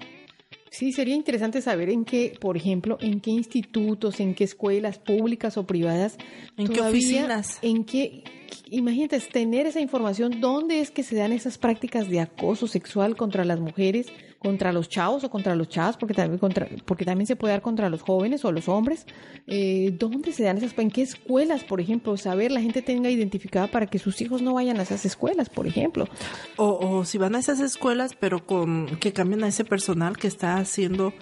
Sí, 0.71 0.91
sería 0.91 1.15
interesante 1.15 1.61
saber 1.61 1.89
en 1.89 2.05
qué, 2.05 2.37
por 2.39 2.55
ejemplo, 2.55 2.97
en 3.01 3.21
qué 3.21 3.31
institutos, 3.31 4.19
en 4.19 4.35
qué 4.35 4.43
escuelas 4.43 4.99
públicas 4.99 5.57
o 5.57 5.65
privadas, 5.65 6.17
¿En 6.57 6.67
qué 6.67 6.81
oficinas? 6.81 7.57
en 7.63 7.85
qué, 7.85 8.23
imagínate, 8.69 9.19
tener 9.19 9.65
esa 9.65 9.79
información, 9.79 10.39
dónde 10.39 10.79
es 10.81 10.91
que 10.91 11.01
se 11.03 11.15
dan 11.15 11.31
esas 11.31 11.57
prácticas 11.57 12.07
de 12.09 12.19
acoso 12.19 12.67
sexual 12.67 13.15
contra 13.15 13.45
las 13.45 13.59
mujeres, 13.59 14.07
contra 14.39 14.71
los 14.71 14.87
chavos 14.87 15.23
o 15.23 15.29
contra 15.29 15.55
los 15.55 15.67
chavos, 15.67 15.97
porque 15.97 16.13
también, 16.13 16.39
contra, 16.39 16.67
porque 16.85 17.05
también 17.05 17.27
se 17.27 17.35
puede 17.35 17.53
dar 17.53 17.61
contra 17.61 17.89
los 17.89 18.01
jóvenes 18.01 18.45
o 18.45 18.51
los 18.51 18.69
hombres, 18.69 19.05
eh, 19.47 19.93
dónde 19.99 20.31
se 20.31 20.43
dan 20.43 20.57
esas, 20.57 20.77
en 20.77 20.89
qué 20.89 21.01
escuelas, 21.01 21.63
por 21.63 21.81
ejemplo, 21.81 22.15
saber 22.17 22.51
la 22.51 22.61
gente 22.61 22.81
tenga 22.81 23.09
identificada 23.09 23.67
para 23.67 23.87
que 23.87 23.99
sus 23.99 24.21
hijos 24.21 24.41
no 24.41 24.53
vayan 24.53 24.79
a 24.79 24.83
esas 24.83 25.05
escuelas, 25.05 25.49
por 25.49 25.67
ejemplo. 25.67 26.07
O, 26.55 26.79
o 26.79 27.05
si 27.05 27.17
van 27.17 27.35
a 27.35 27.39
esas 27.39 27.59
escuelas, 27.59 28.15
pero 28.17 28.45
con 28.45 28.87
que 28.99 29.11
cambien 29.11 29.43
a 29.43 29.49
ese 29.49 29.65
personal 29.65 30.17
que 30.17 30.27
está 30.27 30.63
siendo 30.63 31.13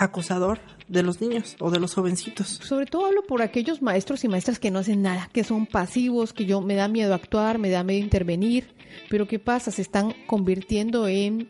acosador 0.00 0.60
de 0.88 1.02
los 1.02 1.20
niños 1.20 1.56
o 1.60 1.70
de 1.70 1.78
los 1.78 1.94
jovencitos. 1.94 2.48
Sobre 2.48 2.86
todo 2.86 3.06
hablo 3.06 3.22
por 3.22 3.42
aquellos 3.42 3.82
maestros 3.82 4.24
y 4.24 4.28
maestras 4.28 4.58
que 4.58 4.70
no 4.70 4.80
hacen 4.80 5.02
nada, 5.02 5.28
que 5.32 5.44
son 5.44 5.66
pasivos, 5.66 6.32
que 6.32 6.46
yo 6.46 6.60
me 6.60 6.74
da 6.74 6.88
miedo 6.88 7.14
actuar, 7.14 7.58
me 7.58 7.70
da 7.70 7.84
miedo 7.84 8.02
intervenir, 8.02 8.74
pero 9.08 9.28
¿qué 9.28 9.38
pasa? 9.38 9.70
Se 9.70 9.82
están 9.82 10.14
convirtiendo 10.26 11.06
en 11.06 11.48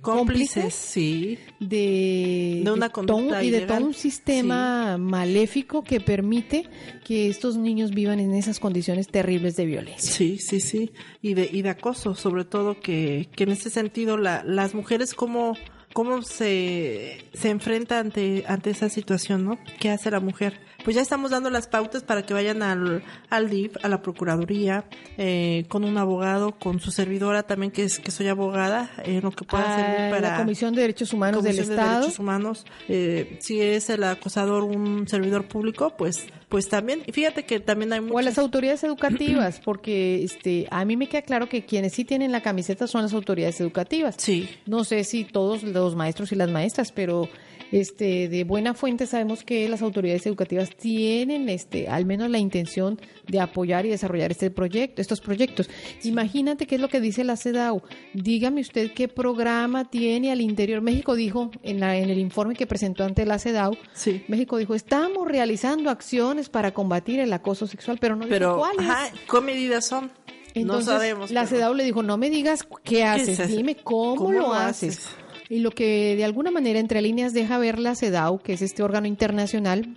Cómplices, 0.00 0.74
sí. 0.74 1.38
de, 1.60 2.60
De 2.64 2.70
una 2.72 2.88
todo- 2.88 3.06
conducta 3.06 3.42
y 3.44 3.50
de 3.50 3.62
todo 3.62 3.86
un 3.86 3.94
sistema 3.94 4.96
maléfico 4.98 5.82
que 5.84 6.00
permite 6.00 6.68
que 7.04 7.28
estos 7.28 7.56
niños 7.56 7.90
vivan 7.90 8.20
en 8.20 8.34
esas 8.34 8.58
condiciones 8.60 9.08
terribles 9.08 9.56
de 9.56 9.66
violencia. 9.66 10.12
Sí, 10.12 10.38
sí, 10.38 10.60
sí. 10.60 10.92
Y 11.20 11.34
de, 11.34 11.48
y 11.52 11.62
de 11.62 11.70
acoso, 11.70 12.14
sobre 12.14 12.44
todo 12.44 12.80
que, 12.80 13.28
que 13.34 13.44
en 13.44 13.50
ese 13.50 13.70
sentido 13.70 14.16
la, 14.16 14.42
las 14.44 14.74
mujeres 14.74 15.14
cómo, 15.14 15.56
cómo 15.92 16.22
se, 16.22 17.24
se 17.34 17.50
enfrenta 17.50 17.98
ante, 17.98 18.44
ante 18.46 18.70
esa 18.70 18.88
situación, 18.88 19.44
¿no? 19.44 19.58
¿Qué 19.78 19.90
hace 19.90 20.10
la 20.10 20.20
mujer? 20.20 20.60
Pues 20.84 20.96
ya 20.96 21.02
estamos 21.02 21.30
dando 21.30 21.48
las 21.48 21.68
pautas 21.68 22.02
para 22.02 22.22
que 22.26 22.34
vayan 22.34 22.60
al, 22.62 23.04
al 23.30 23.48
DIF, 23.50 23.76
a 23.84 23.88
la 23.88 24.02
Procuraduría, 24.02 24.84
eh, 25.16 25.64
con 25.68 25.84
un 25.84 25.96
abogado, 25.96 26.58
con 26.58 26.80
su 26.80 26.90
servidora 26.90 27.44
también, 27.44 27.70
que 27.70 27.84
es 27.84 28.00
que 28.00 28.10
soy 28.10 28.26
abogada, 28.26 28.90
eh, 29.04 29.20
lo 29.22 29.30
que 29.30 29.44
pueda 29.44 29.62
Ah, 29.64 29.76
servir 29.76 30.10
para... 30.10 30.30
la 30.32 30.36
Comisión 30.38 30.74
de 30.74 30.80
Derechos 30.80 31.12
Humanos 31.12 31.44
del 31.44 31.54
Comisión 31.54 31.76
de 31.76 31.82
Estado. 31.82 32.00
Derechos 32.00 32.18
Humanos, 32.18 32.66
eh, 32.88 33.38
si 33.40 33.60
es 33.60 33.90
el 33.90 34.02
acosador 34.02 34.64
un 34.64 35.06
servidor 35.06 35.46
público, 35.46 35.94
pues, 35.96 36.26
pues 36.48 36.68
también, 36.68 37.02
y 37.06 37.12
fíjate 37.12 37.44
que 37.44 37.60
también 37.60 37.92
hay 37.92 38.00
O 38.00 38.02
a 38.02 38.06
muchas... 38.06 38.24
las 38.24 38.38
autoridades 38.38 38.82
educativas, 38.82 39.60
porque 39.64 40.24
este, 40.24 40.66
a 40.72 40.84
mí 40.84 40.96
me 40.96 41.08
queda 41.08 41.22
claro 41.22 41.48
que 41.48 41.64
quienes 41.64 41.92
sí 41.92 42.04
tienen 42.04 42.32
la 42.32 42.40
camiseta 42.42 42.88
son 42.88 43.02
las 43.02 43.12
autoridades 43.14 43.60
educativas. 43.60 44.16
Sí. 44.18 44.48
No 44.66 44.82
sé 44.82 45.04
si 45.04 45.22
todos 45.24 45.62
los 45.62 45.72
los 45.84 45.96
maestros 45.96 46.32
y 46.32 46.36
las 46.36 46.50
maestras, 46.50 46.92
pero 46.92 47.28
este 47.70 48.28
de 48.28 48.44
buena 48.44 48.74
fuente 48.74 49.06
sabemos 49.06 49.44
que 49.44 49.66
las 49.68 49.80
autoridades 49.80 50.26
educativas 50.26 50.76
tienen 50.76 51.48
este 51.48 51.88
al 51.88 52.04
menos 52.04 52.28
la 52.28 52.38
intención 52.38 53.00
de 53.26 53.40
apoyar 53.40 53.86
y 53.86 53.88
desarrollar 53.88 54.30
este 54.30 54.50
proyecto, 54.50 55.00
estos 55.00 55.20
proyectos. 55.22 55.70
Imagínate 56.04 56.66
qué 56.66 56.74
es 56.74 56.80
lo 56.82 56.88
que 56.88 57.00
dice 57.00 57.24
la 57.24 57.36
CEDAW. 57.36 57.80
Dígame 58.12 58.60
usted 58.60 58.92
qué 58.92 59.08
programa 59.08 59.88
tiene 59.88 60.30
al 60.32 60.40
interior. 60.42 60.82
México 60.82 61.14
dijo 61.14 61.50
en, 61.62 61.80
la, 61.80 61.96
en 61.96 62.10
el 62.10 62.18
informe 62.18 62.54
que 62.54 62.66
presentó 62.66 63.04
ante 63.04 63.24
la 63.24 63.38
CEDAW, 63.38 63.74
México 64.28 64.58
dijo, 64.58 64.74
estamos 64.74 65.26
realizando 65.26 65.88
acciones 65.88 66.50
para 66.50 66.72
combatir 66.74 67.20
el 67.20 67.32
acoso 67.32 67.66
sexual, 67.66 67.96
pero 68.00 68.16
no 68.16 68.24
dijo 68.26 68.34
Pero, 68.34 68.58
cuáles. 68.58 68.80
ajá, 68.80 69.08
¿qué 69.30 69.40
medidas 69.40 69.86
son? 69.86 70.10
Entonces, 70.54 70.86
no 70.86 70.92
sabemos. 70.92 71.30
La 71.30 71.44
pero- 71.44 71.56
CEDAW 71.56 71.74
le 71.74 71.84
dijo, 71.84 72.02
no 72.02 72.18
me 72.18 72.28
digas 72.28 72.66
qué 72.84 73.04
haces, 73.04 73.40
hace? 73.40 73.56
dime 73.56 73.76
cómo, 73.76 74.16
¿Cómo 74.16 74.32
lo, 74.32 74.38
lo 74.40 74.52
haces? 74.52 74.98
haces? 74.98 75.16
Y 75.52 75.58
lo 75.58 75.70
que 75.70 76.16
de 76.16 76.24
alguna 76.24 76.50
manera 76.50 76.78
entre 76.80 77.02
líneas 77.02 77.34
deja 77.34 77.58
ver 77.58 77.78
la 77.78 77.94
CEDAW, 77.94 78.38
que 78.38 78.54
es 78.54 78.62
este 78.62 78.82
órgano 78.82 79.06
internacional, 79.06 79.94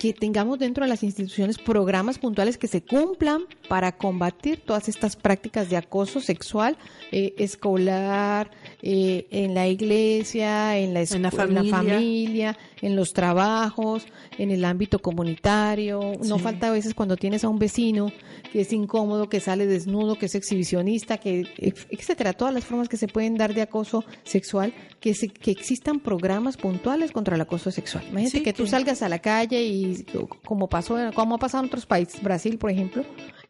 que 0.00 0.12
tengamos 0.12 0.58
dentro 0.58 0.82
de 0.82 0.88
las 0.88 1.04
instituciones 1.04 1.56
programas 1.56 2.18
puntuales 2.18 2.58
que 2.58 2.66
se 2.66 2.82
cumplan 2.82 3.42
para 3.72 3.92
combatir 3.96 4.60
todas 4.60 4.86
estas 4.90 5.16
prácticas 5.16 5.70
de 5.70 5.78
acoso 5.78 6.20
sexual 6.20 6.76
eh, 7.10 7.32
escolar, 7.38 8.50
eh, 8.82 9.26
en 9.30 9.54
la 9.54 9.66
iglesia, 9.66 10.76
en 10.76 10.92
la, 10.92 11.00
En 11.00 11.22
la 11.22 11.28
en 11.28 11.32
familia. 11.34 11.76
familia, 11.78 12.58
en 12.82 12.96
los 12.96 13.14
trabajos, 13.14 14.04
en 14.36 14.50
el 14.50 14.66
ámbito 14.66 14.98
comunitario. 14.98 16.12
No 16.22 16.38
falta 16.38 16.68
a 16.68 16.70
veces 16.70 16.92
cuando 16.92 17.16
tienes 17.16 17.44
a 17.44 17.48
un 17.48 17.58
vecino 17.58 18.12
que 18.52 18.60
es 18.60 18.72
incómodo, 18.74 19.30
que 19.30 19.40
sale 19.40 19.66
desnudo, 19.66 20.16
que 20.18 20.26
es 20.26 20.34
exhibicionista, 20.34 21.16
que 21.16 21.46
etcétera, 21.90 22.34
todas 22.34 22.52
las 22.52 22.66
formas 22.66 22.90
que 22.90 22.98
se 22.98 23.08
pueden 23.08 23.36
dar 23.38 23.54
de 23.54 23.62
acoso 23.62 24.04
sexual, 24.22 24.74
que 25.00 25.14
se- 25.14 25.28
que 25.28 25.50
existan 25.50 25.98
programas 26.00 26.58
puntuales 26.58 27.10
contra 27.10 27.36
el 27.36 27.40
acoso 27.40 27.70
sexual. 27.70 28.04
Imagínate 28.10 28.36
Sí, 28.38 28.42
que 28.44 28.52
tú 28.52 28.64
que- 28.64 28.68
salgas 28.70 29.00
a 29.00 29.08
la 29.08 29.20
calle 29.20 29.62
y 29.64 30.04
como 30.44 30.68
pasó, 30.68 30.96
como 31.14 31.36
ha 31.36 31.38
pasado 31.38 31.62
en 31.64 31.68
otros 31.68 31.86
países, 31.86 32.22
Brasil, 32.22 32.58
por 32.58 32.70
ejemplo, 32.70 33.02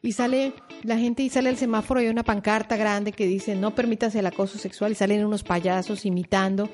y 0.03 0.13
sale 0.13 0.53
la 0.83 0.99
gente 0.99 1.23
y 1.23 1.29
sale 1.29 1.49
al 1.49 1.57
semáforo 1.57 2.01
y 2.01 2.05
hay 2.07 2.11
una 2.11 2.25
pancarta 2.25 2.77
grande 2.77 3.13
que 3.13 3.27
dice 3.27 3.55
no 3.55 3.73
permitas 3.75 4.15
el 4.17 4.27
acoso 4.27 4.59
sexual 4.59 4.93
y 4.93 4.95
salen 4.97 5.25
unos 5.25 5.45
payasos 5.45 6.05
imitando. 6.05 6.69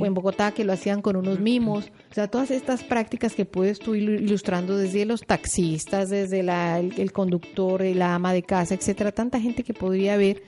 O 0.00 0.06
en 0.06 0.14
Bogotá 0.14 0.50
que 0.52 0.64
lo 0.64 0.72
hacían 0.72 1.00
con 1.00 1.14
unos 1.14 1.38
mimos. 1.38 1.92
O 2.10 2.14
sea 2.14 2.26
todas 2.28 2.50
estas 2.50 2.82
prácticas 2.82 3.34
que 3.34 3.44
puedes 3.44 3.78
tú 3.78 3.94
ilu- 3.94 4.20
ilustrando 4.20 4.76
desde 4.76 5.04
los 5.04 5.20
taxistas 5.22 6.10
desde 6.10 6.42
la, 6.42 6.80
el, 6.80 6.92
el 7.00 7.12
conductor 7.12 7.82
la 7.82 8.14
ama 8.16 8.32
de 8.32 8.42
casa 8.42 8.74
etcétera 8.74 9.12
tanta 9.12 9.38
gente 9.40 9.62
que 9.62 9.74
podría 9.74 10.16
ver 10.16 10.42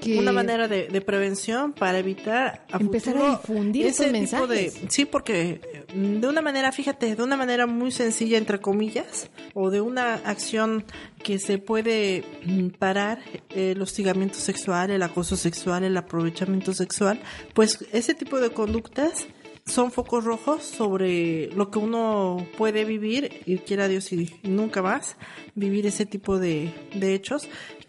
que 0.00 0.18
Una 0.18 0.32
manera 0.32 0.66
de, 0.68 0.88
de 0.88 1.00
prevención 1.00 1.72
para 1.72 1.98
evitar 1.98 2.64
a 2.72 2.78
Empezar 2.78 3.16
a 3.18 3.30
difundir 3.32 3.86
ese 3.86 4.06
estos 4.06 4.30
tipo 4.30 4.46
de 4.46 4.62
mensajes. 4.62 4.92
sí 4.92 5.04
porque 5.04 5.60
eh, 5.62 5.84
de 5.94 6.26
una 6.28 6.40
manera 6.42 6.72
fíjate 6.72 7.14
de 7.14 7.22
una 7.22 7.36
manera 7.36 7.66
muy 7.66 7.90
sencilla 7.92 8.38
entre 8.38 8.60
comillas 8.60 9.30
o 9.54 9.70
de 9.70 9.80
una 9.80 10.14
acción 10.14 10.84
que 11.22 11.38
se 11.38 11.58
puede 11.58 12.24
mm, 12.46 12.68
parar 12.78 13.18
eh, 13.50 13.72
el 13.72 13.82
hostigamiento 13.82 14.38
sexual 14.38 14.90
el 14.90 15.02
acoso 15.02 15.36
sexual 15.36 15.84
el 15.84 15.96
aprovechamiento 15.96 16.72
sexual 16.72 17.20
pues 17.54 17.84
ese 17.92 18.14
tipo 18.14 18.40
de 18.40 18.50
conductas 18.50 19.26
son 19.66 19.92
focos 19.92 20.24
rojos 20.24 20.64
sobre 20.64 21.48
lo 21.54 21.70
que 21.70 21.78
uno 21.78 22.44
puede 22.56 22.84
vivir 22.84 23.42
y 23.46 23.58
quiera 23.58 23.86
Dios 23.88 24.10
y 24.12 24.30
nunca 24.42 24.82
más 24.82 25.16
vivir 25.54 25.86
ese 25.86 26.06
tipo 26.06 26.38
de, 26.38 26.72
de 26.94 27.14
hechos 27.14 27.48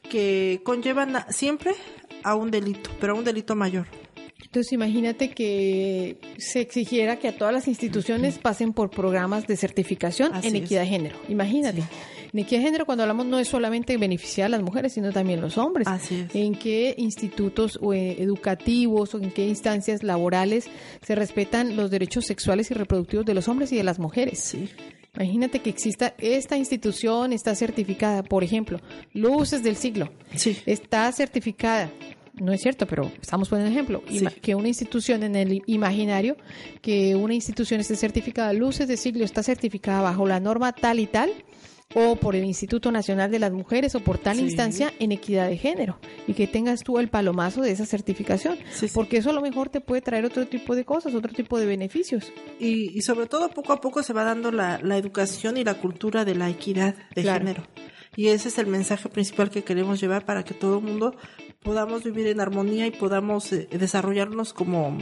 que 0.09 0.59
conllevan 0.63 1.15
a- 1.15 1.31
siempre 1.31 1.73
a 2.23 2.35
un 2.35 2.51
delito, 2.51 2.89
pero 2.99 3.13
a 3.13 3.17
un 3.17 3.23
delito 3.23 3.55
mayor. 3.55 3.87
Entonces 4.43 4.73
imagínate 4.73 5.29
que 5.29 6.17
se 6.37 6.61
exigiera 6.61 7.17
que 7.17 7.29
a 7.29 7.37
todas 7.37 7.53
las 7.53 7.67
instituciones 7.67 8.37
pasen 8.37 8.73
por 8.73 8.89
programas 8.89 9.47
de 9.47 9.55
certificación 9.55 10.33
Así 10.33 10.47
en 10.49 10.55
es. 10.57 10.63
equidad 10.63 10.81
de 10.81 10.87
género. 10.87 11.15
Imagínate. 11.29 11.83
En 12.33 12.39
equidad 12.39 12.59
de 12.59 12.65
género 12.65 12.85
cuando 12.85 13.03
hablamos 13.03 13.25
no 13.25 13.39
es 13.39 13.47
solamente 13.47 13.97
beneficiar 13.97 14.47
a 14.47 14.49
las 14.49 14.61
mujeres, 14.61 14.93
sino 14.93 15.11
también 15.11 15.41
los 15.41 15.57
hombres. 15.57 15.87
En 16.33 16.55
qué 16.55 16.95
institutos 16.97 17.77
o, 17.81 17.93
eh, 17.93 18.21
educativos 18.21 19.13
o 19.15 19.19
en 19.19 19.31
qué 19.31 19.47
instancias 19.47 20.03
laborales 20.03 20.65
se 21.01 21.15
respetan 21.15 21.75
los 21.75 21.91
derechos 21.91 22.25
sexuales 22.25 22.71
y 22.71 22.73
reproductivos 22.73 23.25
de 23.25 23.33
los 23.33 23.47
hombres 23.47 23.71
y 23.71 23.77
de 23.77 23.83
las 23.83 23.99
mujeres. 23.99 24.55
Imagínate 25.15 25.59
que 25.59 25.69
exista 25.69 26.13
esta 26.19 26.55
institución, 26.55 27.33
está 27.33 27.53
certificada, 27.53 28.23
por 28.23 28.43
ejemplo, 28.43 28.79
Luces 29.13 29.61
del 29.61 29.75
Siglo. 29.75 30.09
Está 30.65 31.11
certificada. 31.11 31.91
No 32.33 32.53
es 32.53 32.61
cierto, 32.61 32.87
pero 32.87 33.11
estamos 33.21 33.49
poniendo 33.49 33.71
ejemplo. 33.71 34.01
Que 34.41 34.55
una 34.55 34.69
institución 34.69 35.23
en 35.23 35.35
el 35.35 35.61
imaginario, 35.67 36.37
que 36.81 37.13
una 37.15 37.33
institución 37.33 37.81
esté 37.81 37.97
certificada, 37.97 38.53
Luces 38.53 38.87
del 38.87 38.97
Siglo 38.97 39.25
está 39.25 39.43
certificada 39.43 40.01
bajo 40.01 40.25
la 40.25 40.39
norma 40.39 40.71
tal 40.71 40.99
y 40.99 41.07
tal, 41.07 41.29
o 41.93 42.15
por 42.15 42.35
el 42.35 42.43
Instituto 42.45 42.91
Nacional 42.91 43.31
de 43.31 43.39
las 43.39 43.51
Mujeres, 43.51 43.95
o 43.95 43.99
por 43.99 44.17
tal 44.17 44.37
Sí. 44.37 44.43
instancia 44.43 44.93
en 44.99 45.11
equidad 45.11 45.47
de 45.49 45.57
género, 45.57 45.99
y 46.27 46.33
que 46.33 46.47
tengas 46.47 46.83
tú 46.83 46.99
el 46.99 47.09
palomazo 47.09 47.61
de 47.61 47.71
esa 47.71 47.85
certificación, 47.85 48.57
porque 48.93 49.17
eso 49.17 49.29
a 49.29 49.33
lo 49.33 49.41
mejor 49.41 49.69
te 49.69 49.81
puede 49.81 50.01
traer 50.01 50.25
otro 50.25 50.47
tipo 50.47 50.75
de 50.75 50.85
cosas, 50.85 51.13
otro 51.15 51.33
tipo 51.33 51.59
de 51.59 51.65
beneficios. 51.65 52.31
Y, 52.59 52.97
y 52.97 53.01
sobre 53.01 53.25
todo 53.27 53.49
poco 53.49 53.73
a 53.73 53.81
poco 53.81 54.03
se 54.03 54.13
va 54.13 54.23
dando 54.23 54.51
la, 54.51 54.79
la 54.81 54.97
educación 54.97 55.57
y 55.57 55.63
la 55.63 55.75
cultura 55.75 56.23
de 56.25 56.35
la 56.35 56.49
equidad 56.49 56.95
de 57.15 57.21
Claro. 57.23 57.39
género. 57.39 57.63
Y 58.15 58.27
ese 58.27 58.49
es 58.49 58.57
el 58.57 58.67
mensaje 58.67 59.07
principal 59.07 59.49
que 59.49 59.63
queremos 59.63 60.01
llevar 60.01 60.25
para 60.25 60.43
que 60.43 60.53
todo 60.53 60.79
el 60.79 60.83
mundo 60.83 61.15
podamos 61.63 62.03
vivir 62.03 62.27
en 62.27 62.39
armonía 62.39 62.87
y 62.87 62.91
podamos 62.91 63.51
eh, 63.53 63.67
desarrollarnos 63.71 64.53
como, 64.53 64.97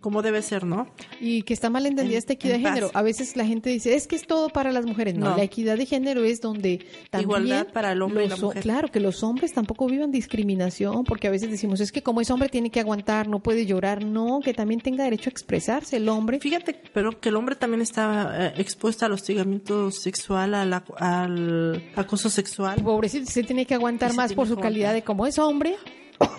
como 0.00 0.22
debe 0.22 0.42
ser, 0.42 0.64
¿no? 0.64 0.88
Y 1.20 1.42
que 1.42 1.54
está 1.54 1.70
mal 1.70 1.86
entendida 1.86 2.18
esta 2.18 2.34
equidad 2.34 2.52
de 2.54 2.56
en 2.58 2.62
paz. 2.64 2.74
género. 2.74 2.90
A 2.94 3.02
veces 3.02 3.34
la 3.36 3.46
gente 3.46 3.70
dice, 3.70 3.94
es 3.94 4.06
que 4.06 4.14
es 4.16 4.26
todo 4.26 4.48
para 4.50 4.72
las 4.72 4.84
mujeres. 4.84 5.14
No, 5.14 5.30
No. 5.30 5.36
la 5.36 5.42
equidad 5.44 5.76
de 5.78 5.86
género 5.86 6.22
es 6.24 6.40
donde 6.40 6.84
también 7.10 7.28
Igualdad 7.30 7.68
para 7.72 7.92
el 7.92 8.02
hombre 8.02 8.24
y 8.26 8.28
los 8.28 8.38
la 8.38 8.44
ho- 8.44 8.48
mujer. 8.48 8.62
Claro, 8.62 8.88
que 8.90 9.00
los 9.00 9.22
hombres 9.22 9.52
tampoco 9.52 9.86
vivan 9.86 10.10
discriminación, 10.12 11.04
porque 11.04 11.28
a 11.28 11.30
veces 11.30 11.50
decimos, 11.50 11.80
es 11.80 11.92
que 11.92 12.02
como 12.02 12.20
es 12.20 12.30
hombre 12.30 12.48
tiene 12.50 12.70
que 12.70 12.80
aguantar, 12.80 13.26
no 13.28 13.40
puede 13.40 13.64
llorar. 13.66 14.04
No, 14.04 14.40
que 14.44 14.52
también 14.54 14.80
tenga 14.80 15.04
derecho 15.04 15.30
a 15.30 15.32
expresarse 15.32 15.96
el 15.96 16.08
hombre. 16.08 16.40
Fíjate, 16.40 16.80
pero 16.92 17.18
que 17.20 17.30
el 17.30 17.36
hombre 17.36 17.56
también 17.56 17.80
está 17.80 18.48
eh, 18.48 18.52
expuesto 18.58 19.06
al 19.06 19.12
hostigamiento 19.12 19.90
sexual, 19.90 20.54
al, 20.54 20.72
ac- 20.72 20.94
al 20.98 21.82
acoso 21.96 22.28
sexual. 22.30 22.80
Pobrecito, 22.82 23.30
se 23.30 23.42
tiene 23.42 23.64
que 23.66 23.74
aguantar 23.74 24.12
Y 24.12 24.16
más 24.16 24.34
por 24.34 24.46
su 24.46 24.56
calidad 24.56 24.92
de 24.92 25.02
como 25.02 25.26
es 25.26 25.38
hombre. 25.38 25.74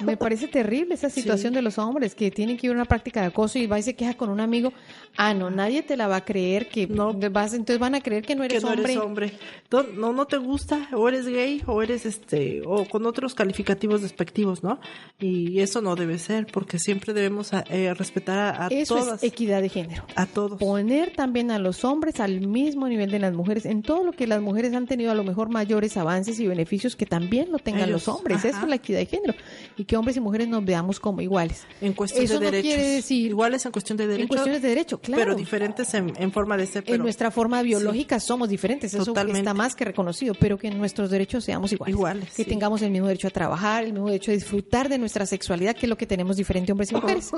Me 0.03 0.15
parece 0.17 0.47
terrible 0.47 0.93
esa 0.95 1.09
situación 1.09 1.53
de 1.53 1.61
los 1.61 1.77
hombres 1.77 2.15
que 2.15 2.29
tienen 2.31 2.57
que 2.57 2.67
ir 2.67 2.71
a 2.71 2.75
una 2.75 2.85
práctica 2.85 3.21
de 3.21 3.27
acoso 3.27 3.57
y 3.59 3.67
va 3.67 3.79
y 3.79 3.83
se 3.83 3.95
queja 3.95 4.15
con 4.15 4.29
un 4.29 4.39
amigo. 4.39 4.71
Ah, 5.17 5.33
no, 5.33 5.49
nadie 5.49 5.81
te 5.83 5.97
la 5.97 6.07
va 6.07 6.17
a 6.17 6.25
creer 6.25 6.67
que 6.69 6.85
vas, 6.85 7.53
entonces 7.53 7.79
van 7.79 7.95
a 7.95 8.01
creer 8.01 8.23
que 8.23 8.35
no 8.35 8.41
que 8.41 8.45
eres 8.47 8.63
no 8.63 8.69
hombre. 8.69 8.83
eres 8.93 8.97
hombre. 9.03 9.31
No, 9.71 9.83
no, 9.83 10.13
no 10.13 10.25
te 10.27 10.37
gusta, 10.37 10.87
o 10.93 11.07
eres 11.09 11.27
gay, 11.27 11.63
o 11.65 11.81
eres 11.81 12.05
este, 12.05 12.61
o 12.65 12.85
con 12.85 13.05
otros 13.05 13.33
calificativos 13.33 14.01
despectivos, 14.01 14.63
¿no? 14.63 14.79
Y 15.19 15.59
eso 15.59 15.81
no 15.81 15.95
debe 15.95 16.19
ser, 16.19 16.45
porque 16.47 16.77
siempre 16.79 17.13
debemos 17.13 17.53
a- 17.53 17.63
eh, 17.69 17.93
respetar 17.93 18.37
a, 18.39 18.65
a 18.65 18.67
Eso 18.69 18.95
todas. 18.95 19.23
es 19.23 19.31
equidad 19.31 19.61
de 19.61 19.69
género. 19.69 20.05
A 20.15 20.25
todos. 20.27 20.59
Poner 20.59 21.11
también 21.15 21.49
a 21.51 21.59
los 21.59 21.83
hombres 21.83 22.19
al 22.19 22.41
mismo 22.47 22.87
nivel 22.87 23.09
de 23.11 23.19
las 23.19 23.33
mujeres. 23.33 23.65
En 23.65 23.81
todo 23.81 24.03
lo 24.03 24.11
que 24.11 24.27
las 24.27 24.41
mujeres 24.41 24.73
han 24.73 24.85
tenido 24.85 25.11
a 25.11 25.15
lo 25.15 25.23
mejor 25.23 25.49
mayores 25.49 25.97
avances 25.97 26.39
y 26.39 26.47
beneficios 26.47 26.95
que 26.95 27.05
también 27.07 27.51
lo 27.51 27.57
tengan 27.59 27.89
Ellos, 27.89 28.05
los 28.05 28.07
hombres. 28.15 28.37
ajá. 28.37 28.49
Eso 28.49 28.59
es 28.61 28.67
la 28.69 28.75
equidad 28.75 28.99
de 28.99 29.05
género. 29.07 29.33
Y 29.77 29.85
que 29.85 29.95
hombres 29.95 30.17
y 30.17 30.19
mujeres 30.19 30.47
nos 30.47 30.65
veamos 30.65 30.99
como 30.99 31.21
iguales. 31.21 31.65
En 31.81 31.93
cuestión 31.93 32.25
Eso 32.25 32.33
de 32.39 32.45
no 32.45 32.51
derechos. 32.51 32.73
quiere 32.73 32.89
decir 32.89 33.27
Iguales 33.27 33.65
en 33.65 33.71
cuestión 33.71 33.97
de 33.97 34.07
derechos. 34.07 34.27
cuestiones 34.29 34.61
de 34.61 34.69
derecho, 34.69 34.99
claro. 34.99 35.23
Pero 35.23 35.35
diferentes 35.35 35.93
en, 35.93 36.13
en 36.17 36.31
forma 36.31 36.57
de 36.57 36.65
ser. 36.65 36.83
en 36.87 37.01
nuestra 37.01 37.29
forma 37.31 37.61
biológica 37.61 38.19
somos 38.19 38.49
diferentes, 38.49 38.93
eso 38.93 39.05
Totalmente. 39.05 39.39
está 39.41 39.53
más 39.53 39.75
que 39.75 39.85
reconocido, 39.85 40.33
pero 40.39 40.57
que 40.57 40.67
en 40.67 40.77
nuestros 40.77 41.09
derechos 41.11 41.43
seamos 41.43 41.71
iguales. 41.71 41.93
Iguales, 41.95 42.29
que 42.35 42.43
sí. 42.43 42.49
tengamos 42.49 42.81
el 42.81 42.91
mismo 42.91 43.07
derecho 43.07 43.27
a 43.27 43.31
trabajar, 43.31 43.83
el 43.83 43.93
mismo 43.93 44.07
derecho 44.07 44.31
a 44.31 44.33
disfrutar 44.33 44.89
de 44.89 44.97
nuestra 44.97 45.25
sexualidad, 45.25 45.75
que 45.75 45.85
es 45.85 45.89
lo 45.89 45.97
que 45.97 46.07
tenemos 46.07 46.37
diferente 46.37 46.71
hombres 46.71 46.91
y 46.91 46.95
mujeres. 46.95 47.29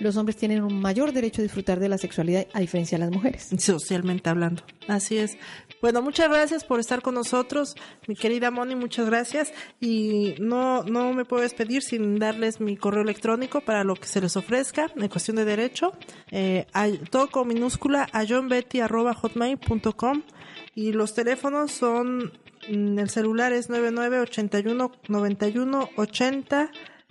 Los 0.00 0.16
hombres 0.16 0.36
tienen 0.36 0.62
un 0.62 0.80
mayor 0.80 1.12
derecho 1.12 1.40
a 1.40 1.44
disfrutar 1.44 1.80
de 1.80 1.88
la 1.88 1.96
sexualidad 1.98 2.46
a 2.52 2.60
diferencia 2.60 2.98
de 2.98 3.04
las 3.04 3.12
mujeres. 3.14 3.48
socialmente 3.58 4.28
hablando. 4.28 4.62
Así 4.86 5.16
es. 5.18 5.36
Bueno, 5.80 6.02
muchas 6.02 6.28
gracias 6.28 6.64
por 6.64 6.80
estar 6.80 7.02
con 7.02 7.14
nosotros, 7.14 7.76
mi 8.08 8.16
querida 8.16 8.50
Moni, 8.50 8.74
muchas 8.74 9.06
gracias. 9.06 9.52
Y 9.80 10.34
no, 10.40 10.82
no 10.82 11.12
me 11.12 11.24
puedo 11.24 11.42
despedir 11.42 11.82
sin 11.82 12.18
darles 12.18 12.60
mi 12.60 12.76
correo 12.76 13.02
electrónico 13.02 13.60
para 13.60 13.84
lo 13.84 13.94
que 13.94 14.08
se 14.08 14.20
les 14.20 14.36
ofrezca 14.36 14.90
en 14.96 15.06
cuestión 15.08 15.36
de 15.36 15.44
derecho. 15.44 15.92
Eh, 16.32 16.66
a- 16.72 16.88
todo 17.10 17.30
con 17.30 17.46
minúscula 17.46 18.08
a 18.12 18.24
johnbetty.hotmail.com 18.26 20.22
y 20.74 20.92
los 20.92 21.14
teléfonos 21.14 21.70
son, 21.70 22.32
mm, 22.68 22.98
el 22.98 23.08
celular 23.10 23.52
es 23.52 23.68
99 23.70 24.18
81 24.20 24.90
91 25.08 25.90
80 25.96 26.70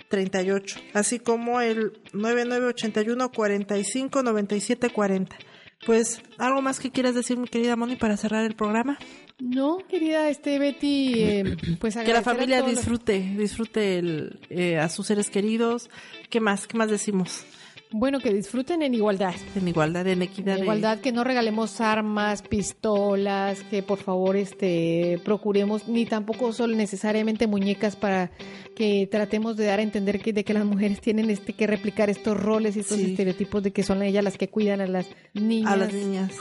38, 0.10 0.80
así 0.94 1.20
como 1.20 1.60
el 1.62 1.94
9981 2.14 3.32
45 3.32 4.24
97 4.24 4.90
40. 4.90 5.38
Pues, 5.86 6.22
¿algo 6.38 6.62
más 6.62 6.80
que 6.80 6.92
quieras 6.92 7.16
decir, 7.16 7.38
mi 7.38 7.48
querida 7.48 7.76
Moni, 7.76 7.96
para 7.96 8.18
cerrar 8.18 8.44
el 8.44 8.56
programa? 8.56 8.98
No, 9.40 9.78
querida 9.88 10.30
este 10.30 10.58
Betty, 10.58 11.14
eh, 11.16 11.58
pues 11.80 11.96
Que 11.96 12.12
la 12.12 12.24
familia 12.24 12.64
disfrute, 12.64 13.20
disfrute 13.38 14.00
el, 14.00 14.40
eh, 14.50 14.80
a 14.80 14.90
sus 14.90 15.08
seres 15.08 15.30
queridos. 15.30 15.90
¿Qué 16.30 16.40
más? 16.40 16.66
¿Qué 16.66 16.78
más 16.78 16.90
decimos? 16.90 17.46
Bueno, 17.92 18.20
que 18.20 18.34
disfruten 18.34 18.82
en 18.82 18.94
igualdad. 18.94 19.34
En 19.56 19.68
igualdad, 19.68 20.06
en 20.08 20.22
equidad. 20.22 20.56
En 20.56 20.60
de- 20.60 20.62
igualdad, 20.64 21.00
que 21.00 21.12
no 21.14 21.24
regalemos 21.24 21.80
armas, 21.80 22.42
pistolas, 22.42 23.62
que 23.70 23.82
por 23.82 23.98
favor 24.00 24.36
este 24.36 25.20
procuremos, 25.24 25.88
ni 25.88 26.06
tampoco 26.06 26.52
son 26.52 26.76
necesariamente 26.76 27.48
muñecas 27.48 27.96
para 27.96 28.32
que 28.76 29.08
tratemos 29.10 29.58
de 29.58 29.66
dar 29.66 29.80
a 29.80 29.84
entender 29.84 30.20
que 30.22 30.34
de 30.34 30.44
que 30.44 30.54
las 30.54 30.66
mujeres 30.66 31.00
tienen 31.02 31.30
este 31.30 31.54
que 31.54 31.66
replicar 31.66 32.10
estos 32.10 32.38
roles 32.38 32.76
y 32.76 32.82
estos 32.82 32.98
Sí. 32.98 33.12
estereotipos 33.12 33.64
de 33.64 33.72
que 33.72 33.82
son 33.84 34.04
ellas 34.04 34.24
las 34.24 34.38
que 34.38 34.50
cuidan 34.50 34.82
a 34.82 34.88
las 34.88 35.08
niñas. 35.34 35.72
a 35.72 35.78
las 35.78 35.94
niñas. 35.94 36.32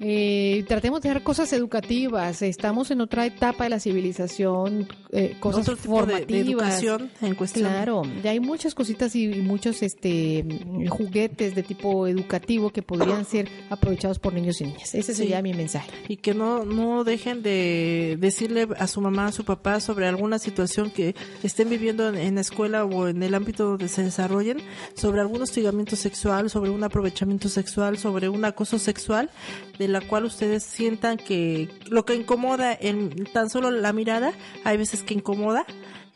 Eh, 0.00 0.64
tratemos 0.68 1.00
de 1.00 1.08
dar 1.10 1.22
cosas 1.22 1.52
educativas. 1.52 2.42
Estamos 2.42 2.90
en 2.90 3.00
otra 3.00 3.24
etapa 3.24 3.64
de 3.64 3.70
la 3.70 3.80
civilización, 3.80 4.88
eh, 5.12 5.36
cosas 5.40 5.62
Otro 5.68 5.76
tipo 5.76 6.04
de- 6.04 6.06
de 6.06 6.18
formativas. 6.26 6.48
educación 6.48 7.10
en 7.22 7.34
cuestión. 7.34 7.68
Claro, 7.70 8.02
ya 8.22 8.30
hay 8.32 8.40
muchas 8.40 8.74
cositas 8.74 9.14
y, 9.16 9.24
y 9.24 9.40
muchos 9.42 9.82
este 9.82 10.44
juguetes 10.88 11.54
de 11.54 11.62
tipo 11.62 12.06
educativo 12.06 12.70
que 12.70 12.82
podrían 12.82 13.24
ser 13.24 13.48
aprovechados 13.70 14.18
por 14.18 14.32
niños 14.32 14.60
y 14.60 14.64
niñas. 14.64 14.94
Ese 14.94 15.12
Sí. 15.14 15.22
sería 15.22 15.42
mi 15.42 15.54
mensaje. 15.54 15.90
y 16.08 16.16
que 16.16 16.34
no 16.34 16.64
no 16.64 17.04
dejen 17.04 17.42
de 17.42 18.16
decirle 18.20 18.68
a 18.78 18.86
su 18.86 19.00
mamá, 19.00 19.26
a 19.26 19.32
su 19.32 19.44
papá 19.44 19.80
sobre 19.80 20.06
alguna 20.06 20.38
situación 20.38 20.90
que 20.90 21.14
estén 21.42 21.68
viviendo 21.70 22.08
en, 22.08 22.16
en 22.16 22.34
la 22.36 22.40
escuela 22.40 22.84
o 22.84 23.08
en 23.08 23.22
el 23.22 23.34
ámbito 23.34 23.64
donde 23.64 23.88
se 23.88 24.02
desarrollen, 24.02 24.58
sobre 24.94 25.20
algún 25.20 25.42
hostigamiento 25.42 25.96
sexual, 25.96 26.50
sobre 26.50 26.70
un 26.70 26.82
aprovechamiento 26.84 27.48
sexual, 27.48 27.98
sobre 27.98 28.28
un 28.28 28.44
acoso 28.44 28.78
sexual, 28.78 29.30
de 29.78 29.88
la 29.88 30.00
cual 30.00 30.24
ustedes 30.24 30.62
sientan 30.62 31.16
que 31.18 31.68
lo 31.88 32.04
que 32.04 32.14
incomoda 32.14 32.72
en 32.78 33.24
tan 33.32 33.50
solo 33.50 33.70
la 33.70 33.92
mirada, 33.92 34.32
hay 34.64 34.76
veces 34.76 35.02
que 35.02 35.14
incomoda 35.14 35.64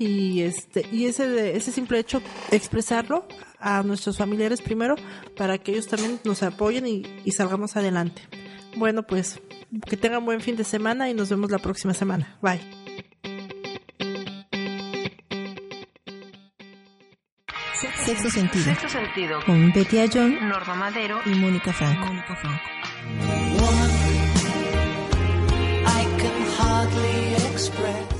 y 0.01 0.41
este 0.43 0.87
y 0.91 1.05
ese 1.07 1.29
de- 1.29 1.57
ese 1.57 1.71
simple 1.73 1.99
hecho 1.99 2.23
expresarlo 2.51 3.27
a 3.59 3.83
nuestros 3.83 4.17
familiares 4.17 4.63
primero 4.63 4.97
para 5.37 5.59
que 5.59 5.73
ellos 5.73 5.87
también 5.87 6.19
nos 6.25 6.43
apoyen 6.43 6.87
y, 6.87 7.03
y 7.25 7.33
salgamos 7.33 7.77
adelante. 7.77 8.23
Bueno, 8.77 9.03
pues 9.07 9.41
que 9.89 9.97
tengan 9.99 10.25
buen 10.25 10.41
fin 10.41 10.57
de 10.57 10.65
semana 10.65 11.11
y 11.11 11.15
nos 11.15 11.29
vemos 11.29 11.51
la 11.51 11.59
próxima 11.59 11.93
semana. 11.93 12.39
Bye. 12.41 12.61
Sexto 18.05 18.31
sentido. 18.31 18.65
Sexto 18.65 18.89
sentido. 18.89 19.41
Con 19.47 19.73
Betty 19.73 19.99
Ayón 19.99 20.49
Norma 20.49 20.75
Madero 20.75 21.21
y 21.25 21.31
Mónica 21.31 21.73
Franco. 21.73 22.07
I 25.87 26.05
can 26.19 26.43
hardly 26.59 27.35
express. 27.53 28.20